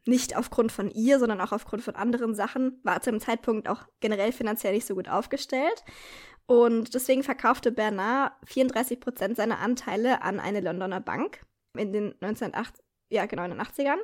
nicht 0.07 0.37
aufgrund 0.37 0.73
von 0.73 0.91
ihr, 0.91 1.19
sondern 1.19 1.41
auch 1.41 1.53
aufgrund 1.53 1.83
von 1.83 1.95
anderen 1.95 2.35
Sachen, 2.35 2.81
war 2.83 3.01
zu 3.03 3.11
dem 3.11 3.21
Zeitpunkt 3.21 3.69
auch 3.69 3.85
generell 4.01 4.33
finanziell 4.33 4.75
nicht 4.75 4.87
so 4.87 4.95
gut 4.95 5.09
aufgestellt. 5.09 5.85
Und 6.47 6.95
deswegen 6.95 7.23
verkaufte 7.23 7.71
Bernard 7.71 8.33
34 8.47 9.01
Prozent 9.01 9.37
seiner 9.37 9.61
Anteile 9.61 10.23
an 10.23 10.41
eine 10.41 10.61
Londoner 10.61 11.01
Bank 11.01 11.41
in 11.79 11.93
den 11.93 12.15
1980, 12.21 12.85
ja 13.11 13.27
genau 13.27 13.45
in 13.45 13.53
den 13.53 13.61
80ern. 13.61 13.99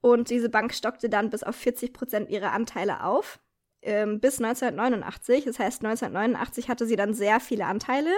Und 0.00 0.30
diese 0.30 0.48
Bank 0.48 0.74
stockte 0.74 1.08
dann 1.08 1.30
bis 1.30 1.42
auf 1.42 1.56
40 1.56 1.92
Prozent 1.92 2.30
ihrer 2.30 2.52
Anteile 2.52 3.04
auf 3.04 3.40
ähm, 3.82 4.20
bis 4.20 4.40
1989. 4.40 5.44
Das 5.44 5.58
heißt, 5.58 5.84
1989 5.84 6.68
hatte 6.68 6.86
sie 6.86 6.96
dann 6.96 7.14
sehr 7.14 7.40
viele 7.40 7.66
Anteile 7.66 8.10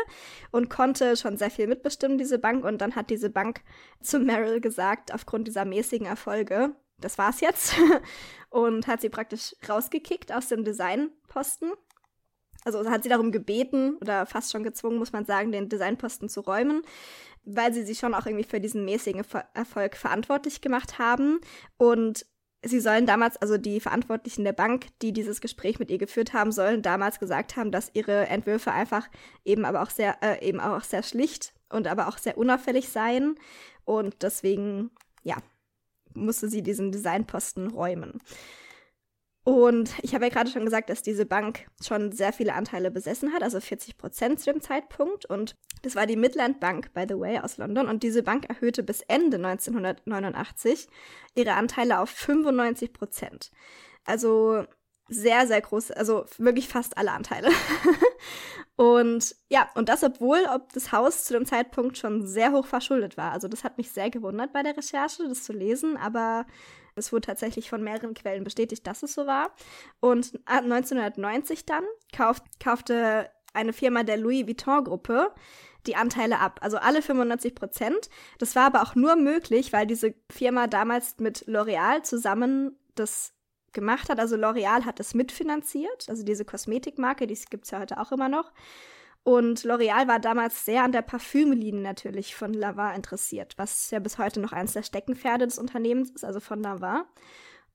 und 0.51 0.71
konnte 0.71 1.17
schon 1.17 1.37
sehr 1.37 1.51
viel 1.51 1.67
mitbestimmen, 1.67 2.19
diese 2.19 2.39
Bank. 2.39 2.65
Und 2.65 2.81
dann 2.81 2.95
hat 2.95 3.11
diese 3.11 3.31
Bank 3.31 3.63
zu 4.01 4.19
Meryl 4.19 4.61
gesagt, 4.61 5.13
aufgrund 5.13 5.49
dieser 5.49 5.65
mäßigen 5.65 6.07
Erfolge, 6.07 6.75
das 7.05 7.19
war's 7.19 7.41
jetzt. 7.41 7.75
und 8.51 8.87
hat 8.87 9.01
sie 9.01 9.09
praktisch 9.09 9.55
rausgekickt 9.69 10.33
aus 10.33 10.49
dem 10.49 10.65
Designposten. 10.65 11.73
Also 12.65 12.89
hat 12.89 13.03
sie 13.03 13.09
darum 13.09 13.31
gebeten 13.31 13.97
oder 14.01 14.27
fast 14.27 14.51
schon 14.51 14.65
gezwungen, 14.65 14.99
muss 14.99 15.13
man 15.13 15.27
sagen, 15.27 15.53
den 15.53 15.69
Designposten 15.69 16.29
zu 16.29 16.41
räumen, 16.41 16.83
weil 17.45 17.75
sie 17.75 17.83
sich 17.83 17.99
schon 17.99 18.15
auch 18.15 18.27
irgendwie 18.27 18.45
für 18.45 18.61
diesen 18.61 18.85
mäßigen 18.87 19.23
Erfolg 19.53 19.97
verantwortlich 19.97 20.63
gemacht 20.63 20.99
haben. 20.99 21.41
Und 21.77 22.25
sie 22.65 22.81
sollen 22.81 23.07
damals, 23.07 23.37
also 23.37 23.59
die 23.59 23.81
Verantwortlichen 23.81 24.45
der 24.45 24.53
Bank, 24.53 24.87
die 25.03 25.13
dieses 25.13 25.41
Gespräch 25.41 25.79
mit 25.79 25.91
ihr 25.91 25.99
geführt 25.99 26.33
haben, 26.33 26.53
sollen 26.53 26.81
damals 26.81 27.19
gesagt 27.19 27.57
haben, 27.57 27.71
dass 27.71 27.91
ihre 27.93 28.29
Entwürfe 28.29 28.73
einfach 28.73 29.09
eben 29.45 29.65
aber 29.65 29.83
auch 29.83 29.91
sehr, 29.91 30.17
äh, 30.23 30.47
eben 30.47 30.61
auch 30.61 30.83
sehr 30.83 31.03
schlicht 31.03 31.53
und 31.69 31.87
aber 31.87 32.09
auch 32.09 32.19
sehr 32.19 32.39
unauffällig 32.39 32.89
seien. 32.89 33.37
Und 33.85 34.23
deswegen, 34.23 34.91
ja, 35.23 35.37
musste 36.15 36.49
sie 36.49 36.63
diesen 36.63 36.93
Designposten 36.93 37.71
räumen. 37.71 38.21
Und 39.45 39.93
ich 40.01 40.15
habe 40.15 40.25
ja 40.25 40.31
gerade 40.31 40.49
schon 40.49 40.65
gesagt, 40.65 40.89
dass 40.89 41.03
diese 41.03 41.27
Bank 41.27 41.67
schon 41.85 42.13
sehr 42.13 42.33
viele 42.33 42.55
Anteile 42.55 42.91
besessen 42.91 43.35
hat, 43.35 43.43
also 43.43 43.61
40 43.61 43.99
Prozent 43.99 44.41
zu 44.41 44.51
dem 44.51 44.63
Zeitpunkt. 44.63 45.27
Und 45.27 45.55
das 45.83 45.95
war 45.95 46.07
die 46.07 46.17
Midland 46.17 46.61
Bank, 46.61 46.95
by 46.95 47.05
the 47.07 47.19
way, 47.21 47.39
aus 47.39 47.59
London. 47.59 47.87
Und 47.87 48.03
diese 48.03 48.23
Bank 48.23 48.49
erhöhte 48.49 48.83
bis 48.83 49.03
Ende 49.03 49.37
1989 49.37 50.89
ihre 51.35 51.53
Anteile 51.53 52.01
auf 52.01 52.09
95 52.09 52.95
Prozent. 52.95 53.51
Also 54.07 54.65
sehr, 55.09 55.47
sehr 55.47 55.61
groß, 55.61 55.91
also 55.91 56.25
wirklich 56.39 56.69
fast 56.69 56.97
alle 56.97 57.13
Anteile. 57.13 57.51
und 58.77 59.37
ja, 59.49 59.69
und 59.75 59.89
das, 59.89 60.03
obwohl 60.03 60.41
ob 60.53 60.73
das 60.73 60.91
Haus 60.91 61.25
zu 61.25 61.33
dem 61.33 61.47
Zeitpunkt 61.47 61.97
schon 61.97 62.27
sehr 62.27 62.53
hoch 62.53 62.67
verschuldet 62.67 63.17
war. 63.17 63.33
Also 63.33 63.47
das 63.47 63.63
hat 63.63 63.79
mich 63.79 63.91
sehr 63.91 64.11
gewundert 64.11 64.53
bei 64.53 64.63
der 64.63 64.77
Recherche, 64.77 65.29
das 65.29 65.45
zu 65.45 65.53
lesen, 65.53 65.97
aber 65.97 66.47
es 66.97 67.13
wurde 67.13 67.27
tatsächlich 67.27 67.71
von 67.71 67.83
mehreren 67.83 68.15
Quellen 68.15 68.45
bestätigt, 68.45 68.87
dass 68.87 69.03
es 69.03 69.15
so 69.15 69.27
war. 69.27 69.53
Und 70.01 70.33
1990 70.47 71.67
dann 71.67 71.85
kauft, 72.15 72.43
kaufte 72.61 73.31
eine 73.53 73.73
Firma 73.73 74.03
der 74.03 74.17
Louis 74.17 74.47
Vuitton-Gruppe 74.47 75.33
die 75.87 75.97
Anteile 75.97 76.41
ab. 76.41 76.61
Also 76.63 76.79
alle 76.79 77.03
95 77.03 77.55
Prozent. 77.55 78.09
Das 78.39 78.57
war 78.57 78.67
aber 78.67 78.83
auch 78.83 78.95
nur 78.95 79.17
möglich, 79.17 79.73
weil 79.73 79.87
diese 79.87 80.15
Firma 80.31 80.67
damals 80.67 81.17
mit 81.19 81.47
L'Oreal 81.47 82.03
zusammen 82.03 82.79
das 82.95 83.35
gemacht 83.75 84.09
hat. 84.09 84.19
Also 84.19 84.37
L'Oreal 84.37 84.85
hat 84.85 84.99
das 85.01 85.15
mitfinanziert. 85.15 86.07
Also 86.09 86.25
diese 86.25 86.45
Kosmetikmarke, 86.45 87.27
die 87.27 87.39
gibt 87.51 87.65
es 87.65 87.71
ja 87.71 87.81
heute 87.81 88.01
auch 88.01 88.13
immer 88.13 88.29
noch. 88.29 88.53
Und 89.25 89.61
L'Oreal 89.65 90.07
war 90.07 90.21
damals 90.21 90.65
sehr 90.65 90.85
an 90.85 90.93
der 90.93 91.03
Parfümlinie 91.03 91.81
natürlich 91.81 92.35
von 92.35 92.53
Lavar 92.53 92.95
interessiert, 92.95 93.55
was 93.57 93.91
ja 93.91 93.99
bis 93.99 94.19
heute 94.19 94.41
noch 94.41 94.53
eines 94.53 94.75
der 94.75 94.83
Steckenpferde 94.83 95.47
des 95.47 95.59
Unternehmens 95.59 96.11
ist, 96.11 96.25
also 96.25 96.41
von 96.41 96.63
Lavar. 96.63 97.07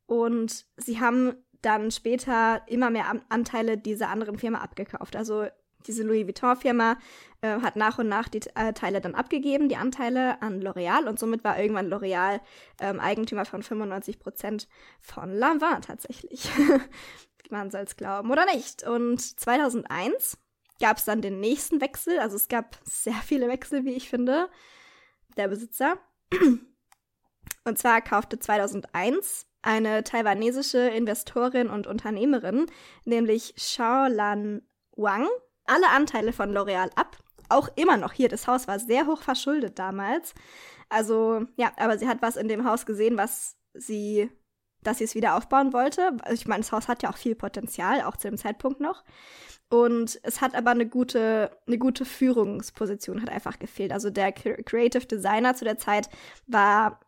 Und 0.05 0.65
sie 0.77 0.99
haben 0.99 1.35
dann 1.61 1.91
später 1.91 2.61
immer 2.67 2.89
mehr 2.89 3.05
Anteile 3.29 3.77
dieser 3.77 4.09
anderen 4.09 4.37
Firma 4.37 4.59
abgekauft. 4.59 5.15
Also 5.15 5.47
diese 5.87 6.03
Louis 6.03 6.25
Vuitton-Firma 6.25 6.97
äh, 7.41 7.61
hat 7.61 7.75
nach 7.75 7.99
und 7.99 8.09
nach 8.09 8.27
die 8.27 8.41
äh, 8.55 8.73
Teile 8.73 9.01
dann 9.01 9.15
abgegeben, 9.15 9.69
die 9.69 9.77
Anteile 9.77 10.41
an 10.41 10.61
L'Oreal 10.61 11.07
und 11.07 11.19
somit 11.19 11.43
war 11.43 11.59
irgendwann 11.59 11.91
L'Oreal 11.91 12.41
ähm, 12.79 12.99
Eigentümer 12.99 13.45
von 13.45 13.63
95 13.63 14.19
Prozent 14.19 14.67
von 14.99 15.33
Lanvin 15.33 15.81
tatsächlich. 15.81 16.49
Man 17.49 17.71
soll 17.71 17.81
es 17.81 17.97
glauben 17.97 18.29
oder 18.29 18.45
nicht. 18.45 18.83
Und 18.83 19.19
2001 19.21 20.37
gab 20.79 20.97
es 20.97 21.05
dann 21.05 21.21
den 21.21 21.39
nächsten 21.39 21.81
Wechsel, 21.81 22.19
also 22.19 22.35
es 22.35 22.47
gab 22.47 22.77
sehr 22.83 23.13
viele 23.25 23.47
Wechsel, 23.47 23.85
wie 23.85 23.93
ich 23.93 24.09
finde, 24.09 24.49
der 25.37 25.47
Besitzer. 25.47 25.97
Und 27.65 27.77
zwar 27.77 28.01
kaufte 28.01 28.39
2001 28.39 29.45
eine 29.61 30.03
taiwanesische 30.03 30.79
Investorin 30.79 31.69
und 31.69 31.85
Unternehmerin, 31.85 32.65
nämlich 33.03 33.55
Xiao 33.55 34.07
Lan 34.07 34.61
Wang, 34.95 35.27
alle 35.69 35.89
Anteile 35.89 36.33
von 36.33 36.51
L'Oreal 36.51 36.91
ab. 36.95 37.17
Auch 37.49 37.69
immer 37.75 37.97
noch 37.97 38.13
hier. 38.13 38.29
Das 38.29 38.47
Haus 38.47 38.67
war 38.67 38.79
sehr 38.79 39.07
hoch 39.07 39.21
verschuldet 39.21 39.79
damals. 39.79 40.33
Also, 40.89 41.45
ja, 41.55 41.71
aber 41.77 41.97
sie 41.97 42.07
hat 42.07 42.21
was 42.21 42.35
in 42.35 42.47
dem 42.47 42.65
Haus 42.65 42.85
gesehen, 42.85 43.17
was 43.17 43.57
sie, 43.73 44.29
dass 44.81 44.99
sie 44.99 45.03
es 45.03 45.15
wieder 45.15 45.35
aufbauen 45.35 45.73
wollte. 45.73 46.17
Ich 46.31 46.47
meine, 46.47 46.61
das 46.61 46.71
Haus 46.71 46.87
hat 46.87 47.03
ja 47.03 47.09
auch 47.09 47.17
viel 47.17 47.35
Potenzial, 47.35 48.01
auch 48.01 48.17
zu 48.17 48.27
dem 48.27 48.37
Zeitpunkt 48.37 48.79
noch. 48.79 49.03
Und 49.69 50.19
es 50.23 50.41
hat 50.41 50.55
aber 50.55 50.71
eine 50.71 50.87
gute, 50.87 51.51
eine 51.67 51.77
gute 51.77 52.05
Führungsposition 52.05 53.21
hat 53.21 53.29
einfach 53.29 53.59
gefehlt. 53.59 53.91
Also 53.91 54.09
der 54.09 54.31
Creative 54.31 55.05
Designer 55.05 55.55
zu 55.55 55.63
der 55.63 55.77
Zeit 55.77 56.09
war 56.47 56.99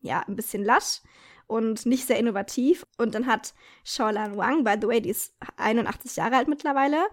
ja 0.00 0.20
ein 0.26 0.36
bisschen 0.36 0.64
lasch 0.64 1.02
und 1.46 1.86
nicht 1.86 2.06
sehr 2.06 2.18
innovativ. 2.18 2.86
Und 2.98 3.14
dann 3.14 3.26
hat 3.26 3.54
Xiaolan 3.84 4.36
Wang, 4.36 4.64
by 4.64 4.74
the 4.80 4.88
way, 4.88 5.00
die 5.00 5.10
ist 5.10 5.34
81 5.56 6.16
Jahre 6.16 6.36
alt 6.36 6.48
mittlerweile 6.48 7.06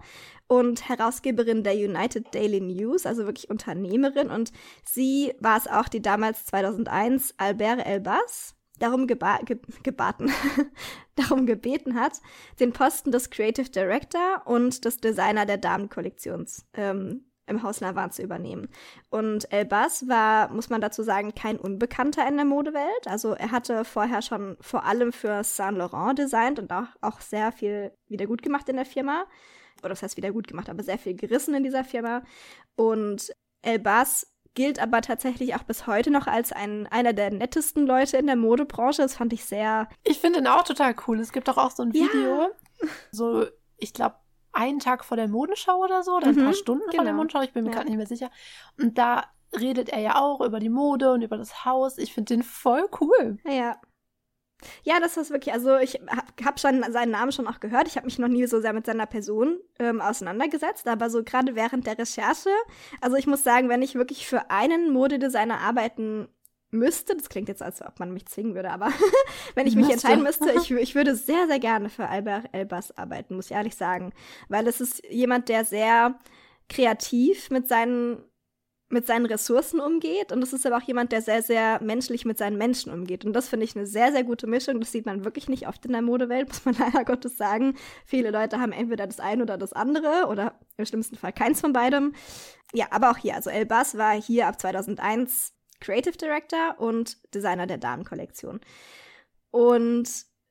und 0.46 0.88
Herausgeberin 0.88 1.62
der 1.62 1.74
United 1.74 2.34
Daily 2.34 2.60
News, 2.60 3.06
also 3.06 3.24
wirklich 3.24 3.50
Unternehmerin. 3.50 4.30
Und 4.30 4.52
sie 4.84 5.34
war 5.40 5.56
es 5.56 5.66
auch, 5.66 5.88
die 5.88 6.02
damals 6.02 6.46
2001 6.46 7.34
Albert 7.38 7.86
Elbas 7.86 8.54
darum 8.78 9.06
geba 9.06 9.38
ge 9.38 9.58
gebaten, 9.82 10.32
darum 11.14 11.46
gebeten 11.46 11.94
hat, 11.94 12.20
den 12.60 12.72
Posten 12.72 13.12
des 13.12 13.30
Creative 13.30 13.70
Director 13.70 14.42
und 14.46 14.84
des 14.84 14.98
Designer 14.98 15.46
der 15.46 15.58
Damenkollektions 15.58 16.66
ähm, 16.74 17.24
im 17.46 17.62
Haus 17.62 17.80
Lavan 17.80 18.10
zu 18.10 18.22
übernehmen. 18.22 18.68
Und 19.10 19.52
Elbas 19.52 20.08
war, 20.08 20.50
muss 20.50 20.70
man 20.70 20.80
dazu 20.80 21.02
sagen, 21.02 21.34
kein 21.34 21.58
Unbekannter 21.58 22.26
in 22.26 22.36
der 22.36 22.44
Modewelt. 22.44 23.06
Also 23.06 23.32
er 23.32 23.50
hatte 23.50 23.84
vorher 23.84 24.22
schon 24.22 24.56
vor 24.60 24.84
allem 24.84 25.12
für 25.12 25.44
Saint 25.44 25.78
Laurent 25.78 26.18
designt 26.18 26.58
und 26.58 26.72
auch, 26.72 26.86
auch 27.00 27.20
sehr 27.20 27.52
viel 27.52 27.92
wieder 28.08 28.26
gut 28.26 28.42
gemacht 28.42 28.68
in 28.68 28.76
der 28.76 28.86
Firma. 28.86 29.26
Oder 29.80 29.90
das 29.90 30.02
heißt 30.02 30.16
wieder 30.16 30.32
gut 30.32 30.48
gemacht, 30.48 30.70
aber 30.70 30.82
sehr 30.82 30.98
viel 30.98 31.14
gerissen 31.14 31.54
in 31.54 31.62
dieser 31.62 31.84
Firma. 31.84 32.22
Und 32.76 33.34
Elbas 33.62 34.26
gilt 34.54 34.78
aber 34.78 35.00
tatsächlich 35.02 35.54
auch 35.54 35.64
bis 35.64 35.86
heute 35.86 36.10
noch 36.10 36.26
als 36.26 36.52
ein, 36.52 36.86
einer 36.86 37.12
der 37.12 37.30
nettesten 37.30 37.86
Leute 37.86 38.16
in 38.16 38.26
der 38.26 38.36
Modebranche. 38.36 39.02
Das 39.02 39.16
fand 39.16 39.32
ich 39.32 39.44
sehr. 39.44 39.88
Ich 40.04 40.18
finde 40.20 40.38
ihn 40.38 40.46
auch 40.46 40.62
total 40.62 40.94
cool. 41.06 41.20
Es 41.20 41.32
gibt 41.32 41.48
doch 41.48 41.58
auch 41.58 41.72
so 41.72 41.82
ein 41.82 41.92
Video. 41.92 42.42
Ja. 42.42 42.48
So, 43.10 43.46
ich 43.78 43.92
glaube, 43.92 44.16
einen 44.54 44.78
Tag 44.78 45.04
vor 45.04 45.16
der 45.16 45.28
Modenschau 45.28 45.78
oder 45.78 46.02
so, 46.02 46.16
oder 46.16 46.28
ein 46.28 46.36
paar 46.36 46.48
mhm, 46.48 46.54
Stunden 46.54 46.84
genau. 46.90 46.96
vor 46.96 47.04
der 47.04 47.12
genau. 47.12 47.16
Modenschau, 47.16 47.42
ich 47.42 47.52
bin 47.52 47.64
mir 47.64 47.70
ja. 47.70 47.76
gerade 47.76 47.88
nicht 47.88 47.98
mehr 47.98 48.06
sicher. 48.06 48.30
Und 48.80 48.98
da 48.98 49.24
redet 49.58 49.88
er 49.88 50.00
ja 50.00 50.16
auch 50.16 50.40
über 50.40 50.58
die 50.58 50.68
Mode 50.68 51.12
und 51.12 51.22
über 51.22 51.36
das 51.36 51.64
Haus. 51.64 51.98
Ich 51.98 52.12
finde 52.12 52.34
den 52.34 52.42
voll 52.42 52.84
cool. 53.00 53.38
Ja. 53.48 53.76
Ja, 54.82 54.98
das 55.00 55.16
ist 55.16 55.30
wirklich, 55.30 55.52
also 55.52 55.76
ich 55.78 56.00
habe 56.44 56.58
schon 56.58 56.82
seinen 56.90 57.10
Namen 57.10 57.32
schon 57.32 57.46
auch 57.46 57.60
gehört. 57.60 57.86
Ich 57.86 57.96
habe 57.96 58.06
mich 58.06 58.18
noch 58.18 58.28
nie 58.28 58.46
so 58.46 58.60
sehr 58.60 58.72
mit 58.72 58.86
seiner 58.86 59.06
Person 59.06 59.58
ähm, 59.78 60.00
auseinandergesetzt, 60.00 60.86
aber 60.88 61.10
so 61.10 61.22
gerade 61.22 61.54
während 61.54 61.86
der 61.86 61.98
Recherche, 61.98 62.50
also 63.00 63.16
ich 63.16 63.26
muss 63.26 63.42
sagen, 63.42 63.68
wenn 63.68 63.82
ich 63.82 63.94
wirklich 63.94 64.26
für 64.26 64.50
einen 64.50 64.90
Modedesigner 64.90 65.58
arbeiten 65.60 66.28
müsste, 66.74 67.16
das 67.16 67.28
klingt 67.28 67.48
jetzt, 67.48 67.62
als 67.62 67.80
ob 67.82 67.98
man 67.98 68.12
mich 68.12 68.26
zwingen 68.26 68.54
würde, 68.54 68.70
aber 68.70 68.90
wenn 69.54 69.66
ich 69.66 69.76
mich 69.76 69.86
müsste. 69.86 70.08
entscheiden 70.08 70.22
müsste, 70.22 70.52
ich, 70.52 70.70
ich 70.70 70.94
würde 70.94 71.14
sehr, 71.14 71.46
sehr 71.46 71.58
gerne 71.58 71.88
für 71.88 72.08
Albert 72.08 72.46
Elbas 72.52 72.96
arbeiten, 72.96 73.36
muss 73.36 73.46
ich 73.46 73.52
ehrlich 73.52 73.76
sagen. 73.76 74.12
Weil 74.48 74.66
es 74.66 74.80
ist 74.80 75.02
jemand, 75.08 75.48
der 75.48 75.64
sehr 75.64 76.18
kreativ 76.68 77.50
mit 77.50 77.68
seinen 77.68 78.22
mit 78.90 79.06
seinen 79.06 79.26
Ressourcen 79.26 79.80
umgeht 79.80 80.30
und 80.30 80.42
es 80.42 80.52
ist 80.52 80.66
aber 80.66 80.76
auch 80.76 80.82
jemand, 80.82 81.10
der 81.10 81.22
sehr, 81.22 81.42
sehr 81.42 81.82
menschlich 81.82 82.24
mit 82.24 82.38
seinen 82.38 82.56
Menschen 82.56 82.92
umgeht. 82.92 83.24
Und 83.24 83.32
das 83.32 83.48
finde 83.48 83.64
ich 83.64 83.74
eine 83.74 83.86
sehr, 83.86 84.12
sehr 84.12 84.24
gute 84.24 84.46
Mischung. 84.46 84.78
Das 84.78 84.92
sieht 84.92 85.06
man 85.06 85.24
wirklich 85.24 85.48
nicht 85.48 85.66
oft 85.66 85.84
in 85.86 85.92
der 85.92 86.02
Modewelt, 86.02 86.48
muss 86.48 86.64
man 86.64 86.76
leider 86.78 87.04
Gottes 87.04 87.36
sagen. 87.36 87.74
Viele 88.06 88.30
Leute 88.30 88.60
haben 88.60 88.72
entweder 88.72 89.06
das 89.06 89.20
eine 89.20 89.42
oder 89.42 89.58
das 89.58 89.72
andere 89.72 90.26
oder 90.28 90.58
im 90.76 90.86
schlimmsten 90.86 91.16
Fall 91.16 91.32
keins 91.32 91.60
von 91.60 91.72
beidem. 91.72 92.14
Ja, 92.72 92.86
aber 92.90 93.10
auch 93.10 93.18
hier. 93.18 93.34
Also 93.34 93.50
Elbas 93.50 93.98
war 93.98 94.12
hier 94.20 94.46
ab 94.46 94.60
2001 94.60 95.52
Creative 95.84 96.16
Director 96.16 96.76
und 96.78 97.18
Designer 97.34 97.66
der 97.66 97.78
Damenkollektion. 97.78 98.60
Und 99.50 100.08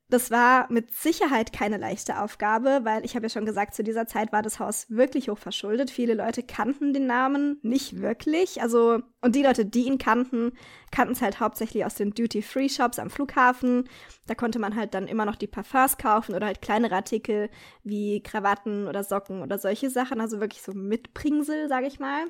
das 0.10 0.30
war 0.30 0.72
mit 0.72 0.96
Sicherheit 0.96 1.54
keine 1.54 1.78
leichte 1.78 2.20
Aufgabe, 2.22 2.82
weil 2.84 3.04
ich 3.04 3.16
habe 3.16 3.26
ja 3.26 3.30
schon 3.30 3.48
gesagt, 3.48 3.74
zu 3.74 3.84
dieser 3.84 4.06
Zeit 4.06 4.32
war 4.32 4.44
das 4.44 4.60
Haus 4.60 4.92
wirklich 4.92 5.30
hoch 5.30 5.40
verschuldet. 5.40 5.90
Viele 5.90 6.14
Leute 6.14 6.44
kannten 6.44 6.94
den 6.94 7.08
Namen 7.08 7.58
nicht 7.64 8.00
wirklich. 8.00 8.62
Also, 8.62 9.00
und 9.22 9.36
die 9.36 9.42
Leute, 9.42 9.66
die 9.66 9.86
ihn 9.86 9.98
kannten, 9.98 10.52
kannten 10.92 11.14
es 11.14 11.22
halt 11.24 11.40
hauptsächlich 11.40 11.84
aus 11.84 11.96
den 11.96 12.12
Duty-Free-Shops 12.12 13.00
am 13.00 13.10
Flughafen. 13.10 13.90
Da 14.28 14.36
konnte 14.36 14.60
man 14.60 14.76
halt 14.76 14.94
dann 14.94 15.08
immer 15.08 15.26
noch 15.26 15.36
die 15.36 15.48
Parfums 15.48 15.98
kaufen 15.98 16.36
oder 16.36 16.46
halt 16.46 16.62
kleinere 16.62 16.96
Artikel 16.96 17.50
wie 17.84 18.22
Krawatten 18.22 18.88
oder 18.88 19.04
Socken 19.04 19.42
oder 19.42 19.58
solche 19.58 19.90
Sachen. 19.90 20.22
Also 20.22 20.40
wirklich 20.40 20.62
so 20.62 20.74
Mitbringsel, 20.74 21.70
sage 21.70 21.88
ich 21.88 22.00
mal. 22.00 22.26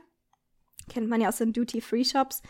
Kennt 0.90 1.10
man 1.10 1.20
ja 1.20 1.28
aus 1.28 1.38
den 1.38 1.52
Duty-Free-Shops. 1.52 2.44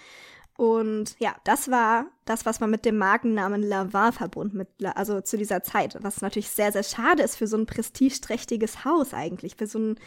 Und 0.57 1.15
ja, 1.19 1.35
das 1.45 1.71
war 1.71 2.05
das, 2.25 2.45
was 2.45 2.59
man 2.59 2.69
mit 2.69 2.85
dem 2.85 2.97
Markennamen 2.97 3.61
Lavar 3.61 4.11
verbund, 4.11 4.53
mit, 4.53 4.67
also 4.95 5.21
zu 5.21 5.37
dieser 5.37 5.63
Zeit, 5.63 5.97
was 6.01 6.21
natürlich 6.21 6.49
sehr, 6.49 6.71
sehr 6.71 6.83
schade 6.83 7.23
ist 7.23 7.37
für 7.37 7.47
so 7.47 7.57
ein 7.57 7.65
prestigeträchtiges 7.65 8.85
Haus 8.85 9.13
eigentlich, 9.13 9.55
für 9.55 9.65
so 9.65 9.79
ein 9.79 9.99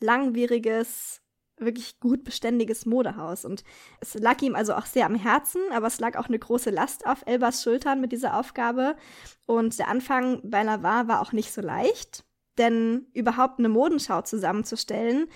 langwieriges, 0.00 1.20
wirklich 1.58 2.00
gut 2.00 2.24
beständiges 2.24 2.86
Modehaus. 2.86 3.44
Und 3.44 3.64
es 4.00 4.14
lag 4.14 4.40
ihm 4.40 4.54
also 4.54 4.74
auch 4.74 4.86
sehr 4.86 5.04
am 5.04 5.14
Herzen, 5.14 5.60
aber 5.72 5.88
es 5.88 6.00
lag 6.00 6.16
auch 6.16 6.26
eine 6.28 6.38
große 6.38 6.70
Last 6.70 7.06
auf 7.06 7.22
Elbas 7.26 7.62
Schultern 7.62 8.00
mit 8.00 8.12
dieser 8.12 8.38
Aufgabe. 8.38 8.96
Und 9.46 9.78
der 9.78 9.88
Anfang 9.88 10.40
bei 10.42 10.62
Lavar 10.62 11.06
war 11.06 11.20
auch 11.20 11.32
nicht 11.32 11.52
so 11.52 11.60
leicht, 11.60 12.24
denn 12.56 13.06
überhaupt 13.12 13.58
eine 13.58 13.68
Modenschau 13.68 14.22
zusammenzustellen, 14.22 15.28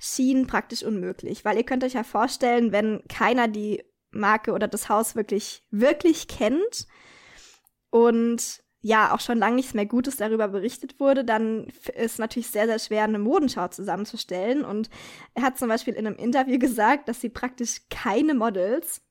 schien 0.00 0.46
praktisch 0.46 0.82
unmöglich, 0.82 1.44
weil 1.44 1.58
ihr 1.58 1.64
könnt 1.64 1.84
euch 1.84 1.92
ja 1.92 2.02
vorstellen, 2.02 2.72
wenn 2.72 3.02
keiner 3.06 3.48
die 3.48 3.84
Marke 4.10 4.52
oder 4.52 4.68
das 4.68 4.88
Haus 4.88 5.14
wirklich, 5.14 5.64
wirklich 5.70 6.28
kennt 6.28 6.86
und 7.90 8.62
ja, 8.82 9.12
auch 9.12 9.20
schon 9.20 9.38
lange 9.38 9.56
nichts 9.56 9.74
mehr 9.74 9.84
Gutes 9.84 10.16
darüber 10.16 10.48
berichtet 10.48 10.98
wurde, 10.98 11.22
dann 11.22 11.66
ist 11.94 12.18
natürlich 12.18 12.48
sehr, 12.48 12.66
sehr 12.66 12.78
schwer, 12.78 13.04
eine 13.04 13.18
Modenschau 13.18 13.68
zusammenzustellen. 13.68 14.64
Und 14.64 14.88
er 15.34 15.42
hat 15.42 15.58
zum 15.58 15.68
Beispiel 15.68 15.94
in 15.94 16.06
einem 16.06 16.16
Interview 16.16 16.58
gesagt, 16.58 17.08
dass 17.08 17.20
sie 17.20 17.28
praktisch 17.28 17.82
keine 17.90 18.34
Models 18.34 19.02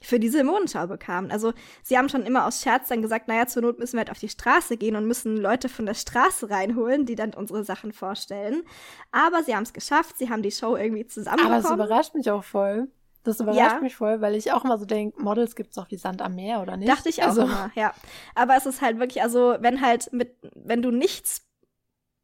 für 0.00 0.20
diese 0.20 0.44
Modenschau 0.44 0.86
bekamen. 0.86 1.32
Also 1.32 1.52
sie 1.82 1.98
haben 1.98 2.08
schon 2.08 2.22
immer 2.22 2.46
aus 2.46 2.62
Scherz 2.62 2.88
dann 2.88 3.02
gesagt, 3.02 3.26
naja, 3.26 3.46
zur 3.46 3.62
Not 3.62 3.78
müssen 3.78 3.96
wir 3.96 4.00
halt 4.00 4.10
auf 4.10 4.20
die 4.20 4.28
Straße 4.28 4.76
gehen 4.76 4.94
und 4.94 5.06
müssen 5.06 5.36
Leute 5.36 5.68
von 5.68 5.86
der 5.86 5.94
Straße 5.94 6.48
reinholen, 6.48 7.06
die 7.06 7.16
dann 7.16 7.34
unsere 7.34 7.64
Sachen 7.64 7.92
vorstellen. 7.92 8.62
Aber 9.10 9.42
sie 9.42 9.56
haben 9.56 9.64
es 9.64 9.72
geschafft, 9.72 10.18
sie 10.18 10.30
haben 10.30 10.42
die 10.42 10.52
Show 10.52 10.76
irgendwie 10.76 11.06
zusammenbekommen. 11.06 11.64
Aber 11.64 11.68
es 11.68 11.74
überrascht 11.74 12.14
mich 12.14 12.30
auch 12.30 12.44
voll. 12.44 12.88
Das 13.26 13.40
überrascht 13.40 13.58
ja. 13.58 13.80
mich 13.80 13.96
voll, 13.96 14.20
weil 14.20 14.34
ich 14.34 14.52
auch 14.52 14.64
immer 14.64 14.78
so 14.78 14.84
denke, 14.84 15.20
Models 15.22 15.56
gibt 15.56 15.70
es 15.70 15.76
doch 15.76 15.90
wie 15.90 15.96
Sand 15.96 16.22
am 16.22 16.34
Meer, 16.34 16.62
oder 16.62 16.76
nicht? 16.76 16.90
Dachte 16.90 17.08
ich 17.08 17.22
auch 17.22 17.28
also. 17.28 17.42
immer, 17.42 17.70
ja. 17.74 17.92
Aber 18.34 18.56
es 18.56 18.66
ist 18.66 18.80
halt 18.80 18.98
wirklich, 18.98 19.22
also 19.22 19.56
wenn 19.60 19.80
halt 19.80 20.12
mit, 20.12 20.36
wenn 20.54 20.82
du 20.82 20.90
nichts 20.90 21.46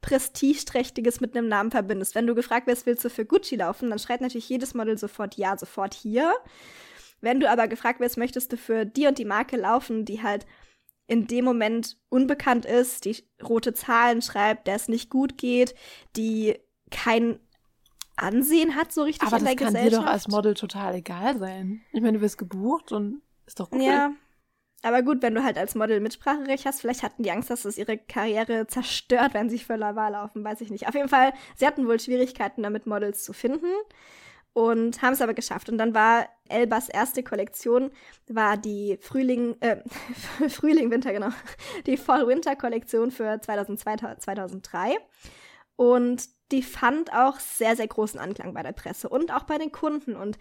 Prestigeträchtiges 0.01 1.21
mit 1.21 1.37
einem 1.37 1.49
Namen 1.49 1.71
verbindest, 1.71 2.15
wenn 2.15 2.27
du 2.27 2.35
gefragt 2.35 2.67
wirst, 2.67 2.87
willst 2.87 3.05
du 3.05 3.11
für 3.11 3.25
Gucci 3.25 3.57
laufen, 3.57 3.91
dann 3.91 3.99
schreit 3.99 4.21
natürlich 4.21 4.49
jedes 4.49 4.75
Model 4.75 4.99
sofort 4.99 5.37
ja, 5.37 5.57
sofort 5.57 5.95
hier. 5.95 6.35
Wenn 7.21 7.39
du 7.39 7.49
aber 7.49 7.69
gefragt 7.69 8.01
wirst, 8.01 8.19
möchtest 8.19 8.53
du 8.53 8.57
für 8.57 8.85
die 8.85 9.07
und 9.07 9.19
die 9.19 9.25
Marke 9.25 9.57
laufen, 9.57 10.05
die 10.05 10.23
halt 10.23 10.45
in 11.07 11.27
dem 11.27 11.45
Moment 11.45 11.99
unbekannt 12.09 12.67
ist, 12.67 13.05
die 13.05 13.17
rote 13.43 13.75
Zahlen 13.75 14.23
schreibt, 14.23 14.67
der 14.67 14.77
es 14.77 14.89
nicht 14.89 15.09
gut 15.09 15.39
geht, 15.39 15.75
die 16.17 16.59
kein 16.91 17.39
Ansehen 18.17 18.77
hat, 18.77 18.93
so 18.93 19.03
richtig 19.03 19.27
Aber 19.27 19.39
in 19.39 19.45
das 19.45 19.55
der 19.55 19.65
kann 19.65 19.75
Gesellschaft. 19.75 20.03
dir 20.03 20.05
doch 20.05 20.13
als 20.13 20.29
Model 20.29 20.55
total 20.55 20.95
egal 20.95 21.39
sein. 21.39 21.83
Ich 21.93 22.01
meine, 22.01 22.19
du 22.19 22.23
wirst 22.23 22.39
gebucht 22.39 22.93
und 22.93 23.23
ist 23.47 23.59
doch 23.61 23.71
cool. 23.73 23.83
Ja. 23.83 24.13
Aber 24.83 25.03
gut, 25.03 25.23
wenn 25.23 25.35
du 25.35 25.45
halt 25.45 25.57
als 25.59 25.75
Model 25.77 26.01
Mitspracherecht 26.01 26.67
hast, 26.67 26.81
vielleicht 26.81 27.05
hatten 27.05 27.23
die 27.23 27.31
Angst, 27.31 27.51
dass 27.51 27.65
es 27.65 27.79
ihre 27.79 27.97
Karriere 27.99 28.67
zerstört, 28.67 29.33
wenn 29.33 29.49
sie 29.49 29.61
für 29.61 29.77
Laval 29.77 30.13
laufen, 30.13 30.43
weiß 30.43 30.61
ich 30.61 30.71
nicht. 30.71 30.89
Auf 30.89 30.95
jeden 30.95 31.09
Fall, 31.09 31.33
sie 31.57 31.67
hatten 31.67 31.87
wohl 31.87 32.01
Schwierigkeiten 32.01 32.63
damit, 32.63 32.87
Models 32.87 33.23
zu 33.23 33.33
finden 33.33 33.71
und 34.53 35.01
haben 35.01 35.13
es 35.13 35.23
aber 35.23 35.35
geschafft. 35.35 35.69
Und 35.69 35.79
dann 35.79 35.95
war 35.95 36.29
Elbas 36.49 36.89
erste 36.89 37.23
Kollektion, 37.23 37.91
war 38.29 38.57
die 38.57 38.99
Frühling, 39.01 39.57
äh, 39.61 39.77
Frühling, 40.49 40.91
Winter, 40.91 41.13
genau, 41.13 41.31
die 41.87 41.97
Fall-Winter-Kollektion 41.97 43.13
für 43.13 43.41
2002, 43.41 44.17
2003. 44.17 44.97
Und 45.77 46.29
die 46.53 46.63
fand 46.63 47.13
auch 47.13 47.41
sehr, 47.41 47.77
sehr 47.77 47.89
großen 47.89 48.21
Anklang 48.21 48.55
bei 48.55 48.63
der 48.63 48.73
Presse 48.73 49.09
und 49.09 49.33
auch 49.33 49.45
bei 49.45 49.59
den 49.59 49.73
Kunden. 49.73 50.15
Und 50.15 50.39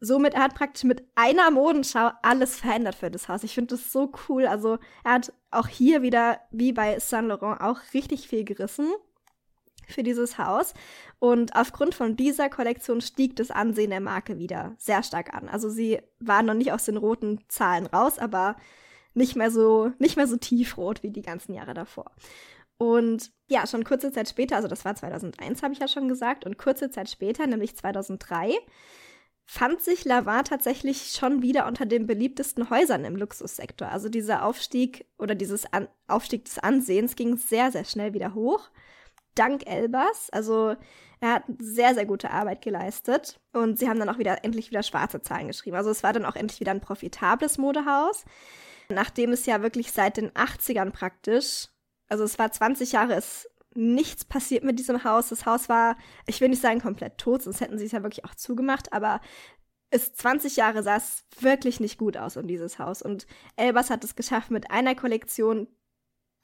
somit, 0.00 0.34
er 0.34 0.42
hat 0.42 0.54
praktisch 0.54 0.84
mit 0.84 1.04
einer 1.14 1.50
Modenschau 1.50 2.10
alles 2.22 2.56
verändert 2.56 2.94
für 2.94 3.10
das 3.10 3.28
Haus. 3.28 3.44
Ich 3.44 3.54
finde 3.54 3.74
das 3.74 3.92
so 3.92 4.12
cool. 4.28 4.46
Also 4.46 4.78
er 5.04 5.12
hat 5.12 5.32
auch 5.50 5.68
hier 5.68 6.02
wieder, 6.02 6.40
wie 6.50 6.72
bei 6.72 6.98
Saint 6.98 7.28
Laurent, 7.28 7.60
auch 7.60 7.80
richtig 7.94 8.28
viel 8.28 8.44
gerissen 8.44 8.88
für 9.88 10.02
dieses 10.02 10.38
Haus. 10.38 10.74
Und 11.18 11.54
aufgrund 11.54 11.94
von 11.94 12.16
dieser 12.16 12.48
Kollektion 12.48 13.00
stieg 13.00 13.36
das 13.36 13.50
Ansehen 13.50 13.90
der 13.90 14.00
Marke 14.00 14.38
wieder 14.38 14.74
sehr 14.78 15.02
stark 15.02 15.34
an. 15.34 15.48
Also 15.48 15.68
sie 15.68 16.00
war 16.20 16.42
noch 16.42 16.54
nicht 16.54 16.72
aus 16.72 16.84
den 16.84 16.96
roten 16.96 17.40
Zahlen 17.48 17.86
raus, 17.86 18.18
aber 18.18 18.56
nicht 19.14 19.36
mehr 19.36 19.50
so, 19.50 19.92
nicht 19.98 20.16
mehr 20.16 20.26
so 20.26 20.36
tiefrot 20.36 21.02
wie 21.02 21.10
die 21.10 21.22
ganzen 21.22 21.54
Jahre 21.54 21.74
davor. 21.74 22.10
Und 22.82 23.30
ja, 23.46 23.64
schon 23.68 23.84
kurze 23.84 24.10
Zeit 24.10 24.28
später, 24.28 24.56
also 24.56 24.66
das 24.66 24.84
war 24.84 24.96
2001, 24.96 25.62
habe 25.62 25.72
ich 25.72 25.78
ja 25.78 25.86
schon 25.86 26.08
gesagt, 26.08 26.44
und 26.44 26.58
kurze 26.58 26.90
Zeit 26.90 27.08
später, 27.08 27.46
nämlich 27.46 27.76
2003, 27.76 28.58
fand 29.44 29.80
sich 29.80 30.04
Lavar 30.04 30.42
tatsächlich 30.42 31.12
schon 31.12 31.42
wieder 31.42 31.68
unter 31.68 31.86
den 31.86 32.08
beliebtesten 32.08 32.70
Häusern 32.70 33.04
im 33.04 33.14
Luxussektor. 33.14 33.88
Also 33.88 34.08
dieser 34.08 34.44
Aufstieg 34.44 35.06
oder 35.16 35.36
dieses 35.36 35.72
An 35.72 35.86
Aufstieg 36.08 36.44
des 36.44 36.58
Ansehens 36.58 37.14
ging 37.14 37.36
sehr, 37.36 37.70
sehr 37.70 37.84
schnell 37.84 38.14
wieder 38.14 38.34
hoch. 38.34 38.68
Dank 39.36 39.64
Elbers. 39.70 40.28
Also 40.30 40.74
er 41.20 41.34
hat 41.34 41.44
sehr, 41.60 41.94
sehr 41.94 42.04
gute 42.04 42.32
Arbeit 42.32 42.62
geleistet. 42.62 43.38
Und 43.52 43.78
sie 43.78 43.88
haben 43.88 44.00
dann 44.00 44.08
auch 44.08 44.18
wieder 44.18 44.44
endlich 44.44 44.70
wieder 44.70 44.82
schwarze 44.82 45.22
Zahlen 45.22 45.46
geschrieben. 45.46 45.76
Also 45.76 45.90
es 45.90 46.02
war 46.02 46.12
dann 46.12 46.24
auch 46.24 46.34
endlich 46.34 46.58
wieder 46.58 46.72
ein 46.72 46.80
profitables 46.80 47.58
Modehaus. 47.58 48.24
Nachdem 48.88 49.30
es 49.30 49.46
ja 49.46 49.62
wirklich 49.62 49.92
seit 49.92 50.16
den 50.16 50.30
80ern 50.32 50.90
praktisch, 50.90 51.68
also 52.12 52.24
es 52.24 52.38
war 52.38 52.52
20 52.52 52.92
Jahre, 52.92 53.14
ist 53.14 53.48
nichts 53.74 54.26
passiert 54.26 54.64
mit 54.64 54.78
diesem 54.78 55.02
Haus. 55.02 55.30
Das 55.30 55.46
Haus 55.46 55.70
war, 55.70 55.96
ich 56.26 56.42
will 56.42 56.50
nicht 56.50 56.60
sagen 56.60 56.78
komplett 56.78 57.16
tot, 57.16 57.42
sonst 57.42 57.62
hätten 57.62 57.78
sie 57.78 57.86
es 57.86 57.92
ja 57.92 58.02
wirklich 58.02 58.26
auch 58.26 58.34
zugemacht, 58.34 58.92
aber 58.92 59.22
ist 59.90 60.18
20 60.18 60.56
Jahre 60.56 60.82
sah 60.82 60.96
es 60.96 61.24
wirklich 61.40 61.80
nicht 61.80 61.96
gut 61.96 62.18
aus 62.18 62.36
um 62.36 62.46
dieses 62.46 62.78
Haus. 62.78 63.00
Und 63.00 63.26
Elbers 63.56 63.88
hat 63.88 64.04
es 64.04 64.14
geschafft, 64.14 64.50
mit 64.50 64.70
einer 64.70 64.94
Kollektion 64.94 65.68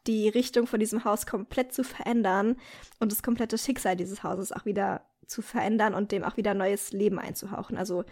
die 0.06 0.30
Richtung 0.30 0.66
von 0.66 0.80
diesem 0.80 1.04
Haus 1.04 1.26
komplett 1.26 1.74
zu 1.74 1.84
verändern 1.84 2.56
und 2.98 3.12
das 3.12 3.22
komplette 3.22 3.58
Schicksal 3.58 3.94
dieses 3.94 4.22
Hauses 4.22 4.52
auch 4.52 4.64
wieder 4.64 5.04
zu 5.26 5.42
verändern 5.42 5.92
und 5.92 6.12
dem 6.12 6.24
auch 6.24 6.38
wieder 6.38 6.54
neues 6.54 6.92
Leben 6.92 7.18
einzuhauchen. 7.18 7.76
Also 7.76 8.04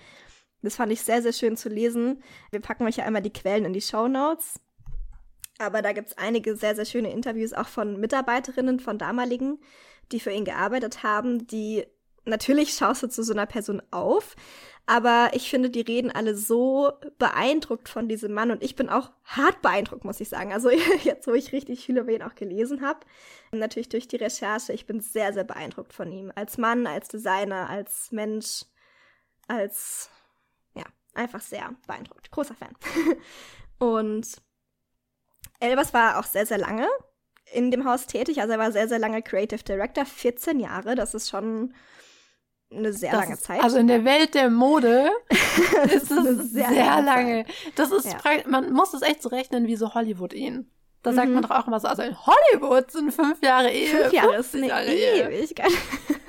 das 0.61 0.77
fand 0.77 0.93
ich 0.93 1.01
sehr, 1.01 1.23
sehr 1.23 1.33
schön 1.33 1.57
zu 1.57 1.71
lesen. 1.71 2.23
Wir 2.51 2.61
packen 2.61 2.85
euch 2.85 2.97
ja 2.97 3.05
einmal 3.05 3.23
die 3.23 3.33
Quellen 3.33 3.65
in 3.65 3.73
die 3.73 3.81
Show 3.81 4.09
Notes. 4.09 4.61
Aber 5.59 5.83
da 5.83 5.93
gibt 5.93 6.09
es 6.09 6.19
einige 6.19 6.57
sehr, 6.57 6.75
sehr 6.75 6.85
schöne 6.85 7.13
Interviews 7.13 7.53
auch 7.53 7.69
von 7.69 7.99
Mitarbeiterinnen 7.99 8.81
von 8.81 8.99
damaligen, 8.99 9.59
die 10.13 10.21
für 10.21 10.31
ihn 10.31 10.45
gearbeitet 10.45 11.03
haben, 11.03 11.47
die 11.47 11.87
natürlich 12.27 12.75
schaust 12.75 13.03
du 13.03 13.09
zu 13.09 13.23
so 13.23 13.33
einer 13.33 13.47
Person 13.47 13.81
auf, 13.91 14.37
aber 14.87 15.31
ich 15.33 15.51
finde, 15.51 15.69
die 15.69 15.81
reden 15.81 16.13
alle 16.13 16.37
so 16.37 16.93
beeindruckt 17.19 17.89
von 17.89 18.09
diesem 18.09 18.33
Mann 18.33 18.53
und 18.53 18.63
ich 18.63 18.77
bin 18.77 18.89
auch 18.89 19.11
hart 19.25 19.61
beeindruckt, 19.61 20.05
muss 20.05 20.21
ich 20.21 20.29
sagen. 20.29 20.53
Also 20.53 20.71
jetzt, 21.03 21.27
wo 21.27 21.33
ich 21.33 21.53
richtig 21.53 21.85
viel 21.85 21.99
über 21.99 22.13
ihn 22.13 22.23
auch 22.23 22.37
gelesen 22.37 22.83
habe, 22.83 23.01
natürlich 23.51 23.89
durch 23.89 24.07
die 24.07 24.17
Recherche, 24.17 24.73
ich 24.73 24.87
bin 24.87 25.01
sehr, 25.01 25.33
sehr 25.33 25.45
beeindruckt 25.45 25.93
von 25.93 26.13
ihm. 26.13 26.31
Als 26.35 26.57
Mann, 26.57 26.87
als 26.87 27.09
Designer, 27.09 27.69
als 27.69 28.13
Mensch, 28.13 28.65
als, 29.49 30.09
ja, 30.75 30.85
einfach 31.15 31.41
sehr 31.41 31.75
beeindruckt. 31.89 32.31
Großer 32.31 32.55
Fan. 32.55 32.77
und 33.79 34.41
Elbers 35.61 35.93
war 35.95 36.19
auch 36.19 36.25
sehr, 36.25 36.47
sehr 36.47 36.59
lange 36.59 36.87
in 37.53 37.71
dem 37.71 37.85
Haus 37.89 38.07
tätig. 38.07 38.41
Also 38.41 38.53
er 38.55 38.59
war 38.59 38.73
sehr, 38.73 38.89
sehr 38.89 38.99
lange 38.99 39.23
Creative 39.23 39.63
Director, 39.63 40.05
14 40.05 40.59
Jahre. 40.61 40.95
Das 40.97 41.15
ist 41.15 41.29
schon 41.31 41.75
eine 42.71 42.93
sehr 42.93 43.13
das 43.13 43.21
lange 43.21 43.35
ist, 43.35 43.45
Zeit. 43.45 43.63
Also 43.63 43.79
in 43.79 43.87
der 43.87 44.05
Welt 44.05 44.35
der 44.35 44.51
Mode 44.51 45.11
ist 45.85 46.11
es 46.11 46.51
sehr, 46.53 46.69
sehr 46.69 46.85
lange 46.85 47.05
lange. 47.07 47.47
Das 47.77 47.93
ist, 47.93 48.07
Ja. 48.07 48.19
man 48.49 48.73
muss 48.73 48.93
es 48.95 49.03
echt 49.03 49.23
so 49.23 49.29
rechnen 49.29 49.67
wie 49.69 49.77
so 49.77 49.95
Hollywood-Ehen. 49.95 50.71
Da 51.03 51.13
sagt 51.13 51.29
Mhm. 51.29 51.35
man 51.35 51.43
doch 51.45 51.51
auch 51.53 51.69
immer 51.69 51.79
so, 51.79 51.87
also 51.87 52.03
in 52.03 52.17
Hollywood 52.27 52.91
sind 52.91 53.15
fünf 53.15 53.41
Jahre 53.41 53.71
Ehe. 53.71 53.87
Fünf 53.87 54.13
Jahre 54.13 54.37
ist 54.39 54.51
50 54.51 54.73
eine 54.73 54.95
Jahre. 54.97 55.33
Ewigkeit. 55.33 55.71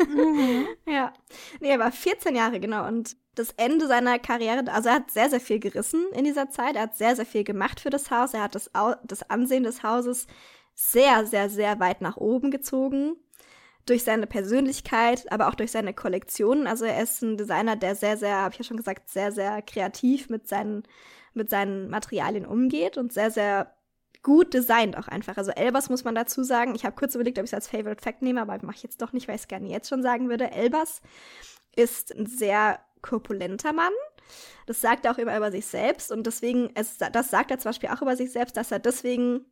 Mhm. 0.08 0.68
ja. 0.86 1.12
Nee, 1.60 1.70
er 1.72 1.80
war 1.80 1.92
14 1.92 2.36
Jahre, 2.36 2.60
genau. 2.60 2.86
Und 2.88 3.18
das 3.38 3.52
Ende 3.58 3.88
seiner 3.88 4.20
Karriere, 4.20 4.64
also 4.72 4.90
er 4.90 4.96
hat 4.96 5.12
sehr, 5.12 5.30
sehr 5.30 5.40
viel 5.40 5.60
gerissen 5.60 6.06
in 6.14 6.24
dieser 6.26 6.50
Zeit. 6.50 6.76
Er 6.76 6.84
hat 6.84 6.98
sehr, 6.98 7.16
sehr 7.16 7.26
viel 7.26 7.44
gemacht 7.44 7.80
für 7.80 7.90
das 7.90 8.10
Haus. 8.10 8.34
Er 8.34 8.44
hat 8.44 8.56
das, 8.56 8.74
Au 8.74 8.96
das 9.04 9.30
Ansehen 9.30 9.64
des 9.64 9.84
Hauses 9.84 10.28
sehr, 10.74 11.26
sehr, 11.26 11.50
sehr 11.50 11.80
weit 11.80 12.02
nach 12.02 12.18
oben 12.18 12.52
gezogen. 12.52 13.16
Durch 13.86 14.04
seine 14.04 14.28
Persönlichkeit, 14.28 15.32
aber 15.32 15.48
auch 15.48 15.56
durch 15.56 15.72
seine 15.72 15.94
Kollektionen. 15.94 16.68
Also 16.68 16.84
er 16.84 17.02
ist 17.02 17.22
ein 17.22 17.38
Designer, 17.38 17.78
der 17.78 17.96
sehr, 17.96 18.18
sehr, 18.18 18.36
habe 18.36 18.54
ich 18.54 18.60
ja 18.60 18.66
schon 18.66 18.78
gesagt, 18.78 19.10
sehr, 19.10 19.32
sehr 19.32 19.62
kreativ 19.62 20.30
mit 20.30 20.48
seinen, 20.48 20.84
mit 21.34 21.50
seinen 21.50 21.90
Materialien 21.90 22.46
umgeht 22.46 22.98
und 22.98 23.14
sehr, 23.14 23.32
sehr 23.32 23.74
gut 24.24 24.54
designt 24.54 24.98
auch 24.98 25.08
einfach. 25.08 25.38
Also 25.38 25.52
Elbers 25.52 25.90
muss 25.90 26.04
man 26.04 26.16
dazu 26.16 26.44
sagen. 26.44 26.76
Ich 26.76 26.84
habe 26.84 26.98
kurz 26.98 27.16
überlegt, 27.16 27.38
ob 27.38 27.46
ich 27.46 27.52
es 27.52 27.54
als 27.54 27.70
Favorite 27.70 28.04
Fact 28.04 28.22
nehme, 28.22 28.42
aber 28.42 28.58
mache 28.62 28.76
ich 28.76 28.84
jetzt 28.84 29.02
doch 29.02 29.14
nicht, 29.14 29.30
weil 29.30 29.36
ich 29.36 29.44
es 29.44 29.48
gerne 29.48 29.70
jetzt 29.70 29.88
schon 29.88 30.04
sagen 30.04 30.28
würde. 30.28 30.52
Elbers 30.52 31.02
ist 31.78 32.14
ein 32.14 32.26
sehr 32.26 32.80
korpulenter 33.02 33.74
Mann. 33.74 33.94
Das 34.66 34.82
sagt 34.82 35.06
er 35.06 35.12
auch 35.12 35.18
immer 35.18 35.38
über 35.38 35.52
sich 35.52 35.66
selbst 35.66 36.12
und 36.12 36.28
deswegen, 36.28 36.72
es, 36.76 36.98
das 36.98 37.30
sagt 37.30 37.52
er 37.52 37.60
zum 37.60 37.70
Beispiel 37.70 37.90
auch 37.90 38.02
über 38.02 38.16
sich 38.16 38.32
selbst, 38.32 38.58
dass 38.58 38.72
er 38.72 38.80
deswegen 38.80 39.46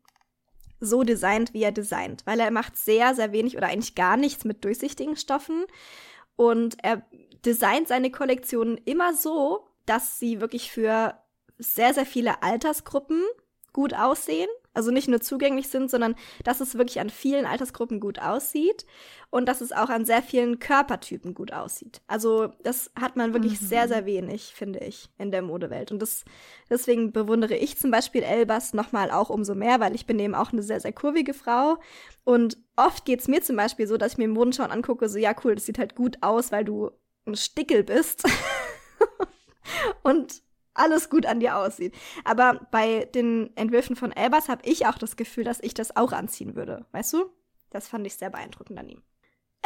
so 0.81 1.03
designt, 1.03 1.53
wie 1.53 1.63
er 1.63 1.71
designt, 1.71 2.25
weil 2.25 2.39
er 2.39 2.51
macht 2.51 2.77
sehr, 2.77 3.15
sehr 3.15 3.31
wenig 3.31 3.55
oder 3.55 3.67
eigentlich 3.67 3.95
gar 3.95 4.17
nichts 4.17 4.43
mit 4.43 4.65
durchsichtigen 4.65 5.15
Stoffen 5.15 5.65
und 6.35 6.77
er 6.83 7.05
designt 7.45 7.87
seine 7.87 8.11
Kollektionen 8.11 8.77
immer 8.85 9.13
so, 9.13 9.67
dass 9.85 10.19
sie 10.19 10.41
wirklich 10.41 10.71
für 10.71 11.17
sehr, 11.57 11.93
sehr 11.93 12.05
viele 12.05 12.43
Altersgruppen 12.43 13.23
gut 13.71 13.93
aussehen. 13.93 14.49
Also 14.75 14.91
nicht 14.91 15.07
nur 15.07 15.21
zugänglich 15.21 15.69
sind, 15.69 15.89
sondern 15.89 16.15
dass 16.43 16.59
es 16.59 16.77
wirklich 16.77 16.99
an 16.99 17.09
vielen 17.09 17.45
Altersgruppen 17.45 17.99
gut 17.99 18.19
aussieht 18.19 18.85
und 19.29 19.47
dass 19.47 19.61
es 19.61 19.71
auch 19.71 19.89
an 19.89 20.05
sehr 20.05 20.21
vielen 20.21 20.59
Körpertypen 20.59 21.33
gut 21.33 21.51
aussieht. 21.53 22.01
Also 22.07 22.53
das 22.63 22.91
hat 22.99 23.15
man 23.15 23.33
wirklich 23.33 23.59
Mhm. 23.61 23.65
sehr, 23.65 23.87
sehr 23.87 24.05
wenig, 24.05 24.53
finde 24.53 24.79
ich, 24.79 25.09
in 25.17 25.31
der 25.31 25.41
Modewelt. 25.41 25.91
Und 25.91 26.01
das, 26.01 26.25
deswegen 26.69 27.11
bewundere 27.11 27.55
ich 27.55 27.77
zum 27.77 27.89
Beispiel 27.89 28.23
Elbas 28.23 28.73
nochmal 28.73 29.11
auch 29.11 29.29
umso 29.29 29.55
mehr, 29.55 29.79
weil 29.79 29.95
ich 29.95 30.05
bin 30.05 30.19
eben 30.19 30.35
auch 30.35 30.51
eine 30.51 30.61
sehr, 30.63 30.79
sehr 30.79 30.93
kurvige 30.93 31.33
Frau. 31.33 31.77
Und 32.23 32.57
oft 32.75 33.05
geht 33.05 33.21
es 33.21 33.27
mir 33.27 33.41
zum 33.41 33.55
Beispiel 33.55 33.87
so, 33.87 33.97
dass 33.97 34.13
ich 34.13 34.17
mir 34.17 34.27
Modenschauen 34.27 34.71
angucke, 34.71 35.09
so 35.09 35.17
ja 35.17 35.33
cool, 35.43 35.55
das 35.55 35.65
sieht 35.65 35.79
halt 35.79 35.95
gut 35.95 36.17
aus, 36.21 36.51
weil 36.51 36.65
du 36.65 36.91
ein 37.25 37.35
Stickel 37.35 37.83
bist. 37.83 38.23
und 40.03 40.41
alles 40.75 41.09
gut 41.09 41.25
an 41.25 41.39
dir 41.39 41.57
aussieht. 41.57 41.95
Aber 42.23 42.67
bei 42.71 43.05
den 43.05 43.55
Entwürfen 43.55 43.95
von 43.95 44.11
Elbers 44.11 44.49
habe 44.49 44.61
ich 44.65 44.85
auch 44.85 44.97
das 44.97 45.15
Gefühl, 45.15 45.43
dass 45.43 45.59
ich 45.61 45.73
das 45.73 45.95
auch 45.95 46.11
anziehen 46.11 46.55
würde. 46.55 46.85
Weißt 46.91 47.13
du? 47.13 47.29
Das 47.71 47.87
fand 47.87 48.05
ich 48.05 48.15
sehr 48.15 48.29
beeindruckend 48.29 48.79
an 48.79 48.89
ihm. 48.89 49.01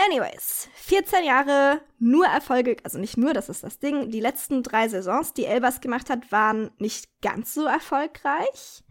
Anyways, 0.05 0.69
14 0.75 1.25
Jahre 1.25 1.81
nur 1.97 2.25
Erfolge, 2.25 2.77
also 2.83 2.97
nicht 2.97 3.17
nur, 3.17 3.33
das 3.33 3.49
ist 3.49 3.65
das 3.65 3.79
Ding. 3.79 4.09
Die 4.11 4.21
letzten 4.21 4.63
drei 4.63 4.87
Saisons, 4.87 5.33
die 5.33 5.45
Elbers 5.45 5.81
gemacht 5.81 6.09
hat, 6.09 6.31
waren 6.31 6.71
nicht 6.77 7.09
ganz 7.21 7.53
so 7.53 7.65
erfolgreich. 7.65 8.83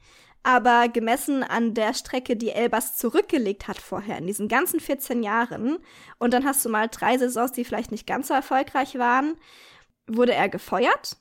Aber 0.42 0.88
gemessen 0.88 1.42
an 1.42 1.74
der 1.74 1.94
Strecke, 1.94 2.36
die 2.36 2.50
Elbers 2.50 2.96
zurückgelegt 2.96 3.68
hat 3.68 3.78
vorher, 3.78 4.18
in 4.18 4.26
diesen 4.26 4.48
ganzen 4.48 4.80
14 4.80 5.22
Jahren, 5.22 5.78
und 6.18 6.32
dann 6.32 6.44
hast 6.44 6.64
du 6.64 6.68
mal 6.68 6.88
drei 6.88 7.16
Saisons, 7.16 7.52
die 7.52 7.64
vielleicht 7.64 7.90
nicht 7.90 8.06
ganz 8.06 8.28
so 8.28 8.34
erfolgreich 8.34 8.98
waren, 8.98 9.36
wurde 10.06 10.34
er 10.34 10.48
gefeuert, 10.48 11.16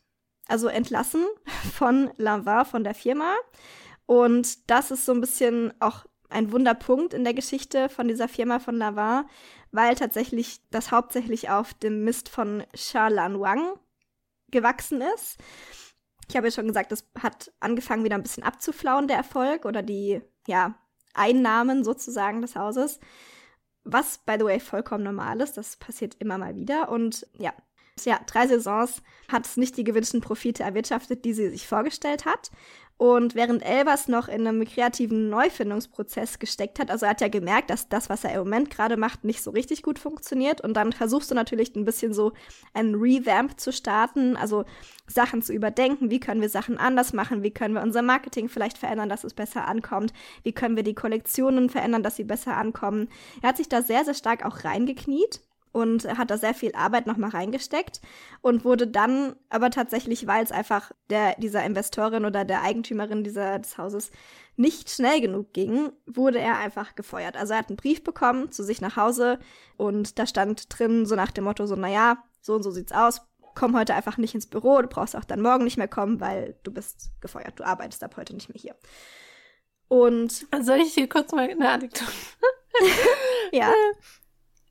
also 0.48 0.68
entlassen 0.68 1.26
von 1.74 2.12
Lanvin, 2.18 2.66
von 2.66 2.84
der 2.84 2.94
Firma. 2.94 3.36
Und 4.06 4.70
das 4.70 4.92
ist 4.92 5.06
so 5.06 5.12
ein 5.12 5.22
bisschen 5.22 5.74
auch 5.80 6.06
ein 6.30 6.52
Wunderpunkt 6.52 7.14
in 7.14 7.24
der 7.24 7.34
Geschichte 7.34 7.90
von 7.90 8.08
dieser 8.08 8.28
Firma 8.28 8.60
von 8.60 8.76
Lanvin, 8.76 9.26
weil 9.72 9.96
tatsächlich 9.96 10.60
das 10.72 10.92
hauptsächlich 10.92 11.50
auf 11.50 11.74
dem 11.74 12.04
Mist 12.04 12.30
von 12.30 12.64
Charlan 12.76 13.40
Wang 13.40 13.74
gewachsen 14.50 15.02
ist. 15.16 15.38
Ich 16.30 16.36
habe 16.36 16.48
ja 16.48 16.52
schon 16.52 16.68
gesagt, 16.68 16.92
es 16.92 17.06
hat 17.22 17.52
angefangen 17.60 18.04
wieder 18.04 18.16
ein 18.16 18.24
bisschen 18.24 18.44
abzuflauen, 18.44 19.08
der 19.08 19.18
Erfolg 19.18 19.66
oder 19.66 19.82
die, 19.82 20.22
ja, 20.46 20.76
Einnahmen 21.14 21.84
sozusagen 21.84 22.42
des 22.42 22.56
Hauses, 22.56 23.00
was, 23.84 24.20
by 24.20 24.36
the 24.38 24.46
way, 24.46 24.60
vollkommen 24.60 25.04
normal 25.04 25.42
ist. 25.42 25.58
Das 25.58 25.78
passiert 25.78 26.16
immer 26.20 26.38
mal 26.38 26.56
wieder. 26.56 26.90
Und 26.90 27.26
ja, 27.38 27.54
ja, 28.06 28.20
drei 28.26 28.48
Saisons 28.48 29.02
hat 29.32 29.46
es 29.46 29.58
nicht 29.58 29.78
die 29.78 29.84
gewünschten 29.84 30.22
Profite 30.22 30.64
erwirtschaftet, 30.64 31.26
die 31.26 31.34
sie 31.34 31.50
sich 31.50 31.68
vorgestellt 31.68 32.26
hat. 32.26 32.52
Und 32.98 33.36
während 33.36 33.64
Elvers 33.64 34.08
noch 34.08 34.28
in 34.28 34.48
einem 34.48 34.66
kreativen 34.66 35.30
Neufindungsprozess 35.30 36.40
gesteckt 36.40 36.80
hat, 36.80 36.90
also 36.90 37.06
er 37.06 37.12
hat 37.12 37.22
ja 37.22 37.28
gemerkt, 37.28 37.70
dass 37.70 37.90
das, 37.90 38.10
was 38.10 38.24
er 38.24 38.34
im 38.34 38.40
Moment 38.40 38.72
gerade 38.72 38.98
macht, 38.98 39.24
nicht 39.24 39.44
so 39.44 39.52
richtig 39.52 39.84
gut 39.84 40.00
funktioniert. 40.00 40.62
Und 40.62 40.74
dann 40.74 40.92
versuchst 40.92 41.30
du 41.30 41.36
natürlich 41.36 41.76
ein 41.76 41.86
bisschen 41.86 42.12
so 42.12 42.34
ein 42.74 42.96
Revamp 42.96 43.60
zu 43.60 43.72
starten, 43.72 44.36
also 44.36 44.66
Sachen 45.06 45.44
zu 45.44 45.54
überdenken. 45.54 46.10
Wie 46.10 46.20
können 46.20 46.42
wir 46.42 46.50
Sachen 46.50 46.80
anders 46.80 47.14
machen? 47.14 47.44
Wie 47.44 47.52
können 47.52 47.76
wir 47.76 47.84
unser 47.84 48.02
Marketing 48.02 48.50
vielleicht 48.50 48.80
verändern, 48.80 49.10
dass 49.10 49.24
es 49.24 49.36
besser 49.36 49.68
ankommt? 49.68 50.12
Wie 50.42 50.54
können 50.54 50.76
wir 50.76 50.84
die 50.84 50.96
Kollektionen 50.96 51.70
verändern, 51.70 52.02
dass 52.02 52.16
sie 52.16 52.24
besser 52.24 52.58
ankommen? 52.58 53.10
Er 53.44 53.50
hat 53.50 53.58
sich 53.58 53.70
da 53.70 53.84
sehr, 53.84 54.06
sehr 54.06 54.16
stark 54.16 54.44
auch 54.44 54.64
reingekniet 54.64 55.42
und 55.72 56.08
hat 56.18 56.32
da 56.32 56.38
sehr 56.38 56.54
viel 56.54 56.74
Arbeit 56.76 57.08
nochmal 57.08 57.32
reingesteckt 57.32 58.02
und 58.42 58.66
wurde 58.66 58.88
dann 58.88 59.36
aber 59.50 59.70
tatsächlich, 59.70 60.28
weil 60.28 60.44
es 60.44 60.52
einfach 60.52 60.92
der, 61.10 61.36
dieser 61.36 61.64
Investorin 61.64 62.26
oder 62.26 62.46
der 62.46 62.64
Eigentümerin 62.64 63.24
dieser, 63.24 63.60
des 63.60 63.78
Hauses 63.78 64.12
nicht 64.56 64.90
schnell 64.90 65.22
genug 65.22 65.54
ging, 65.54 65.92
wurde 66.06 66.40
er 66.40 66.58
einfach 66.58 66.96
gefeuert. 66.96 67.38
Also 67.38 67.54
er 67.54 67.60
hat 67.60 67.70
einen 67.70 67.78
Brief 67.78 68.04
bekommen 68.04 68.52
zu 68.52 68.64
sich 68.64 68.82
nach 68.82 68.96
Hause 68.96 69.40
und 69.78 70.18
da 70.20 70.26
stand 70.26 70.66
drin 70.78 71.06
so 71.06 71.16
nach 71.16 71.32
dem 71.32 71.44
Motto 71.44 71.66
so, 71.66 71.76
naja, 71.76 72.24
so 72.42 72.56
und 72.56 72.64
so 72.64 72.72
sieht's 72.72 72.92
aus, 72.92 73.22
komm 73.56 73.76
heute 73.76 73.94
einfach 73.94 74.18
nicht 74.18 74.36
ins 74.36 74.48
Büro, 74.48 74.82
du 74.82 74.88
brauchst 74.88 75.16
auch 75.16 75.26
dann 75.26 75.42
morgen 75.42 75.64
nicht 75.64 75.78
mehr 75.78 75.88
kommen, 75.88 76.20
weil 76.20 76.56
du 76.64 76.72
bist 76.72 77.12
gefeuert, 77.22 77.60
du 77.60 77.64
arbeitest 77.64 78.04
ab 78.04 78.16
heute 78.18 78.34
nicht 78.34 78.50
mehr 78.50 78.62
hier. 78.62 78.76
Und 79.88 80.48
soll 80.62 80.80
ich 80.80 80.94
hier 80.94 81.08
kurz 81.08 81.32
mal 81.32 81.50
eine 81.50 81.70
Anekdote? 81.70 82.12
ja. 83.52 83.74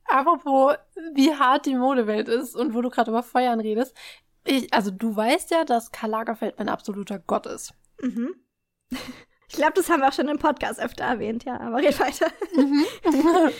Apropos, 0.07 0.75
wie 1.13 1.33
hart 1.33 1.65
die 1.65 1.75
Modewelt 1.75 2.27
ist 2.27 2.55
und 2.55 2.73
wo 2.73 2.81
du 2.81 2.89
gerade 2.89 3.11
über 3.11 3.23
Feuern 3.23 3.59
redest. 3.59 3.95
Ich, 4.45 4.73
also 4.73 4.91
du 4.91 5.15
weißt 5.15 5.51
ja, 5.51 5.65
dass 5.65 5.91
Karl 5.91 6.11
Lagerfeld 6.11 6.57
mein 6.57 6.69
absoluter 6.69 7.19
Gott 7.19 7.45
ist. 7.45 7.73
Mhm. 8.01 8.35
Ich 9.49 9.55
glaube, 9.55 9.73
das 9.75 9.89
haben 9.89 10.01
wir 10.01 10.09
auch 10.09 10.13
schon 10.13 10.27
im 10.27 10.39
Podcast 10.39 10.79
öfter 10.79 11.05
erwähnt, 11.05 11.45
ja, 11.45 11.57
aber 11.59 11.77
red 11.77 11.99
weiter. 11.99 12.27
Mhm. 12.55 12.83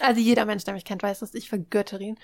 Also 0.00 0.20
jeder 0.20 0.44
Mensch, 0.44 0.64
der 0.64 0.74
mich 0.74 0.84
kennt, 0.84 1.02
weiß, 1.02 1.20
dass 1.20 1.34
ich 1.34 1.48
vergöttere 1.48 2.02
ihn. 2.02 2.18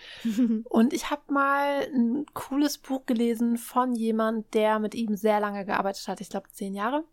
Und 0.64 0.92
ich 0.92 1.10
habe 1.10 1.32
mal 1.32 1.86
ein 1.94 2.26
cooles 2.34 2.78
Buch 2.78 3.06
gelesen 3.06 3.58
von 3.58 3.94
jemand, 3.94 4.54
der 4.54 4.78
mit 4.78 4.94
ihm 4.94 5.14
sehr 5.14 5.40
lange 5.40 5.64
gearbeitet 5.64 6.08
hat. 6.08 6.20
Ich 6.20 6.30
glaube, 6.30 6.48
zehn 6.50 6.74
Jahre. 6.74 7.04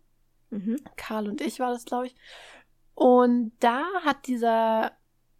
Mhm. 0.50 0.76
Karl 0.96 1.28
und 1.28 1.40
ich 1.40 1.60
war 1.60 1.72
das, 1.72 1.84
glaube 1.84 2.06
ich. 2.06 2.16
Und 2.94 3.52
da 3.60 3.84
hat 4.04 4.26
dieser 4.26 4.92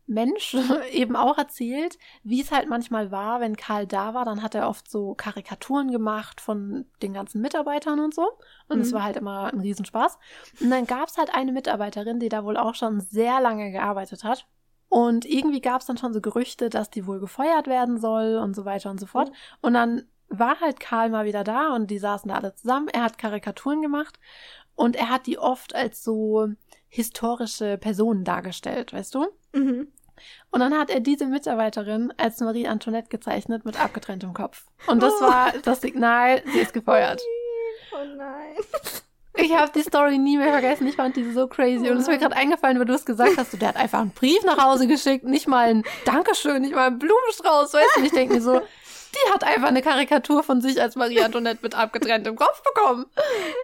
Mensch 0.07 0.55
eben 0.93 1.17
auch 1.17 1.39
erzählt, 1.39 1.99
wie 2.23 2.41
es 2.41 2.53
halt 2.53 2.69
manchmal 2.69 3.11
war, 3.11 3.41
wenn 3.41 3.57
Karl 3.57 3.87
da 3.87 4.15
war, 4.15 4.25
dann 4.25 4.43
hat 4.43 4.55
er 4.55 4.69
oft 4.69 4.91
so 4.91 5.15
Karikaturen 5.15 5.91
gemacht 5.91 6.41
von 6.41 6.87
den 7.03 7.15
ganzen 7.15 7.41
Mitarbeitern 7.41 8.01
und 8.01 8.15
so. 8.15 8.29
Und 8.69 8.81
es 8.81 8.91
mhm. 8.91 8.97
war 8.97 9.03
halt 9.05 9.17
immer 9.17 9.53
ein 9.53 9.61
Riesenspaß. 9.61 10.19
Und 10.61 10.71
dann 10.71 10.87
gab 10.87 11.09
es 11.09 11.17
halt 11.17 11.35
eine 11.35 11.53
Mitarbeiterin, 11.53 12.21
die 12.21 12.29
da 12.29 12.45
wohl 12.45 12.57
auch 12.57 12.75
schon 12.75 13.01
sehr 13.01 13.41
lange 13.41 13.71
gearbeitet 13.71 14.25
hat. 14.25 14.47
Und 14.89 15.25
irgendwie 15.25 15.61
gab 15.61 15.81
es 15.81 15.87
dann 15.87 15.97
schon 15.97 16.13
so 16.13 16.21
Gerüchte, 16.21 16.71
dass 16.71 16.91
die 16.91 17.07
wohl 17.07 17.19
gefeuert 17.19 17.67
werden 17.67 17.99
soll 17.99 18.37
und 18.37 18.55
so 18.55 18.65
weiter 18.65 18.91
und 18.91 19.01
so 19.01 19.07
fort. 19.07 19.31
Mhm. 19.31 19.35
Und 19.63 19.75
dann 19.75 20.09
war 20.29 20.61
halt 20.61 20.81
Karl 20.81 21.11
mal 21.11 21.25
wieder 21.25 21.45
da 21.45 21.75
und 21.75 21.91
die 21.91 21.99
saßen 21.99 22.29
da 22.29 22.37
alle 22.37 22.55
zusammen. 22.55 22.89
Er 22.89 23.03
hat 23.03 23.19
Karikaturen 23.19 23.83
gemacht 23.83 24.19
und 24.75 24.97
er 24.97 25.11
hat 25.11 25.27
die 25.27 25.39
oft 25.39 25.75
als 25.75 26.03
so 26.03 26.49
historische 26.89 27.79
Personen 27.79 28.25
dargestellt, 28.25 28.93
weißt 28.93 29.15
du? 29.15 29.27
Mhm. 29.53 29.89
Und 30.51 30.61
dann 30.61 30.79
hat 30.79 30.91
er 30.91 31.01
diese 31.01 31.27
Mitarbeiterin 31.27 32.13
als 32.17 32.41
Marie 32.41 32.69
Antoinette 32.69 33.09
gezeichnet 33.09 33.65
mit 33.65 33.81
abgetrenntem 33.81 34.35
Kopf. 34.35 34.65
Und 34.87 35.03
das 35.03 35.15
oh. 35.19 35.25
war 35.25 35.53
das 35.63 35.81
Signal, 35.81 36.43
sie 36.53 36.61
ist 36.61 36.73
gefeuert. 36.73 37.21
Oh 37.93 38.05
nein. 38.17 38.57
Ich 39.37 39.53
habe 39.53 39.73
die 39.75 39.83
Story 39.83 40.19
nie 40.19 40.37
mehr 40.37 40.53
vergessen. 40.53 40.87
Ich 40.87 40.97
fand 40.97 41.17
die 41.17 41.33
so 41.33 41.49
crazy. 41.49 41.91
Und 41.91 41.97
es 41.97 42.03
ist 42.03 42.09
mir 42.09 42.19
gerade 42.19 42.37
eingefallen, 42.37 42.79
weil 42.79 42.87
du 42.87 42.95
es 42.95 43.05
gesagt 43.05 43.37
hast, 43.37 43.61
der 43.61 43.69
hat 43.69 43.77
einfach 43.77 44.01
einen 44.01 44.13
Brief 44.13 44.43
nach 44.45 44.63
Hause 44.65 44.87
geschickt, 44.87 45.25
nicht 45.25 45.49
mal 45.49 45.69
ein 45.69 45.85
Dankeschön, 46.05 46.63
nicht 46.63 46.75
mal 46.75 46.87
einen 46.87 46.99
Blumenstrauß, 47.01 47.75
weißt 47.75 47.97
du? 47.97 48.03
Ich 48.03 48.13
denke 48.13 48.35
mir 48.35 48.41
so, 48.41 48.61
die 48.61 49.33
hat 49.33 49.43
einfach 49.43 49.69
eine 49.69 49.83
Karikatur 49.83 50.45
von 50.45 50.61
sich 50.61 50.81
als 50.81 50.95
Marie 50.95 51.21
Antoinette 51.21 51.61
mit 51.63 51.75
abgetrenntem 51.75 52.37
Kopf 52.37 52.63
bekommen. 52.63 53.07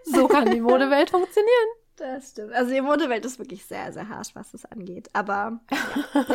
So 0.05 0.27
kann 0.27 0.51
die 0.51 0.61
Modewelt 0.61 1.11
funktionieren. 1.11 1.69
Das 2.01 2.31
stimmt. 2.31 2.55
Also 2.55 2.73
die 2.73 2.81
Modewelt 2.81 3.27
ist 3.27 3.39
wirklich 3.39 3.67
sehr, 3.67 3.93
sehr 3.93 4.09
harsch, 4.09 4.31
was 4.33 4.53
das 4.53 4.65
angeht. 4.65 5.11
Aber 5.13 5.61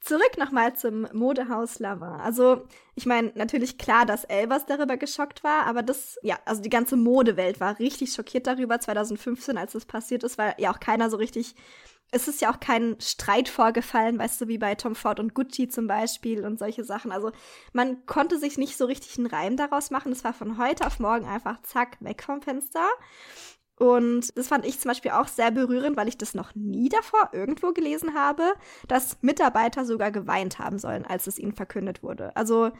zurück 0.00 0.36
nochmal 0.36 0.76
zum 0.76 1.08
Modehaus 1.14 1.78
Lava. 1.78 2.18
Also 2.18 2.66
ich 2.94 3.06
meine, 3.06 3.32
natürlich 3.36 3.78
klar, 3.78 4.04
dass 4.04 4.24
Elvers 4.24 4.66
darüber 4.66 4.98
geschockt 4.98 5.42
war, 5.42 5.64
aber 5.64 5.82
das, 5.82 6.18
ja, 6.22 6.38
also 6.44 6.60
die 6.60 6.68
ganze 6.68 6.96
Modewelt 6.96 7.58
war 7.58 7.78
richtig 7.78 8.12
schockiert 8.12 8.46
darüber 8.46 8.78
2015, 8.78 9.56
als 9.56 9.72
das 9.72 9.86
passiert 9.86 10.24
ist, 10.24 10.36
weil 10.36 10.54
ja 10.58 10.70
auch 10.70 10.80
keiner 10.80 11.08
so 11.08 11.16
richtig 11.16 11.54
es 12.14 12.28
ist 12.28 12.42
ja 12.42 12.52
auch 12.52 12.60
kein 12.60 13.00
Streit 13.00 13.48
vorgefallen, 13.48 14.18
weißt 14.18 14.42
du, 14.42 14.48
wie 14.48 14.58
bei 14.58 14.74
Tom 14.74 14.94
Ford 14.94 15.18
und 15.18 15.32
Gucci 15.32 15.68
zum 15.68 15.86
Beispiel 15.86 16.44
und 16.44 16.58
solche 16.58 16.84
Sachen. 16.84 17.10
Also 17.10 17.32
man 17.72 18.04
konnte 18.04 18.38
sich 18.38 18.58
nicht 18.58 18.76
so 18.76 18.84
richtig 18.84 19.16
einen 19.16 19.26
Reim 19.26 19.56
daraus 19.56 19.90
machen. 19.90 20.12
Es 20.12 20.22
war 20.22 20.34
von 20.34 20.58
heute 20.58 20.86
auf 20.86 21.00
morgen 21.00 21.24
einfach 21.24 21.62
zack, 21.62 21.96
weg 22.00 22.22
vom 22.22 22.42
Fenster. 22.42 22.86
Und 23.76 24.36
das 24.36 24.48
fand 24.48 24.64
ich 24.64 24.78
zum 24.78 24.90
Beispiel 24.90 25.12
auch 25.12 25.26
sehr 25.26 25.50
berührend, 25.50 25.96
weil 25.96 26.08
ich 26.08 26.18
das 26.18 26.34
noch 26.34 26.54
nie 26.54 26.88
davor 26.88 27.30
irgendwo 27.32 27.72
gelesen 27.72 28.14
habe, 28.14 28.52
dass 28.86 29.20
Mitarbeiter 29.22 29.84
sogar 29.84 30.12
geweint 30.12 30.58
haben 30.58 30.78
sollen, 30.78 31.04
als 31.04 31.26
es 31.26 31.38
ihnen 31.38 31.54
verkündet 31.54 32.02
wurde. 32.02 32.36
Also, 32.36 32.70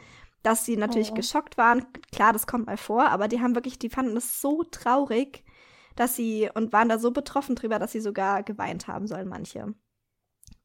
dass 0.43 0.65
sie 0.65 0.77
natürlich 0.77 1.11
oh. 1.11 1.15
geschockt 1.15 1.57
waren, 1.57 1.85
klar, 2.11 2.33
das 2.33 2.47
kommt 2.47 2.67
mal 2.67 2.77
vor, 2.77 3.09
aber 3.09 3.27
die 3.27 3.41
haben 3.41 3.55
wirklich, 3.55 3.79
die 3.79 3.89
fanden 3.89 4.15
es 4.17 4.39
so 4.41 4.63
traurig, 4.63 5.43
dass 5.95 6.15
sie 6.15 6.49
und 6.53 6.73
waren 6.73 6.89
da 6.89 6.99
so 6.99 7.11
betroffen 7.11 7.55
drüber, 7.55 7.79
dass 7.79 7.91
sie 7.91 8.01
sogar 8.01 8.43
geweint 8.43 8.87
haben 8.87 9.07
sollen, 9.07 9.27
manche. 9.27 9.73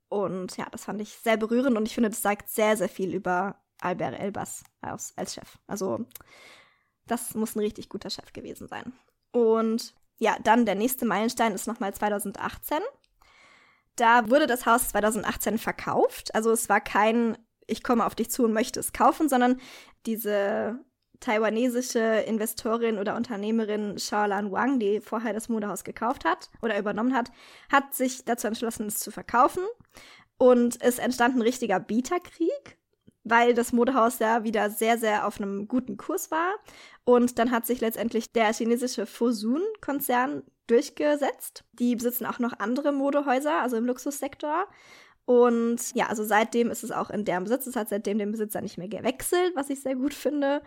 Und 0.08 0.56
ja, 0.56 0.66
das 0.70 0.84
fand 0.84 1.00
ich 1.00 1.10
sehr 1.10 1.36
berührend 1.36 1.76
und 1.76 1.86
ich 1.86 1.94
finde, 1.94 2.10
das 2.10 2.22
sagt 2.22 2.48
sehr, 2.48 2.76
sehr 2.76 2.88
viel 2.88 3.14
über 3.14 3.62
Albert 3.80 4.18
Elbas 4.18 4.64
als, 4.80 5.12
als 5.16 5.34
Chef. 5.34 5.58
Also, 5.66 6.06
das 7.06 7.34
muss 7.34 7.56
ein 7.56 7.60
richtig 7.60 7.88
guter 7.88 8.10
Chef 8.10 8.32
gewesen 8.32 8.68
sein. 8.68 8.92
Und 9.32 9.94
ja, 10.18 10.36
dann 10.42 10.66
der 10.66 10.74
nächste 10.74 11.06
Meilenstein 11.06 11.52
ist 11.52 11.66
nochmal 11.66 11.94
2018. 11.94 12.78
Da 13.96 14.28
wurde 14.28 14.46
das 14.46 14.66
Haus 14.66 14.88
2018 14.90 15.58
verkauft. 15.58 16.34
Also 16.34 16.50
es 16.50 16.68
war 16.68 16.80
kein, 16.80 17.38
ich 17.66 17.82
komme 17.82 18.04
auf 18.04 18.14
dich 18.14 18.30
zu 18.30 18.44
und 18.44 18.52
möchte 18.52 18.80
es 18.80 18.92
kaufen, 18.92 19.28
sondern 19.28 19.60
diese 20.06 20.78
taiwanesische 21.20 21.98
Investorin 21.98 22.98
oder 22.98 23.16
Unternehmerin 23.16 23.98
Shaolan 23.98 24.52
Wang, 24.52 24.78
die 24.78 25.00
vorher 25.00 25.32
das 25.32 25.48
Modehaus 25.48 25.82
gekauft 25.82 26.24
hat 26.24 26.48
oder 26.62 26.78
übernommen 26.78 27.14
hat, 27.14 27.30
hat 27.70 27.94
sich 27.94 28.24
dazu 28.24 28.46
entschlossen, 28.46 28.86
es 28.86 29.00
zu 29.00 29.10
verkaufen. 29.10 29.64
Und 30.36 30.80
es 30.80 31.00
entstand 31.00 31.36
ein 31.36 31.42
richtiger 31.42 31.80
Bieterkrieg 31.80 32.78
weil 33.30 33.54
das 33.54 33.72
Modehaus 33.72 34.18
ja 34.18 34.44
wieder 34.44 34.70
sehr, 34.70 34.98
sehr 34.98 35.26
auf 35.26 35.40
einem 35.40 35.68
guten 35.68 35.96
Kurs 35.96 36.30
war. 36.30 36.54
Und 37.08 37.38
dann 37.38 37.50
hat 37.52 37.66
sich 37.66 37.80
letztendlich 37.80 38.32
der 38.32 38.52
chinesische 38.52 39.06
Fosun-Konzern 39.06 40.42
durchgesetzt. 40.66 41.64
Die 41.72 41.96
besitzen 41.96 42.26
auch 42.26 42.38
noch 42.38 42.58
andere 42.58 42.92
Modehäuser, 42.92 43.62
also 43.62 43.78
im 43.78 43.86
Luxussektor. 43.86 44.66
Und 45.24 45.94
ja, 45.94 46.08
also 46.08 46.22
seitdem 46.22 46.70
ist 46.70 46.84
es 46.84 46.92
auch 46.92 47.08
in 47.08 47.24
deren 47.24 47.44
Besitz. 47.44 47.66
Es 47.66 47.76
hat 47.76 47.88
seitdem 47.88 48.18
den 48.18 48.30
Besitzer 48.30 48.60
nicht 48.60 48.76
mehr 48.76 48.88
gewechselt, 48.88 49.52
was 49.54 49.70
ich 49.70 49.80
sehr 49.80 49.96
gut 49.96 50.12
finde. 50.12 50.60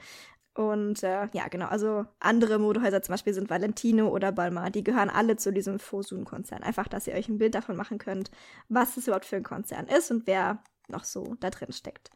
Und 0.56 1.04
äh, 1.04 1.28
ja, 1.32 1.48
genau, 1.48 1.68
also 1.68 2.08
andere 2.20 2.58
Modehäuser 2.58 3.04
zum 3.04 3.14
Beispiel 3.14 3.36
sind 3.36 3.52
Valentino 3.52 4.08
oder 4.08 4.32
Balmain, 4.32 4.72
die 4.72 4.84
gehören 4.84 5.12
alle 5.12 5.38
zu 5.38 5.54
diesem 5.54 5.78
Fosun-Konzern. 5.78 6.64
Einfach, 6.64 6.88
dass 6.88 7.06
ihr 7.06 7.14
euch 7.14 7.30
ein 7.30 7.38
Bild 7.38 7.54
davon 7.54 7.76
machen 7.76 8.00
könnt, 8.00 8.32
was 8.68 8.98
es 8.98 9.06
überhaupt 9.06 9.26
für 9.26 9.36
ein 9.36 9.44
Konzern 9.44 9.86
ist 9.86 10.10
und 10.10 10.26
wer 10.26 10.64
noch 10.88 11.04
so 11.04 11.36
da 11.40 11.52
drin 11.52 11.72
steckt. 11.72 12.10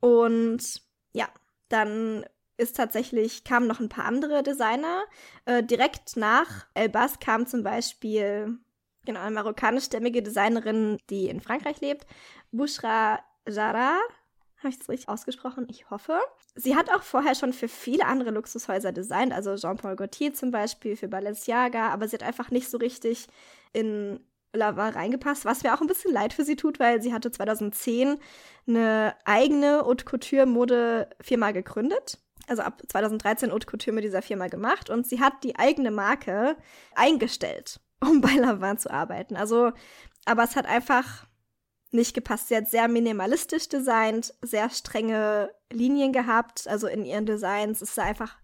Und 0.00 0.82
ja, 1.14 1.28
dann 1.70 2.26
ist 2.62 2.76
tatsächlich, 2.76 3.44
kamen 3.44 3.66
noch 3.66 3.80
ein 3.80 3.88
paar 3.88 4.04
andere 4.04 4.42
Designer. 4.42 5.04
Äh, 5.44 5.62
direkt 5.62 6.16
nach 6.16 6.66
Elbas 6.74 7.20
kam 7.20 7.46
zum 7.46 7.62
Beispiel 7.62 8.58
genau, 9.04 9.20
eine 9.20 9.34
marokkanischstämmige 9.34 10.22
Designerin, 10.22 10.98
die 11.10 11.28
in 11.28 11.40
Frankreich 11.40 11.80
lebt, 11.80 12.06
Bushra 12.50 13.20
Jara. 13.48 13.98
Habe 14.58 14.68
ich 14.68 14.78
das 14.78 14.88
richtig 14.88 15.08
ausgesprochen? 15.08 15.66
Ich 15.68 15.90
hoffe. 15.90 16.20
Sie 16.54 16.76
hat 16.76 16.88
auch 16.90 17.02
vorher 17.02 17.34
schon 17.34 17.52
für 17.52 17.66
viele 17.66 18.06
andere 18.06 18.30
Luxushäuser 18.30 18.92
designt, 18.92 19.32
also 19.32 19.56
Jean-Paul 19.56 19.96
Gaultier 19.96 20.34
zum 20.34 20.52
Beispiel, 20.52 20.96
für 20.96 21.08
Balenciaga, 21.08 21.88
aber 21.88 22.06
sie 22.06 22.14
hat 22.14 22.22
einfach 22.22 22.50
nicht 22.52 22.70
so 22.70 22.78
richtig 22.78 23.26
in 23.72 24.20
Lava 24.52 24.90
reingepasst, 24.90 25.44
was 25.44 25.62
mir 25.62 25.74
auch 25.74 25.80
ein 25.80 25.86
bisschen 25.86 26.12
leid 26.12 26.32
für 26.32 26.44
sie 26.44 26.56
tut, 26.56 26.78
weil 26.78 27.02
sie 27.02 27.12
hatte 27.12 27.32
2010 27.32 28.18
eine 28.68 29.16
eigene 29.24 29.80
Haute 29.84 30.04
Couture 30.04 30.46
Modefirma 30.46 31.50
gegründet. 31.50 32.18
Also 32.48 32.62
ab 32.62 32.82
2013 32.88 33.52
Haute 33.52 33.66
Couture 33.66 33.94
mit 33.94 34.04
dieser 34.04 34.22
Firma 34.22 34.48
gemacht 34.48 34.90
und 34.90 35.06
sie 35.06 35.20
hat 35.20 35.44
die 35.44 35.56
eigene 35.56 35.90
Marke 35.90 36.56
eingestellt, 36.94 37.80
um 38.00 38.20
bei 38.20 38.34
Lava 38.34 38.76
zu 38.76 38.90
arbeiten. 38.90 39.36
Also, 39.36 39.72
aber 40.24 40.44
es 40.44 40.56
hat 40.56 40.66
einfach 40.66 41.26
nicht 41.92 42.14
gepasst. 42.14 42.48
Sie 42.48 42.56
hat 42.56 42.68
sehr 42.68 42.88
minimalistisch 42.88 43.68
designt, 43.68 44.34
sehr 44.40 44.70
strenge 44.70 45.52
Linien 45.70 46.12
gehabt, 46.12 46.66
also 46.66 46.86
in 46.86 47.04
ihren 47.04 47.26
Designs. 47.26 47.82
Es 47.82 47.94
sah 47.94 48.04
einfach 48.04 48.38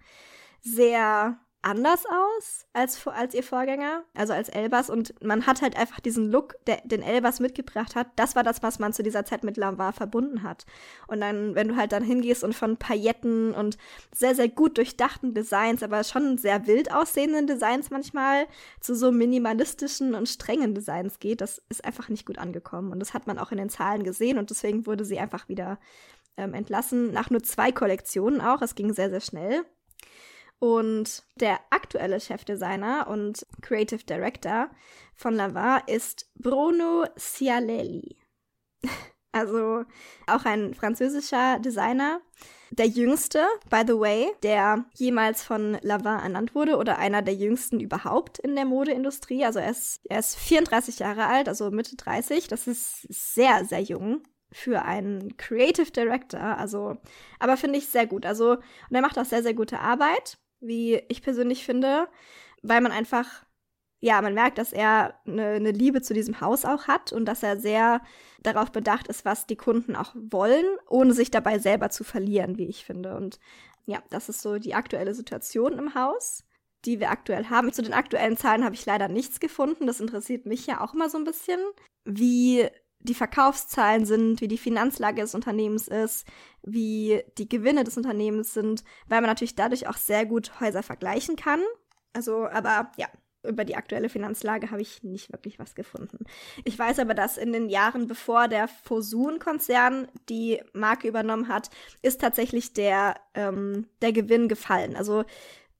sehr 0.60 1.38
anders 1.62 2.04
aus 2.06 2.66
als, 2.72 3.04
als 3.06 3.34
ihr 3.34 3.42
Vorgänger, 3.42 4.04
also 4.14 4.32
als 4.32 4.48
Elbas. 4.48 4.90
Und 4.90 5.14
man 5.22 5.46
hat 5.46 5.60
halt 5.60 5.76
einfach 5.76 6.00
diesen 6.00 6.30
Look, 6.30 6.54
der, 6.66 6.80
den 6.84 7.02
Elbas 7.02 7.40
mitgebracht 7.40 7.96
hat. 7.96 8.08
Das 8.16 8.36
war 8.36 8.44
das, 8.44 8.62
was 8.62 8.78
man 8.78 8.92
zu 8.92 9.02
dieser 9.02 9.24
Zeit 9.24 9.42
mit 9.42 9.56
Lamar 9.56 9.92
verbunden 9.92 10.42
hat. 10.42 10.66
Und 11.08 11.20
dann, 11.20 11.54
wenn 11.54 11.68
du 11.68 11.76
halt 11.76 11.92
dann 11.92 12.04
hingehst 12.04 12.44
und 12.44 12.54
von 12.54 12.76
Pailletten 12.76 13.54
und 13.54 13.76
sehr, 14.14 14.34
sehr 14.34 14.48
gut 14.48 14.78
durchdachten 14.78 15.34
Designs, 15.34 15.82
aber 15.82 16.04
schon 16.04 16.38
sehr 16.38 16.66
wild 16.66 16.92
aussehenden 16.92 17.46
Designs 17.46 17.90
manchmal, 17.90 18.46
zu 18.80 18.94
so 18.94 19.10
minimalistischen 19.10 20.14
und 20.14 20.28
strengen 20.28 20.74
Designs 20.74 21.18
geht, 21.18 21.40
das 21.40 21.62
ist 21.68 21.84
einfach 21.84 22.08
nicht 22.08 22.26
gut 22.26 22.38
angekommen. 22.38 22.92
Und 22.92 23.00
das 23.00 23.14
hat 23.14 23.26
man 23.26 23.38
auch 23.38 23.50
in 23.50 23.58
den 23.58 23.70
Zahlen 23.70 24.04
gesehen. 24.04 24.38
Und 24.38 24.50
deswegen 24.50 24.86
wurde 24.86 25.04
sie 25.04 25.18
einfach 25.18 25.48
wieder 25.48 25.80
ähm, 26.36 26.54
entlassen. 26.54 27.12
Nach 27.12 27.30
nur 27.30 27.42
zwei 27.42 27.72
Kollektionen 27.72 28.40
auch. 28.40 28.62
Es 28.62 28.76
ging 28.76 28.92
sehr, 28.92 29.10
sehr 29.10 29.20
schnell. 29.20 29.64
Und 30.60 31.22
der 31.36 31.60
aktuelle 31.70 32.20
Chefdesigner 32.20 33.06
und 33.08 33.46
Creative 33.62 34.04
Director 34.04 34.70
von 35.14 35.34
Lavar 35.34 35.86
ist 35.86 36.30
Bruno 36.34 37.06
Cialelli. 37.16 38.16
Also 39.30 39.84
auch 40.26 40.46
ein 40.46 40.72
französischer 40.72 41.58
Designer. 41.58 42.22
Der 42.70 42.86
jüngste, 42.86 43.46
by 43.68 43.82
the 43.86 43.92
way, 43.92 44.32
der 44.42 44.86
jemals 44.94 45.44
von 45.44 45.78
Lavar 45.82 46.22
ernannt 46.22 46.54
wurde 46.54 46.76
oder 46.76 46.98
einer 46.98 47.20
der 47.20 47.34
jüngsten 47.34 47.78
überhaupt 47.78 48.38
in 48.38 48.56
der 48.56 48.64
Modeindustrie. 48.64 49.44
Also 49.44 49.58
er 49.58 49.70
ist, 49.70 50.00
er 50.08 50.20
ist 50.20 50.34
34 50.36 50.98
Jahre 51.00 51.26
alt, 51.26 51.46
also 51.46 51.70
Mitte 51.70 51.94
30. 51.96 52.48
Das 52.48 52.66
ist 52.66 53.02
sehr, 53.02 53.66
sehr 53.66 53.82
jung 53.82 54.22
für 54.50 54.82
einen 54.82 55.36
Creative 55.36 55.90
Director. 55.90 56.40
Also, 56.40 56.96
aber 57.38 57.58
finde 57.58 57.78
ich 57.78 57.88
sehr 57.88 58.06
gut. 58.06 58.24
Also, 58.24 58.52
und 58.52 58.94
er 58.94 59.02
macht 59.02 59.18
auch 59.18 59.26
sehr, 59.26 59.42
sehr 59.42 59.54
gute 59.54 59.78
Arbeit 59.78 60.38
wie 60.60 60.96
ich 61.08 61.22
persönlich 61.22 61.64
finde, 61.64 62.08
weil 62.62 62.80
man 62.80 62.92
einfach, 62.92 63.44
ja, 64.00 64.20
man 64.22 64.34
merkt, 64.34 64.58
dass 64.58 64.72
er 64.72 65.18
eine, 65.26 65.46
eine 65.46 65.70
Liebe 65.70 66.02
zu 66.02 66.14
diesem 66.14 66.40
Haus 66.40 66.64
auch 66.64 66.86
hat 66.88 67.12
und 67.12 67.26
dass 67.26 67.42
er 67.42 67.58
sehr 67.58 68.00
darauf 68.42 68.70
bedacht 68.70 69.08
ist, 69.08 69.24
was 69.24 69.46
die 69.46 69.56
Kunden 69.56 69.96
auch 69.96 70.14
wollen, 70.14 70.66
ohne 70.88 71.12
sich 71.12 71.30
dabei 71.30 71.58
selber 71.58 71.90
zu 71.90 72.04
verlieren, 72.04 72.58
wie 72.58 72.66
ich 72.66 72.84
finde. 72.84 73.16
Und 73.16 73.38
ja, 73.86 74.02
das 74.10 74.28
ist 74.28 74.42
so 74.42 74.58
die 74.58 74.74
aktuelle 74.74 75.14
Situation 75.14 75.78
im 75.78 75.94
Haus, 75.94 76.44
die 76.84 77.00
wir 77.00 77.10
aktuell 77.10 77.46
haben. 77.46 77.72
Zu 77.72 77.82
den 77.82 77.92
aktuellen 77.92 78.36
Zahlen 78.36 78.64
habe 78.64 78.74
ich 78.74 78.86
leider 78.86 79.08
nichts 79.08 79.40
gefunden. 79.40 79.86
Das 79.86 80.00
interessiert 80.00 80.46
mich 80.46 80.66
ja 80.66 80.80
auch 80.80 80.94
immer 80.94 81.08
so 81.08 81.18
ein 81.18 81.24
bisschen, 81.24 81.60
wie 82.04 82.68
die 83.00 83.14
Verkaufszahlen 83.14 84.04
sind, 84.04 84.40
wie 84.40 84.48
die 84.48 84.58
Finanzlage 84.58 85.22
des 85.22 85.34
Unternehmens 85.34 85.88
ist, 85.88 86.26
wie 86.62 87.22
die 87.38 87.48
Gewinne 87.48 87.84
des 87.84 87.96
Unternehmens 87.96 88.54
sind, 88.54 88.84
weil 89.08 89.20
man 89.20 89.30
natürlich 89.30 89.54
dadurch 89.54 89.88
auch 89.88 89.96
sehr 89.96 90.26
gut 90.26 90.60
Häuser 90.60 90.82
vergleichen 90.82 91.36
kann. 91.36 91.60
Also, 92.12 92.46
aber 92.46 92.90
ja, 92.96 93.06
über 93.44 93.64
die 93.64 93.76
aktuelle 93.76 94.08
Finanzlage 94.08 94.70
habe 94.70 94.82
ich 94.82 95.02
nicht 95.02 95.32
wirklich 95.32 95.58
was 95.58 95.74
gefunden. 95.74 96.24
Ich 96.64 96.78
weiß 96.78 96.98
aber, 96.98 97.14
dass 97.14 97.36
in 97.36 97.52
den 97.52 97.68
Jahren, 97.68 98.08
bevor 98.08 98.48
der 98.48 98.68
Fosun-Konzern 98.68 100.08
die 100.28 100.60
Marke 100.72 101.08
übernommen 101.08 101.48
hat, 101.48 101.70
ist 102.02 102.20
tatsächlich 102.20 102.72
der, 102.72 103.14
ähm, 103.34 103.86
der 104.02 104.12
Gewinn 104.12 104.48
gefallen. 104.48 104.96
Also 104.96 105.24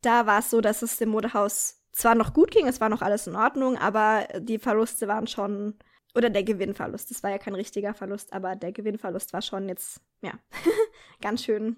da 0.03 0.27
war 0.27 0.39
es 0.39 0.51
so, 0.51 0.61
dass 0.61 0.83
es 0.83 0.99
dem 0.99 1.09
Modehaus 1.11 1.83
zwar 1.93 2.15
noch 2.15 2.33
gut 2.33 2.53
ging, 2.53 2.69
es 2.69 2.81
war 2.81 2.89
noch 2.89 3.03
alles 3.03 3.27
in 3.27 3.35
Ordnung, 3.35 3.77
aber 3.77 4.29
die 4.39 4.61
Verluste 4.61 5.09
waren 5.09 5.27
schon 5.27 5.75
oder 6.15 6.31
der 6.31 6.43
Gewinnverlust. 6.43 7.11
Das 7.11 7.23
war 7.23 7.31
ja 7.31 7.39
kein 7.39 7.55
richtiger 7.55 7.95
Verlust, 7.95 8.33
aber 8.33 8.57
der 8.57 8.73
Gewinnverlust 8.73 9.33
war 9.33 9.43
schon 9.43 9.69
jetzt, 9.69 10.01
ja, 10.23 10.33
ganz 11.21 11.45
schön, 11.45 11.77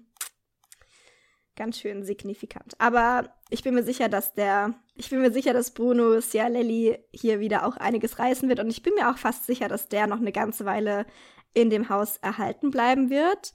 ganz 1.55 1.79
schön 1.79 2.03
signifikant. 2.03 2.73
Aber 2.79 3.35
ich 3.49 3.63
bin 3.63 3.75
mir 3.75 3.83
sicher, 3.83 4.09
dass 4.09 4.33
der, 4.33 4.73
ich 4.95 5.09
bin 5.09 5.21
mir 5.21 5.31
sicher, 5.31 5.53
dass 5.53 5.73
Bruno 5.73 6.19
Cialelli 6.19 6.97
hier 7.11 7.39
wieder 7.39 7.65
auch 7.65 7.77
einiges 7.77 8.19
reißen 8.19 8.47
wird. 8.49 8.59
Und 8.59 8.69
ich 8.69 8.83
bin 8.83 8.93
mir 8.95 9.09
auch 9.09 9.17
fast 9.17 9.45
sicher, 9.45 9.67
dass 9.67 9.89
der 9.89 10.07
noch 10.07 10.19
eine 10.19 10.31
ganze 10.31 10.65
Weile 10.65 11.05
in 11.53 11.69
dem 11.69 11.89
Haus 11.89 12.17
erhalten 12.17 12.71
bleiben 12.71 13.09
wird. 13.09 13.53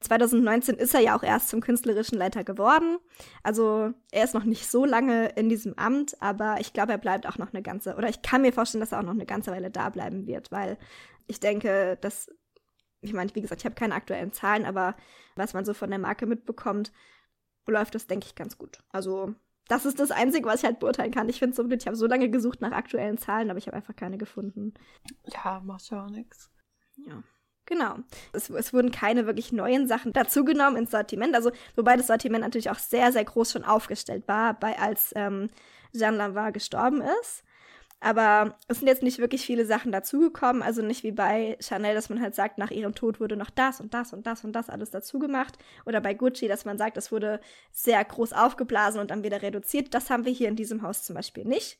2019 0.00 0.76
ist 0.76 0.94
er 0.94 1.00
ja 1.00 1.16
auch 1.16 1.22
erst 1.22 1.48
zum 1.48 1.60
künstlerischen 1.60 2.18
Leiter 2.18 2.44
geworden. 2.44 2.98
Also 3.42 3.92
er 4.12 4.24
ist 4.24 4.34
noch 4.34 4.44
nicht 4.44 4.68
so 4.70 4.84
lange 4.84 5.30
in 5.30 5.48
diesem 5.48 5.74
Amt, 5.74 6.20
aber 6.22 6.60
ich 6.60 6.72
glaube, 6.72 6.92
er 6.92 6.98
bleibt 6.98 7.26
auch 7.26 7.38
noch 7.38 7.52
eine 7.52 7.62
ganze, 7.62 7.96
oder 7.96 8.08
ich 8.08 8.22
kann 8.22 8.42
mir 8.42 8.52
vorstellen, 8.52 8.80
dass 8.80 8.92
er 8.92 9.00
auch 9.00 9.04
noch 9.04 9.10
eine 9.12 9.26
ganze 9.26 9.50
Weile 9.50 9.70
da 9.70 9.90
bleiben 9.90 10.26
wird, 10.26 10.52
weil 10.52 10.78
ich 11.26 11.40
denke, 11.40 11.98
dass, 12.00 12.30
ich 13.00 13.12
meine, 13.12 13.34
wie 13.34 13.42
gesagt, 13.42 13.60
ich 13.60 13.66
habe 13.66 13.74
keine 13.74 13.94
aktuellen 13.94 14.32
Zahlen, 14.32 14.64
aber 14.64 14.94
was 15.34 15.52
man 15.52 15.64
so 15.64 15.74
von 15.74 15.90
der 15.90 15.98
Marke 15.98 16.26
mitbekommt, 16.26 16.92
läuft 17.66 17.94
das, 17.94 18.06
denke 18.06 18.26
ich, 18.26 18.34
ganz 18.34 18.56
gut. 18.56 18.78
Also 18.90 19.34
das 19.68 19.84
ist 19.84 20.00
das 20.00 20.10
Einzige, 20.10 20.46
was 20.46 20.60
ich 20.60 20.64
halt 20.64 20.78
beurteilen 20.78 21.12
kann. 21.12 21.28
Ich 21.28 21.38
finde 21.38 21.50
es 21.50 21.56
so 21.56 21.64
blöd. 21.64 21.82
Ich 21.82 21.86
habe 21.86 21.96
so 21.96 22.06
lange 22.06 22.30
gesucht 22.30 22.62
nach 22.62 22.72
aktuellen 22.72 23.18
Zahlen, 23.18 23.50
aber 23.50 23.58
ich 23.58 23.66
habe 23.66 23.76
einfach 23.76 23.94
keine 23.94 24.16
gefunden. 24.16 24.72
Ja, 25.26 25.60
macht 25.60 25.90
ja 25.90 26.04
auch 26.04 26.10
nichts. 26.10 26.50
Ja. 27.06 27.22
Genau. 27.68 27.96
Es, 28.32 28.48
es, 28.48 28.72
wurden 28.72 28.90
keine 28.90 29.26
wirklich 29.26 29.52
neuen 29.52 29.86
Sachen 29.86 30.14
dazugenommen 30.14 30.78
ins 30.78 30.90
Sortiment. 30.90 31.34
Also, 31.34 31.50
wobei 31.76 31.98
das 31.98 32.06
Sortiment 32.06 32.42
natürlich 32.42 32.70
auch 32.70 32.78
sehr, 32.78 33.12
sehr 33.12 33.26
groß 33.26 33.52
schon 33.52 33.64
aufgestellt 33.64 34.26
war, 34.26 34.54
bei, 34.54 34.78
als 34.78 35.12
ähm, 35.14 35.50
Jean 35.94 36.16
Lavoie 36.16 36.50
gestorben 36.50 37.02
ist. 37.20 37.44
Aber 38.00 38.56
es 38.68 38.78
sind 38.78 38.88
jetzt 38.88 39.02
nicht 39.02 39.18
wirklich 39.18 39.44
viele 39.44 39.66
Sachen 39.66 39.92
dazugekommen. 39.92 40.62
Also 40.62 40.80
nicht 40.80 41.02
wie 41.02 41.12
bei 41.12 41.58
Chanel, 41.60 41.94
dass 41.94 42.08
man 42.08 42.22
halt 42.22 42.34
sagt, 42.34 42.56
nach 42.56 42.70
ihrem 42.70 42.94
Tod 42.94 43.20
wurde 43.20 43.36
noch 43.36 43.50
das 43.50 43.82
und 43.82 43.92
das 43.92 44.14
und 44.14 44.26
das 44.26 44.44
und 44.44 44.52
das 44.52 44.70
alles 44.70 44.90
dazugemacht. 44.90 45.58
Oder 45.84 46.00
bei 46.00 46.14
Gucci, 46.14 46.48
dass 46.48 46.64
man 46.64 46.78
sagt, 46.78 46.96
es 46.96 47.12
wurde 47.12 47.38
sehr 47.70 48.02
groß 48.02 48.32
aufgeblasen 48.32 49.00
und 49.00 49.10
dann 49.10 49.24
wieder 49.24 49.42
reduziert. 49.42 49.92
Das 49.92 50.08
haben 50.08 50.24
wir 50.24 50.32
hier 50.32 50.48
in 50.48 50.56
diesem 50.56 50.82
Haus 50.82 51.02
zum 51.02 51.16
Beispiel 51.16 51.44
nicht. 51.44 51.78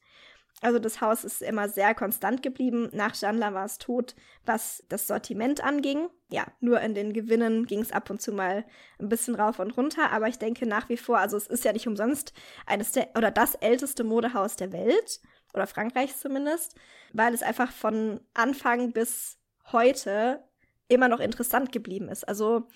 Also 0.60 0.80
das 0.80 1.00
Haus 1.00 1.24
ist 1.24 1.40
immer 1.40 1.68
sehr 1.68 1.94
konstant 1.94 2.42
geblieben. 2.42 2.88
Nach 2.92 3.14
Janla 3.14 3.54
war 3.54 3.64
es 3.64 3.78
tot, 3.78 4.16
was 4.44 4.82
das 4.88 5.06
Sortiment 5.06 5.62
anging. 5.62 6.08
Ja, 6.30 6.46
nur 6.60 6.80
in 6.80 6.94
den 6.94 7.12
Gewinnen 7.12 7.66
ging 7.66 7.80
es 7.80 7.92
ab 7.92 8.10
und 8.10 8.20
zu 8.20 8.32
mal 8.32 8.64
ein 8.98 9.08
bisschen 9.08 9.36
rauf 9.36 9.60
und 9.60 9.76
runter. 9.76 10.10
Aber 10.10 10.26
ich 10.26 10.38
denke 10.38 10.66
nach 10.66 10.88
wie 10.88 10.96
vor, 10.96 11.18
also 11.18 11.36
es 11.36 11.46
ist 11.46 11.64
ja 11.64 11.72
nicht 11.72 11.86
umsonst 11.86 12.32
eines 12.66 12.92
der 12.92 13.08
oder 13.16 13.30
das 13.30 13.54
älteste 13.54 14.02
Modehaus 14.02 14.56
der 14.56 14.72
Welt 14.72 15.20
oder 15.54 15.68
Frankreichs 15.68 16.20
zumindest, 16.20 16.74
weil 17.12 17.34
es 17.34 17.42
einfach 17.42 17.70
von 17.70 18.20
Anfang 18.34 18.92
bis 18.92 19.38
heute 19.72 20.42
immer 20.88 21.08
noch 21.08 21.20
interessant 21.20 21.70
geblieben 21.70 22.08
ist. 22.08 22.26
Also 22.26 22.66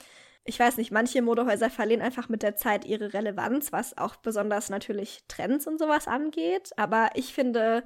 ich 0.44 0.58
weiß 0.58 0.76
nicht, 0.76 0.90
manche 0.90 1.22
Modehäuser 1.22 1.70
verlieren 1.70 2.02
einfach 2.02 2.28
mit 2.28 2.42
der 2.42 2.56
Zeit 2.56 2.84
ihre 2.84 3.14
Relevanz, 3.14 3.72
was 3.72 3.96
auch 3.96 4.16
besonders 4.16 4.70
natürlich 4.70 5.20
Trends 5.28 5.66
und 5.66 5.78
sowas 5.78 6.08
angeht. 6.08 6.70
Aber 6.76 7.10
ich 7.14 7.32
finde, 7.32 7.84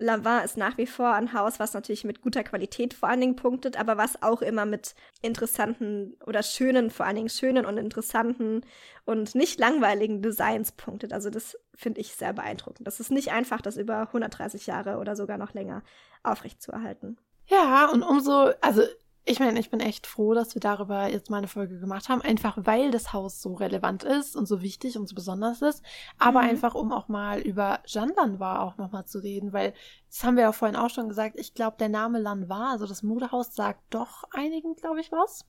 Lavin 0.00 0.44
ist 0.44 0.56
nach 0.56 0.78
wie 0.78 0.86
vor 0.86 1.12
ein 1.12 1.32
Haus, 1.32 1.60
was 1.60 1.74
natürlich 1.74 2.04
mit 2.04 2.22
guter 2.22 2.42
Qualität 2.42 2.94
vor 2.94 3.08
allen 3.08 3.20
Dingen 3.20 3.36
punktet, 3.36 3.78
aber 3.78 3.96
was 3.96 4.22
auch 4.22 4.40
immer 4.40 4.66
mit 4.66 4.94
interessanten 5.20 6.16
oder 6.26 6.42
schönen, 6.42 6.90
vor 6.90 7.06
allen 7.06 7.16
Dingen 7.16 7.28
schönen 7.28 7.66
und 7.66 7.76
interessanten 7.76 8.62
und 9.04 9.34
nicht 9.34 9.58
langweiligen 9.58 10.22
Designs 10.22 10.72
punktet. 10.72 11.12
Also 11.12 11.28
das 11.28 11.58
finde 11.74 12.00
ich 12.00 12.14
sehr 12.14 12.32
beeindruckend. 12.32 12.86
Das 12.86 13.00
ist 13.00 13.10
nicht 13.10 13.32
einfach, 13.32 13.60
das 13.60 13.76
über 13.76 14.02
130 14.02 14.66
Jahre 14.66 14.98
oder 14.98 15.16
sogar 15.16 15.38
noch 15.38 15.54
länger 15.54 15.82
aufrechtzuerhalten. 16.22 17.18
Ja, 17.46 17.90
und 17.90 18.02
umso, 18.02 18.52
also 18.60 18.82
ich 19.24 19.38
meine, 19.38 19.60
ich 19.60 19.70
bin 19.70 19.80
echt 19.80 20.06
froh, 20.06 20.34
dass 20.34 20.54
wir 20.54 20.60
darüber 20.60 21.08
jetzt 21.08 21.30
mal 21.30 21.38
eine 21.38 21.48
Folge 21.48 21.78
gemacht 21.78 22.08
haben, 22.08 22.22
einfach 22.22 22.56
weil 22.62 22.90
das 22.90 23.12
Haus 23.12 23.42
so 23.42 23.54
relevant 23.54 24.02
ist 24.02 24.34
und 24.34 24.46
so 24.46 24.62
wichtig 24.62 24.96
und 24.96 25.08
so 25.08 25.14
besonders 25.14 25.62
ist, 25.62 25.82
aber 26.18 26.42
mhm. 26.42 26.48
einfach 26.48 26.74
um 26.74 26.90
auch 26.92 27.08
mal 27.08 27.40
über 27.40 27.80
Jeanne 27.84 28.14
Lanois 28.16 28.60
auch 28.60 28.78
nochmal 28.78 29.04
zu 29.04 29.18
reden, 29.18 29.52
weil 29.52 29.74
das 30.08 30.24
haben 30.24 30.36
wir 30.36 30.44
ja 30.44 30.52
vorhin 30.52 30.76
auch 30.76 30.90
schon 30.90 31.08
gesagt, 31.08 31.38
ich 31.38 31.54
glaube, 31.54 31.76
der 31.78 31.90
Name 31.90 32.18
Lanois, 32.18 32.70
also 32.72 32.86
das 32.86 33.02
Modehaus, 33.02 33.54
sagt 33.54 33.82
doch 33.90 34.24
einigen, 34.32 34.74
glaube 34.74 35.00
ich, 35.00 35.12
was. 35.12 35.44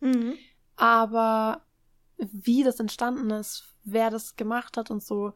Mhm. 0.00 0.34
Aber 0.76 1.62
wie 2.18 2.62
das 2.62 2.78
entstanden 2.78 3.30
ist, 3.30 3.74
wer 3.84 4.10
das 4.10 4.36
gemacht 4.36 4.76
hat 4.76 4.90
und 4.90 5.02
so, 5.02 5.32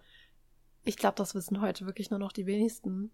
ich 0.85 0.97
glaube, 0.97 1.15
das 1.17 1.35
wissen 1.35 1.61
heute 1.61 1.87
wirklich 1.87 2.11
nur 2.11 2.19
noch 2.19 2.33
die 2.33 2.47
wenigsten. 2.47 3.11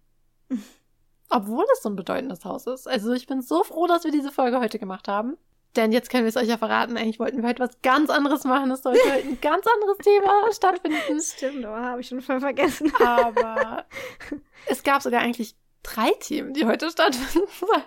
Obwohl 1.31 1.65
es 1.73 1.83
so 1.83 1.91
ein 1.91 1.97
bedeutendes 1.97 2.45
Haus 2.45 2.67
ist. 2.67 2.89
Also 2.89 3.13
ich 3.13 3.27
bin 3.27 3.43
so 3.43 3.63
froh, 3.63 3.87
dass 3.87 4.05
wir 4.05 4.11
diese 4.11 4.33
Folge 4.33 4.61
heute 4.61 4.79
gemacht 4.79 5.09
haben. 5.09 5.37
Denn 5.77 5.93
jetzt 5.93 6.11
können 6.11 6.25
wir 6.25 6.31
es 6.31 6.37
euch 6.37 6.49
ja 6.49 6.57
verraten, 6.57 6.97
eigentlich 6.97 7.21
wollten 7.21 7.43
wir 7.43 7.49
heute 7.49 7.63
was 7.63 7.81
ganz 7.83 8.11
anderes 8.11 8.45
machen. 8.45 8.71
Es 8.71 8.83
sollte 8.83 9.01
heute 9.05 9.29
ein 9.29 9.41
ganz 9.41 9.65
anderes 9.67 9.99
Thema 9.99 10.53
stattfinden. 10.53 11.21
Stimmt, 11.23 11.65
aber 11.65 11.83
habe 11.83 12.01
ich 12.01 12.09
schon 12.09 12.23
voll 12.23 12.41
vergessen. 12.41 12.93
Aber 13.05 13.85
es 14.67 14.83
gab 14.83 15.03
sogar 15.03 15.21
eigentlich 15.21 15.55
drei 15.83 16.11
Themen, 16.21 16.55
die 16.55 16.67
heute 16.67 16.91
stattfinden 16.91 17.47
sollen. 17.61 17.83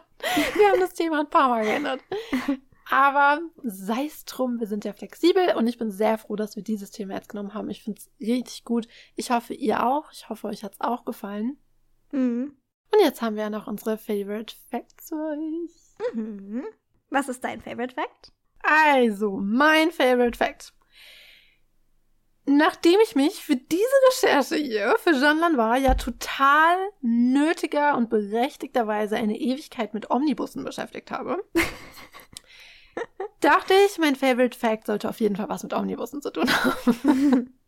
Wir 0.55 0.71
haben 0.71 0.79
das 0.79 0.93
Thema 0.93 1.21
ein 1.21 1.29
paar 1.29 1.49
Mal 1.49 1.63
geändert. 1.63 1.99
Aber 2.89 3.41
sei 3.63 4.05
es 4.05 4.25
drum, 4.25 4.59
wir 4.59 4.67
sind 4.67 4.85
ja 4.85 4.93
flexibel 4.93 5.55
und 5.55 5.65
ich 5.65 5.77
bin 5.77 5.91
sehr 5.91 6.17
froh, 6.17 6.35
dass 6.35 6.55
wir 6.55 6.63
dieses 6.63 6.91
Thema 6.91 7.15
jetzt 7.15 7.29
genommen 7.29 7.53
haben. 7.53 7.69
Ich 7.69 7.83
finde 7.83 7.99
es 7.99 8.09
richtig 8.19 8.63
gut. 8.63 8.87
Ich 9.15 9.31
hoffe, 9.31 9.53
ihr 9.53 9.85
auch. 9.85 10.11
Ich 10.11 10.29
hoffe, 10.29 10.47
euch 10.47 10.63
hat 10.63 10.73
es 10.73 10.81
auch 10.81 11.05
gefallen. 11.05 11.57
Mhm. 12.11 12.55
Und 12.93 12.99
jetzt 13.01 13.21
haben 13.21 13.35
wir 13.35 13.43
ja 13.43 13.49
noch 13.49 13.67
unsere 13.67 13.97
Favorite 13.97 14.53
Facts 14.69 15.09
für 15.09 15.15
euch. 15.15 16.15
Mhm. 16.15 16.65
Was 17.09 17.29
ist 17.29 17.43
dein 17.43 17.61
Favorite 17.61 17.93
Fact? 17.93 18.31
Also, 18.63 19.37
mein 19.37 19.91
Favorite 19.91 20.37
Fact. 20.37 20.73
Nachdem 22.45 22.99
ich 23.03 23.15
mich 23.15 23.43
für 23.43 23.55
diese 23.55 23.83
Recherche 24.09 24.55
hier 24.55 24.95
für 24.97 25.11
Jean 25.11 25.39
Lanois 25.39 25.77
ja 25.77 25.93
total 25.93 26.75
nötiger 27.01 27.95
und 27.95 28.09
berechtigterweise 28.09 29.15
eine 29.15 29.37
Ewigkeit 29.37 29.93
mit 29.93 30.09
Omnibussen 30.09 30.63
beschäftigt 30.63 31.11
habe, 31.11 31.43
dachte 33.41 33.73
ich, 33.85 33.99
mein 33.99 34.15
Favorite 34.15 34.57
Fact 34.57 34.87
sollte 34.87 35.07
auf 35.07 35.19
jeden 35.19 35.35
Fall 35.35 35.49
was 35.49 35.63
mit 35.63 35.73
Omnibussen 35.73 36.21
zu 36.21 36.31
tun 36.31 36.49
haben. 36.49 37.53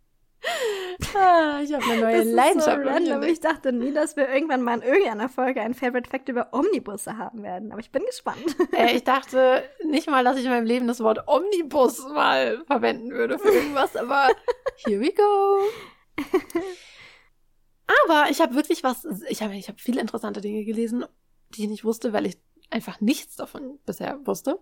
ah, 1.15 1.61
ich 1.63 1.73
habe 1.73 1.83
eine 1.85 2.01
neue 2.01 2.17
Das 2.17 2.25
ist 2.25 2.33
Leidenschaft. 2.33 2.83
so 2.83 2.89
random. 2.89 3.23
Ich 3.23 3.39
dachte 3.39 3.71
nie, 3.71 3.91
dass 3.91 4.15
wir 4.15 4.29
irgendwann 4.29 4.61
mal 4.61 4.77
in 4.79 4.83
irgendeiner 4.83 5.29
Folge 5.29 5.61
ein 5.61 5.73
Favorite 5.73 6.09
Fact 6.09 6.29
über 6.29 6.49
Omnibusse 6.51 7.17
haben 7.17 7.43
werden. 7.43 7.71
Aber 7.71 7.79
ich 7.79 7.91
bin 7.91 8.03
gespannt. 8.05 8.37
Äh, 8.73 8.95
ich 8.95 9.03
dachte 9.03 9.63
nicht 9.83 10.09
mal, 10.09 10.23
dass 10.23 10.37
ich 10.37 10.45
in 10.45 10.49
meinem 10.49 10.65
Leben 10.65 10.87
das 10.87 10.99
Wort 11.01 11.27
Omnibus 11.27 11.99
mal 12.07 12.63
verwenden 12.65 13.11
würde 13.11 13.37
für 13.37 13.49
irgendwas, 13.49 13.95
aber 13.95 14.29
here 14.77 14.99
we 14.99 15.13
go. 15.13 15.59
Aber 18.05 18.29
ich 18.31 18.41
habe 18.41 18.55
wirklich 18.55 18.83
was, 18.83 19.05
ich 19.29 19.43
habe 19.43 19.55
ich 19.55 19.69
hab 19.69 19.79
viele 19.79 20.01
interessante 20.01 20.41
Dinge 20.41 20.63
gelesen, 20.63 21.05
die 21.49 21.63
ich 21.63 21.69
nicht 21.69 21.85
wusste, 21.85 22.13
weil 22.13 22.25
ich 22.25 22.37
einfach 22.71 22.99
nichts 22.99 23.35
davon 23.35 23.77
bisher 23.85 24.19
wusste. 24.25 24.59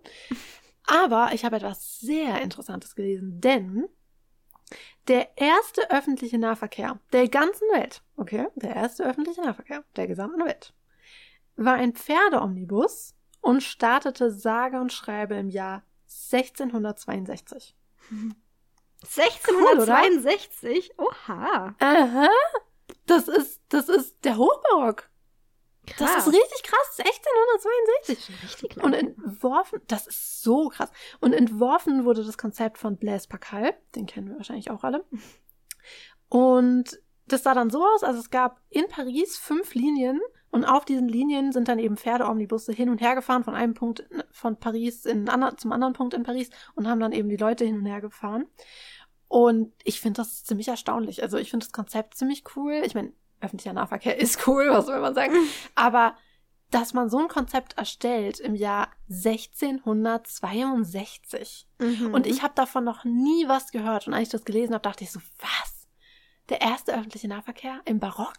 Aber 0.85 1.29
ich 1.33 1.45
habe 1.45 1.55
etwas 1.55 1.99
sehr 1.99 2.41
Interessantes 2.41 2.95
gelesen, 2.95 3.39
denn 3.39 3.87
der 5.07 5.37
erste 5.37 5.89
öffentliche 5.91 6.37
Nahverkehr 6.37 6.99
der 7.11 7.27
ganzen 7.27 7.67
Welt, 7.73 8.01
okay, 8.17 8.47
der 8.55 8.75
erste 8.75 9.05
öffentliche 9.05 9.41
Nahverkehr 9.41 9.83
der 9.95 10.07
gesamten 10.07 10.43
Welt, 10.45 10.73
war 11.55 11.75
ein 11.75 11.93
Pferdeomnibus 11.93 13.15
und 13.41 13.61
startete 13.61 14.31
sage 14.31 14.79
und 14.79 14.93
schreibe 14.93 15.35
im 15.35 15.49
Jahr 15.49 15.83
1662. 16.31 17.75
1662? 19.03 20.91
Oha. 20.97 21.75
Aha. 21.79 22.29
Das 23.07 23.27
ist, 23.27 23.61
das 23.69 23.89
ist 23.89 24.23
der 24.23 24.37
Hochbarock. 24.37 25.09
Das 25.97 26.17
ist 26.17 26.27
richtig 26.27 26.63
krass. 26.63 26.99
1662. 26.99 28.43
richtig 28.43 28.83
Und 28.83 28.93
entworfen, 28.93 29.81
das 29.87 30.07
ist 30.07 30.41
so 30.43 30.69
krass. 30.69 30.91
Und 31.19 31.33
entworfen 31.33 32.05
wurde 32.05 32.23
das 32.23 32.37
Konzept 32.37 32.77
von 32.77 32.97
Blaise 32.97 33.27
Pascal, 33.27 33.73
den 33.95 34.05
kennen 34.05 34.29
wir 34.29 34.37
wahrscheinlich 34.37 34.71
auch 34.71 34.83
alle. 34.83 35.05
Und 36.29 36.99
das 37.27 37.43
sah 37.43 37.53
dann 37.53 37.69
so 37.69 37.85
aus, 37.85 38.03
also 38.03 38.19
es 38.19 38.29
gab 38.29 38.61
in 38.69 38.87
Paris 38.87 39.37
fünf 39.37 39.73
Linien 39.73 40.19
und 40.49 40.65
auf 40.65 40.85
diesen 40.85 41.07
Linien 41.07 41.51
sind 41.51 41.67
dann 41.67 41.79
eben 41.79 41.97
Pferdeomnibusse 41.97 42.73
hin 42.73 42.89
und 42.89 43.01
her 43.01 43.15
gefahren 43.15 43.43
von 43.43 43.55
einem 43.55 43.73
Punkt 43.73 44.03
von 44.31 44.57
Paris 44.57 45.05
in 45.05 45.29
ander, 45.29 45.55
zum 45.57 45.71
anderen 45.71 45.93
Punkt 45.93 46.13
in 46.13 46.23
Paris 46.23 46.49
und 46.75 46.87
haben 46.87 46.99
dann 46.99 47.13
eben 47.13 47.29
die 47.29 47.37
Leute 47.37 47.63
hin 47.63 47.77
und 47.79 47.85
her 47.85 48.01
gefahren. 48.01 48.47
Und 49.29 49.73
ich 49.85 50.01
finde 50.01 50.21
das 50.21 50.43
ziemlich 50.43 50.67
erstaunlich. 50.67 51.23
Also 51.23 51.37
ich 51.37 51.49
finde 51.49 51.65
das 51.65 51.71
Konzept 51.71 52.15
ziemlich 52.15 52.43
cool. 52.57 52.81
Ich 52.85 52.95
meine, 52.95 53.13
öffentlicher 53.41 53.73
Nahverkehr 53.73 54.17
ist 54.19 54.47
cool, 54.47 54.69
was 54.69 54.85
soll 54.85 54.99
man 55.01 55.13
sagen. 55.15 55.33
Aber 55.75 56.15
dass 56.69 56.93
man 56.93 57.09
so 57.09 57.17
ein 57.19 57.27
Konzept 57.27 57.77
erstellt 57.77 58.39
im 58.39 58.55
Jahr 58.55 58.87
1662 59.09 61.67
Mhm. 61.79 62.13
und 62.13 62.27
ich 62.27 62.43
habe 62.43 62.53
davon 62.55 62.83
noch 62.83 63.03
nie 63.03 63.47
was 63.47 63.71
gehört 63.71 64.07
und 64.07 64.13
als 64.13 64.23
ich 64.27 64.31
das 64.31 64.45
gelesen 64.45 64.73
habe, 64.73 64.83
dachte 64.83 65.03
ich 65.03 65.11
so, 65.11 65.19
was? 65.39 65.87
Der 66.49 66.61
erste 66.61 66.93
öffentliche 66.93 67.27
Nahverkehr 67.27 67.81
im 67.85 67.99
Barock? 67.99 68.37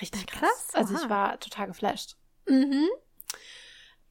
Richtig 0.00 0.26
krass. 0.28 0.40
Krass, 0.68 0.74
Also 0.74 0.94
ich 0.94 1.08
war 1.10 1.40
total 1.40 1.66
geflasht. 1.66 2.16
Mhm. 2.46 2.86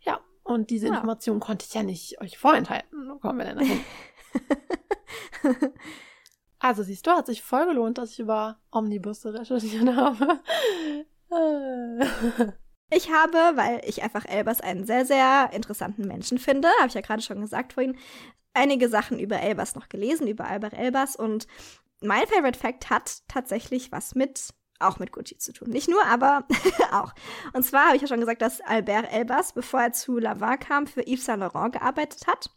Ja, 0.02 0.20
und 0.44 0.70
diese 0.70 0.88
Ja. 0.88 0.94
Information 0.94 1.40
konnte 1.40 1.66
ich 1.68 1.74
ja 1.74 1.84
nicht 1.84 2.20
euch 2.22 2.38
vorenthalten. 2.38 3.10
Wo 3.10 3.18
kommen 3.20 3.40
wir 3.40 3.46
denn 3.46 3.58
dahin? 3.60 3.80
Also 6.60 6.84
siehst 6.84 7.08
du, 7.08 7.12
hat 7.12 7.26
sich 7.26 7.42
voll 7.42 7.66
gelohnt, 7.68 7.98
dass 7.98 8.12
ich 8.12 8.20
über 8.20 8.60
Omnibusse 8.72 9.34
recherchiert 9.34 9.96
habe. 9.96 10.40
Ich 12.92 13.12
habe, 13.12 13.38
weil 13.56 13.82
ich 13.86 14.02
einfach 14.02 14.26
Elbers 14.26 14.62
einen 14.62 14.84
sehr, 14.86 15.06
sehr 15.06 15.52
interessanten 15.54 16.08
Menschen 16.08 16.40
finde, 16.40 16.70
habe 16.80 16.88
ich 16.88 16.96
ja 16.96 17.02
gerade 17.02 17.22
schon 17.22 17.40
gesagt 17.40 17.74
vorhin, 17.74 17.96
einige 18.54 18.90
Sachen 18.90 19.20
über 19.20 19.40
Elbers 19.40 19.76
noch 19.76 19.90
gelesen, 19.90 20.28
über 20.28 20.46
Albert 20.46 20.74
Elbers. 20.74 21.16
Und 21.16 21.46
mein 22.02 22.26
Favorite 22.26 22.58
Fact 22.58 22.90
hat 22.90 23.22
tatsächlich 23.28 23.92
was 23.92 24.16
mit, 24.16 24.56
auch 24.80 24.98
mit 24.98 25.12
Gucci 25.12 25.38
zu 25.38 25.54
tun. 25.54 25.70
Nicht 25.70 25.88
nur, 25.88 26.04
aber 26.06 26.48
auch. 26.92 27.14
Und 27.54 27.64
zwar 27.64 27.86
habe 27.86 27.96
ich 27.96 28.02
ja 28.02 28.08
schon 28.08 28.22
gesagt, 28.22 28.42
dass 28.42 28.62
Albert 28.62 29.14
Elbers, 29.14 29.54
bevor 29.54 29.82
er 29.82 29.92
zu 29.92 30.18
Lavar 30.18 30.58
kam, 30.58 30.88
für 30.88 31.04
Yves 31.08 31.26
Saint 31.26 31.42
Laurent 31.42 31.74
gearbeitet 31.74 32.26
hat. 32.26 32.50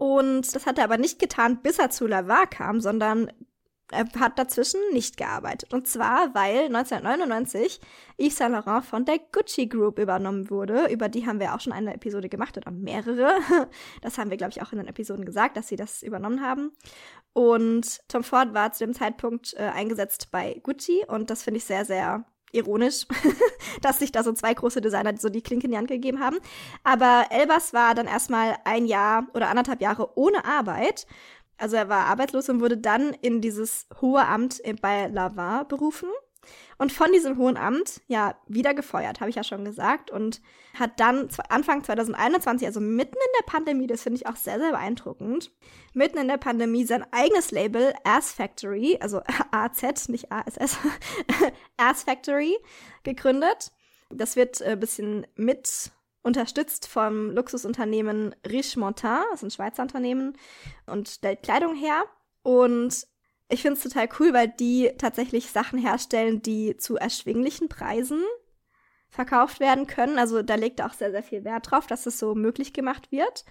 Und 0.00 0.54
das 0.54 0.64
hat 0.64 0.78
er 0.78 0.84
aber 0.84 0.96
nicht 0.96 1.18
getan, 1.18 1.60
bis 1.60 1.78
er 1.78 1.90
zu 1.90 2.06
Lavar 2.06 2.46
kam, 2.46 2.80
sondern 2.80 3.30
er 3.92 4.06
hat 4.18 4.38
dazwischen 4.38 4.80
nicht 4.94 5.18
gearbeitet. 5.18 5.74
Und 5.74 5.88
zwar, 5.88 6.34
weil 6.34 6.74
1999 6.74 7.80
Yves 8.16 8.38
Saint 8.38 8.54
Laurent 8.54 8.86
von 8.86 9.04
der 9.04 9.18
Gucci 9.30 9.66
Group 9.66 9.98
übernommen 9.98 10.48
wurde. 10.48 10.90
Über 10.90 11.10
die 11.10 11.26
haben 11.26 11.38
wir 11.38 11.54
auch 11.54 11.60
schon 11.60 11.74
eine 11.74 11.92
Episode 11.92 12.30
gemacht 12.30 12.56
oder 12.56 12.70
mehrere. 12.70 13.34
Das 14.00 14.16
haben 14.16 14.30
wir, 14.30 14.38
glaube 14.38 14.52
ich, 14.52 14.62
auch 14.62 14.72
in 14.72 14.78
den 14.78 14.88
Episoden 14.88 15.26
gesagt, 15.26 15.58
dass 15.58 15.68
sie 15.68 15.76
das 15.76 16.02
übernommen 16.02 16.40
haben. 16.40 16.72
Und 17.34 18.00
Tom 18.08 18.24
Ford 18.24 18.54
war 18.54 18.72
zu 18.72 18.86
dem 18.86 18.94
Zeitpunkt 18.94 19.52
äh, 19.58 19.64
eingesetzt 19.64 20.30
bei 20.30 20.60
Gucci 20.62 21.04
und 21.06 21.28
das 21.28 21.42
finde 21.42 21.58
ich 21.58 21.64
sehr, 21.64 21.84
sehr 21.84 22.24
ironisch, 22.52 23.06
dass 23.82 23.98
sich 23.98 24.12
da 24.12 24.22
so 24.22 24.32
zwei 24.32 24.54
große 24.54 24.80
Designer 24.80 25.14
so 25.16 25.28
die 25.28 25.42
Klinke 25.42 25.66
in 25.66 25.72
die 25.72 25.78
Hand 25.78 25.88
gegeben 25.88 26.20
haben. 26.20 26.38
Aber 26.84 27.26
Elbers 27.30 27.72
war 27.72 27.94
dann 27.94 28.06
erstmal 28.06 28.56
ein 28.64 28.86
Jahr 28.86 29.26
oder 29.34 29.48
anderthalb 29.48 29.80
Jahre 29.80 30.16
ohne 30.16 30.44
Arbeit. 30.44 31.06
Also 31.58 31.76
er 31.76 31.88
war 31.88 32.06
arbeitslos 32.06 32.48
und 32.48 32.60
wurde 32.60 32.78
dann 32.78 33.12
in 33.20 33.40
dieses 33.40 33.86
hohe 34.00 34.26
Amt 34.26 34.62
bei 34.80 35.08
Lavar 35.08 35.66
berufen. 35.66 36.08
Und 36.78 36.92
von 36.92 37.12
diesem 37.12 37.36
hohen 37.36 37.56
Amt, 37.56 38.00
ja, 38.06 38.36
wieder 38.46 38.74
gefeuert, 38.74 39.20
habe 39.20 39.30
ich 39.30 39.36
ja 39.36 39.44
schon 39.44 39.64
gesagt. 39.64 40.10
Und 40.10 40.40
hat 40.78 40.98
dann 40.98 41.28
Anfang 41.48 41.84
2021, 41.84 42.66
also 42.66 42.80
mitten 42.80 43.14
in 43.14 43.32
der 43.38 43.46
Pandemie, 43.46 43.86
das 43.86 44.02
finde 44.02 44.18
ich 44.18 44.26
auch 44.26 44.36
sehr, 44.36 44.58
sehr 44.58 44.70
beeindruckend, 44.70 45.52
mitten 45.92 46.18
in 46.18 46.28
der 46.28 46.38
Pandemie 46.38 46.84
sein 46.84 47.04
eigenes 47.12 47.50
Label 47.50 47.92
Ass 48.04 48.32
Factory, 48.32 48.98
also 49.00 49.20
AZ, 49.50 50.08
nicht 50.08 50.32
ASS, 50.32 50.78
Ass 51.76 52.04
Factory 52.04 52.56
gegründet. 53.02 53.72
Das 54.10 54.36
wird 54.36 54.60
ein 54.62 54.80
bisschen 54.80 55.26
mit 55.36 55.92
unterstützt 56.22 56.86
vom 56.86 57.30
Luxusunternehmen 57.30 58.34
Riche 58.46 58.78
Montin, 58.78 59.20
das 59.30 59.42
ist 59.42 59.42
ein 59.42 59.50
Schweizer 59.50 59.82
Unternehmen 59.82 60.36
und 60.86 61.08
stellt 61.08 61.42
Kleidung 61.42 61.74
her. 61.74 62.04
Und 62.42 63.06
ich 63.50 63.62
finde 63.62 63.76
es 63.76 63.82
total 63.82 64.08
cool, 64.18 64.32
weil 64.32 64.48
die 64.48 64.92
tatsächlich 64.98 65.50
Sachen 65.50 65.78
herstellen, 65.78 66.42
die 66.42 66.76
zu 66.76 66.96
erschwinglichen 66.96 67.68
Preisen 67.68 68.22
verkauft 69.08 69.60
werden 69.60 69.86
können. 69.86 70.18
Also 70.18 70.42
da 70.42 70.54
legt 70.54 70.80
er 70.80 70.86
auch 70.86 70.94
sehr, 70.94 71.10
sehr 71.10 71.22
viel 71.22 71.44
Wert 71.44 71.70
drauf, 71.70 71.86
dass 71.86 72.06
es 72.06 72.18
so 72.18 72.34
möglich 72.34 72.72
gemacht 72.72 73.10
wird. 73.10 73.44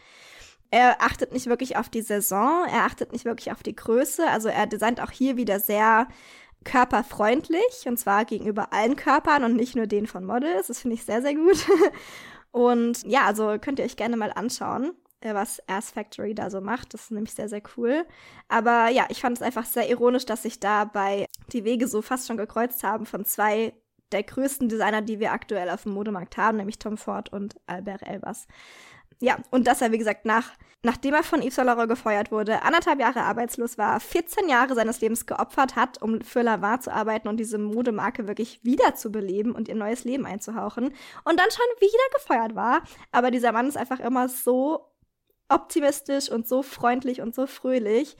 Er 0.72 1.02
achtet 1.02 1.34
nicht 1.34 1.47
wirklich 1.47 1.78
auf 1.78 1.89
die 1.89 2.02
Saison, 2.02 2.66
er 2.68 2.84
achtet 2.86 3.12
nicht 3.12 3.26
wirklich 3.26 3.52
auf 3.52 3.64
die 3.64 3.76
Größe. 3.76 4.28
Also 4.28 4.50
er 4.50 4.68
designt 4.68 5.02
auch 5.02 5.12
hier 5.12 5.36
wieder 5.36 5.60
sehr 5.60 6.08
körperfreundlich 6.64 7.86
und 7.86 7.97
zwar 7.97 8.26
gegenüber 8.26 8.74
allen 8.74 8.95
Körpern 8.95 9.43
und 9.43 9.56
nicht 9.56 9.76
nur 9.76 9.88
den 9.88 10.08
von 10.08 10.26
Models. 10.26 10.68
Das 10.68 10.80
finde 10.82 10.95
ich 10.95 11.06
sehr, 11.06 11.22
sehr 11.22 11.36
gut. 11.36 11.66
Und 12.52 13.04
ja, 13.06 13.26
also 13.26 13.58
könnt 13.60 13.78
ihr 13.78 13.86
euch 13.86 13.95
gerne 13.95 14.18
mal 14.18 14.32
anschauen, 14.32 14.93
was 15.22 15.62
Ass 15.68 15.92
Factory 15.92 16.34
da 16.34 16.50
so 16.50 16.62
macht. 16.62 16.94
Das 16.94 17.04
ist 17.04 17.12
nämlich 17.12 17.34
sehr, 17.34 17.50
sehr 17.50 17.62
cool. 17.78 18.06
Aber 18.48 18.90
ja, 18.90 19.06
ich 19.10 19.22
fand 19.22 19.38
es 19.38 19.44
einfach 19.44 19.66
sehr 19.66 19.90
ironisch, 19.90 20.26
dass 20.26 20.44
sich 20.44 20.60
dabei 20.60 21.26
die 21.52 21.64
Wege 21.64 21.88
so 21.88 22.02
fast 22.02 22.28
schon 22.28 22.38
gekreuzt 22.38 22.84
haben 22.84 23.06
von 23.06 23.26
zwei 23.26 23.74
der 24.12 24.24
größten 24.24 24.70
Designer, 24.70 25.02
die 25.02 25.20
wir 25.20 25.32
aktuell 25.32 25.70
auf 25.70 25.84
dem 25.84 25.94
Modemarkt 25.94 26.38
haben, 26.38 26.58
nämlich 26.58 26.80
Tom 26.80 26.98
Ford 26.98 27.32
und 27.32 27.56
Albert 27.68 28.02
Elbers. 28.04 28.48
Ja, 29.22 29.38
und 29.52 29.68
dass 29.68 29.82
er, 29.82 29.92
wie 29.92 29.98
gesagt, 29.98 30.26
nach, 30.26 30.54
nachdem 30.82 31.14
er 31.14 31.24
von 31.24 31.42
Yves 31.42 31.56
Saint 31.56 31.68
Laurent 31.68 31.90
gefeuert 31.90 32.32
wurde, 32.32 32.62
anderthalb 32.62 33.02
Jahre 33.02 33.22
arbeitslos 33.24 33.78
war, 33.78 34.00
14 34.00 34.48
Jahre 34.48 34.76
seines 34.76 35.02
Lebens 35.02 35.26
geopfert 35.26 35.76
hat, 35.76 36.02
um 36.02 36.22
für 36.22 36.42
Lavar 36.42 36.80
zu 36.80 36.94
arbeiten 36.94 37.28
und 37.28 37.38
diese 37.38 37.58
Modemarke 37.58 38.28
wirklich 38.28 38.64
wiederzubeleben 38.64 39.52
und 39.52 39.68
ihr 39.68 39.76
neues 39.76 40.06
Leben 40.06 40.26
einzuhauchen 40.26 40.86
und 40.86 41.40
dann 41.40 41.52
schon 41.52 41.66
wieder 41.82 41.98
gefeuert 42.16 42.56
war. 42.56 42.82
Aber 43.12 43.30
dieser 43.30 43.52
Mann 43.52 43.68
ist 43.68 43.78
einfach 43.78 44.00
immer 44.00 44.30
so 44.30 44.89
optimistisch 45.50 46.30
und 46.30 46.47
so 46.47 46.64
freundlich 46.64 47.22
und 47.22 47.36
so 47.36 47.47
fröhlich. 47.47 48.18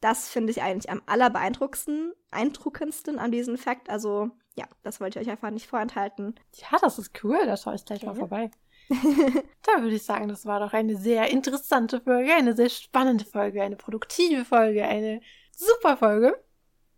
Das 0.00 0.28
finde 0.28 0.50
ich 0.52 0.62
eigentlich 0.62 0.90
am 0.90 1.02
allerbeeindruckendsten, 1.06 2.12
eindruckendsten 2.30 3.18
an 3.18 3.30
diesem 3.32 3.56
Fakt. 3.58 3.88
Also, 3.90 4.30
ja, 4.54 4.66
das 4.82 5.00
wollte 5.00 5.18
ich 5.18 5.26
euch 5.26 5.32
einfach 5.32 5.50
nicht 5.50 5.66
vorenthalten. 5.66 6.34
Ja, 6.54 6.78
das 6.80 6.98
ist 6.98 7.12
cool, 7.24 7.38
da 7.46 7.56
schaue 7.56 7.74
ich 7.74 7.84
gleich 7.84 8.04
mal 8.04 8.10
Okay. 8.12 8.20
vorbei. 8.20 8.50
da 8.90 9.82
würde 9.82 9.96
ich 9.96 10.04
sagen, 10.04 10.28
das 10.28 10.46
war 10.46 10.60
doch 10.60 10.72
eine 10.72 10.96
sehr 10.96 11.30
interessante 11.30 12.00
Folge, 12.00 12.32
eine 12.34 12.54
sehr 12.54 12.68
spannende 12.68 13.24
Folge, 13.24 13.62
eine 13.62 13.76
produktive 13.76 14.44
Folge, 14.44 14.84
eine 14.84 15.20
super 15.56 15.96
Folge. 15.96 16.38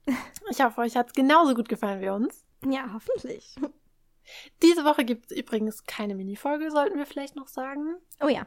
Ich 0.50 0.62
hoffe, 0.64 0.80
euch 0.80 0.96
hat 0.96 1.08
es 1.08 1.12
genauso 1.12 1.54
gut 1.54 1.68
gefallen 1.68 2.00
wie 2.00 2.08
uns. 2.08 2.44
Ja, 2.64 2.90
hoffentlich. 2.94 3.54
Diese 4.62 4.84
Woche 4.84 5.04
gibt 5.04 5.30
es 5.30 5.36
übrigens 5.36 5.84
keine 5.84 6.14
Minifolge, 6.14 6.70
sollten 6.70 6.98
wir 6.98 7.06
vielleicht 7.06 7.36
noch 7.36 7.48
sagen. 7.48 7.96
Oh 8.20 8.28
ja. 8.28 8.46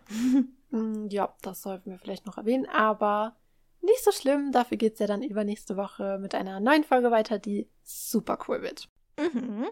Hm, 0.70 1.08
ja, 1.10 1.36
das 1.42 1.62
sollten 1.62 1.92
wir 1.92 2.00
vielleicht 2.00 2.26
noch 2.26 2.38
erwähnen, 2.38 2.68
aber 2.68 3.38
nicht 3.82 4.04
so 4.04 4.12
schlimm. 4.12 4.52
Dafür 4.52 4.78
geht 4.78 4.94
es 4.94 5.00
ja 5.00 5.08
dann 5.08 5.24
übernächste 5.24 5.78
Woche 5.78 6.20
mit 6.20 6.36
einer 6.36 6.60
neuen 6.60 6.84
Folge 6.84 7.12
weiter, 7.12 7.40
die 7.40 7.70
super 7.84 8.38
cool 8.48 8.62
wird. 8.62 8.88
Mhm. 9.20 9.68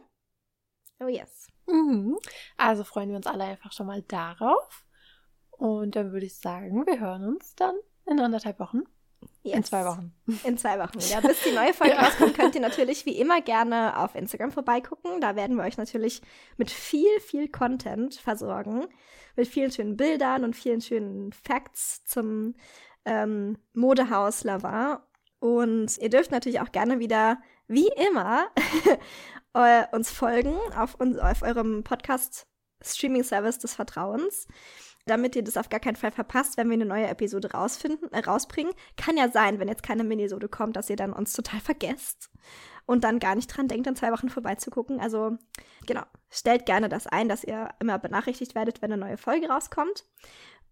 Oh 1.00 1.08
yes. 1.08 1.48
Mhm. 1.68 2.18
Also 2.58 2.84
freuen 2.84 3.10
wir 3.10 3.18
uns 3.18 3.28
alle 3.28 3.46
einfach 3.46 3.72
schon 3.72 3.88
mal 3.88 4.02
darauf. 4.02 4.86
Und 5.52 5.96
dann 5.96 6.12
würde 6.12 6.26
ich 6.26 6.38
sagen, 6.38 6.86
wir 6.86 7.00
hören 7.00 7.26
uns 7.26 7.56
dann 7.56 7.76
in 8.06 8.20
anderthalb 8.20 8.60
Wochen. 8.60 8.84
Yes. 9.44 9.56
In 9.56 9.64
zwei 9.64 9.86
Wochen. 9.86 10.14
In 10.44 10.58
zwei 10.58 10.80
Wochen 10.80 10.96
wieder. 10.96 11.22
Bis 11.22 11.44
die 11.44 11.52
neue 11.52 11.74
Folge 11.74 11.94
Ja. 11.94 12.02
rauskommt, 12.04 12.36
könnt 12.36 12.56
ihr 12.56 12.62
natürlich 12.62 13.06
wie 13.06 13.18
immer 13.18 13.42
gerne 13.42 13.98
auf 13.98 14.16
Instagram 14.16 14.52
vorbeigucken. 14.52 15.22
Da 15.22 15.36
werden 15.36 15.56
wir 15.58 15.64
euch 15.64 15.78
natürlich 15.78 16.22
mit 16.58 16.72
viel, 16.72 17.20
viel 17.20 17.50
Content 17.50 18.16
versorgen. 18.16 18.88
Mit 19.36 19.48
vielen 19.48 19.72
schönen 19.72 19.98
Bildern 19.98 20.44
und 20.44 20.56
vielen 20.56 20.82
schönen 20.82 21.32
Facts 21.32 22.04
zum 22.04 22.56
ähm, 23.06 23.58
Modehaus 23.74 24.44
Lavar. 24.44 25.08
Und 25.40 25.98
ihr 25.98 26.10
dürft 26.10 26.32
natürlich 26.32 26.60
auch 26.60 26.72
gerne 26.72 27.00
wieder, 27.00 27.42
wie 27.68 27.90
immer, 28.10 28.48
uns 29.94 30.12
folgen 30.12 30.56
auf, 30.76 30.96
uns, 30.96 31.18
auf 31.18 31.42
eurem 31.42 31.84
Podcast-Streaming-Service 31.84 33.60
des 33.60 33.74
Vertrauens, 33.76 34.48
damit 35.06 35.36
ihr 35.36 35.44
das 35.44 35.58
auf 35.58 35.70
gar 35.70 35.80
keinen 35.80 35.96
Fall 35.96 36.12
verpasst, 36.12 36.58
wenn 36.58 36.70
wir 36.70 36.76
eine 36.76 36.86
neue 36.86 37.08
Episode 37.08 37.52
rausfinden, 37.52 38.12
äh, 38.12 38.20
rausbringen. 38.20 38.74
Kann 38.98 39.18
ja 39.18 39.30
sein, 39.30 39.60
wenn 39.60 39.68
jetzt 39.68 39.84
keine 39.84 40.04
Minisode 40.04 40.48
kommt, 40.50 40.76
dass 40.76 40.90
ihr 40.90 40.96
dann 40.96 41.14
uns 41.14 41.34
total 41.34 41.60
vergesst 41.60 42.30
und 42.86 43.04
dann 43.04 43.20
gar 43.20 43.36
nicht 43.36 43.48
dran 43.48 43.68
denkt, 43.68 43.88
in 43.88 43.96
zwei 43.96 44.12
Wochen 44.12 44.30
vorbeizugucken. 44.30 45.00
Also 45.00 45.38
genau, 45.86 46.04
stellt 46.30 46.66
gerne 46.66 46.90
das 46.90 47.08
ein, 47.08 47.30
dass 47.30 47.44
ihr 47.44 47.70
immer 47.80 48.00
benachrichtigt 48.00 48.56
werdet, 48.56 48.82
wenn 48.82 48.92
eine 48.92 49.06
neue 49.06 49.18
Folge 49.18 49.50
rauskommt. 49.50 50.06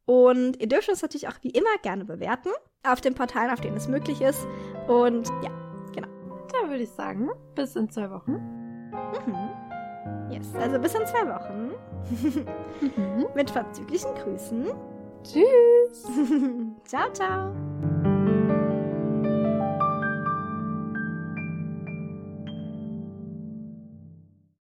Und 0.05 0.59
ihr 0.61 0.67
dürft 0.67 0.87
uns 0.87 1.01
natürlich 1.01 1.27
auch 1.27 1.37
wie 1.41 1.49
immer 1.49 1.77
gerne 1.81 2.05
bewerten 2.05 2.49
auf 2.83 3.01
den 3.01 3.13
Portalen, 3.13 3.51
auf 3.51 3.59
denen 3.59 3.75
es 3.75 3.87
möglich 3.87 4.21
ist. 4.21 4.47
Und 4.87 5.27
ja, 5.43 5.51
Dann 5.95 6.69
würde 6.69 6.83
ich 6.83 6.91
sagen, 6.91 7.29
bis 7.55 7.75
in 7.75 7.89
zwei 7.89 8.09
Wochen. 8.09 8.31
mhm. 9.25 10.31
yes, 10.31 10.55
also 10.55 10.79
bis 10.79 10.95
in 10.95 11.05
zwei 11.05 11.27
Wochen. 11.27 11.96
Mhm. 12.09 13.27
Mit 13.35 13.49
verzüglichen 13.49 14.13
Grüßen. 14.15 14.65
Tschüss. 15.23 16.03
ciao, 16.85 17.11
ciao. 17.13 18.16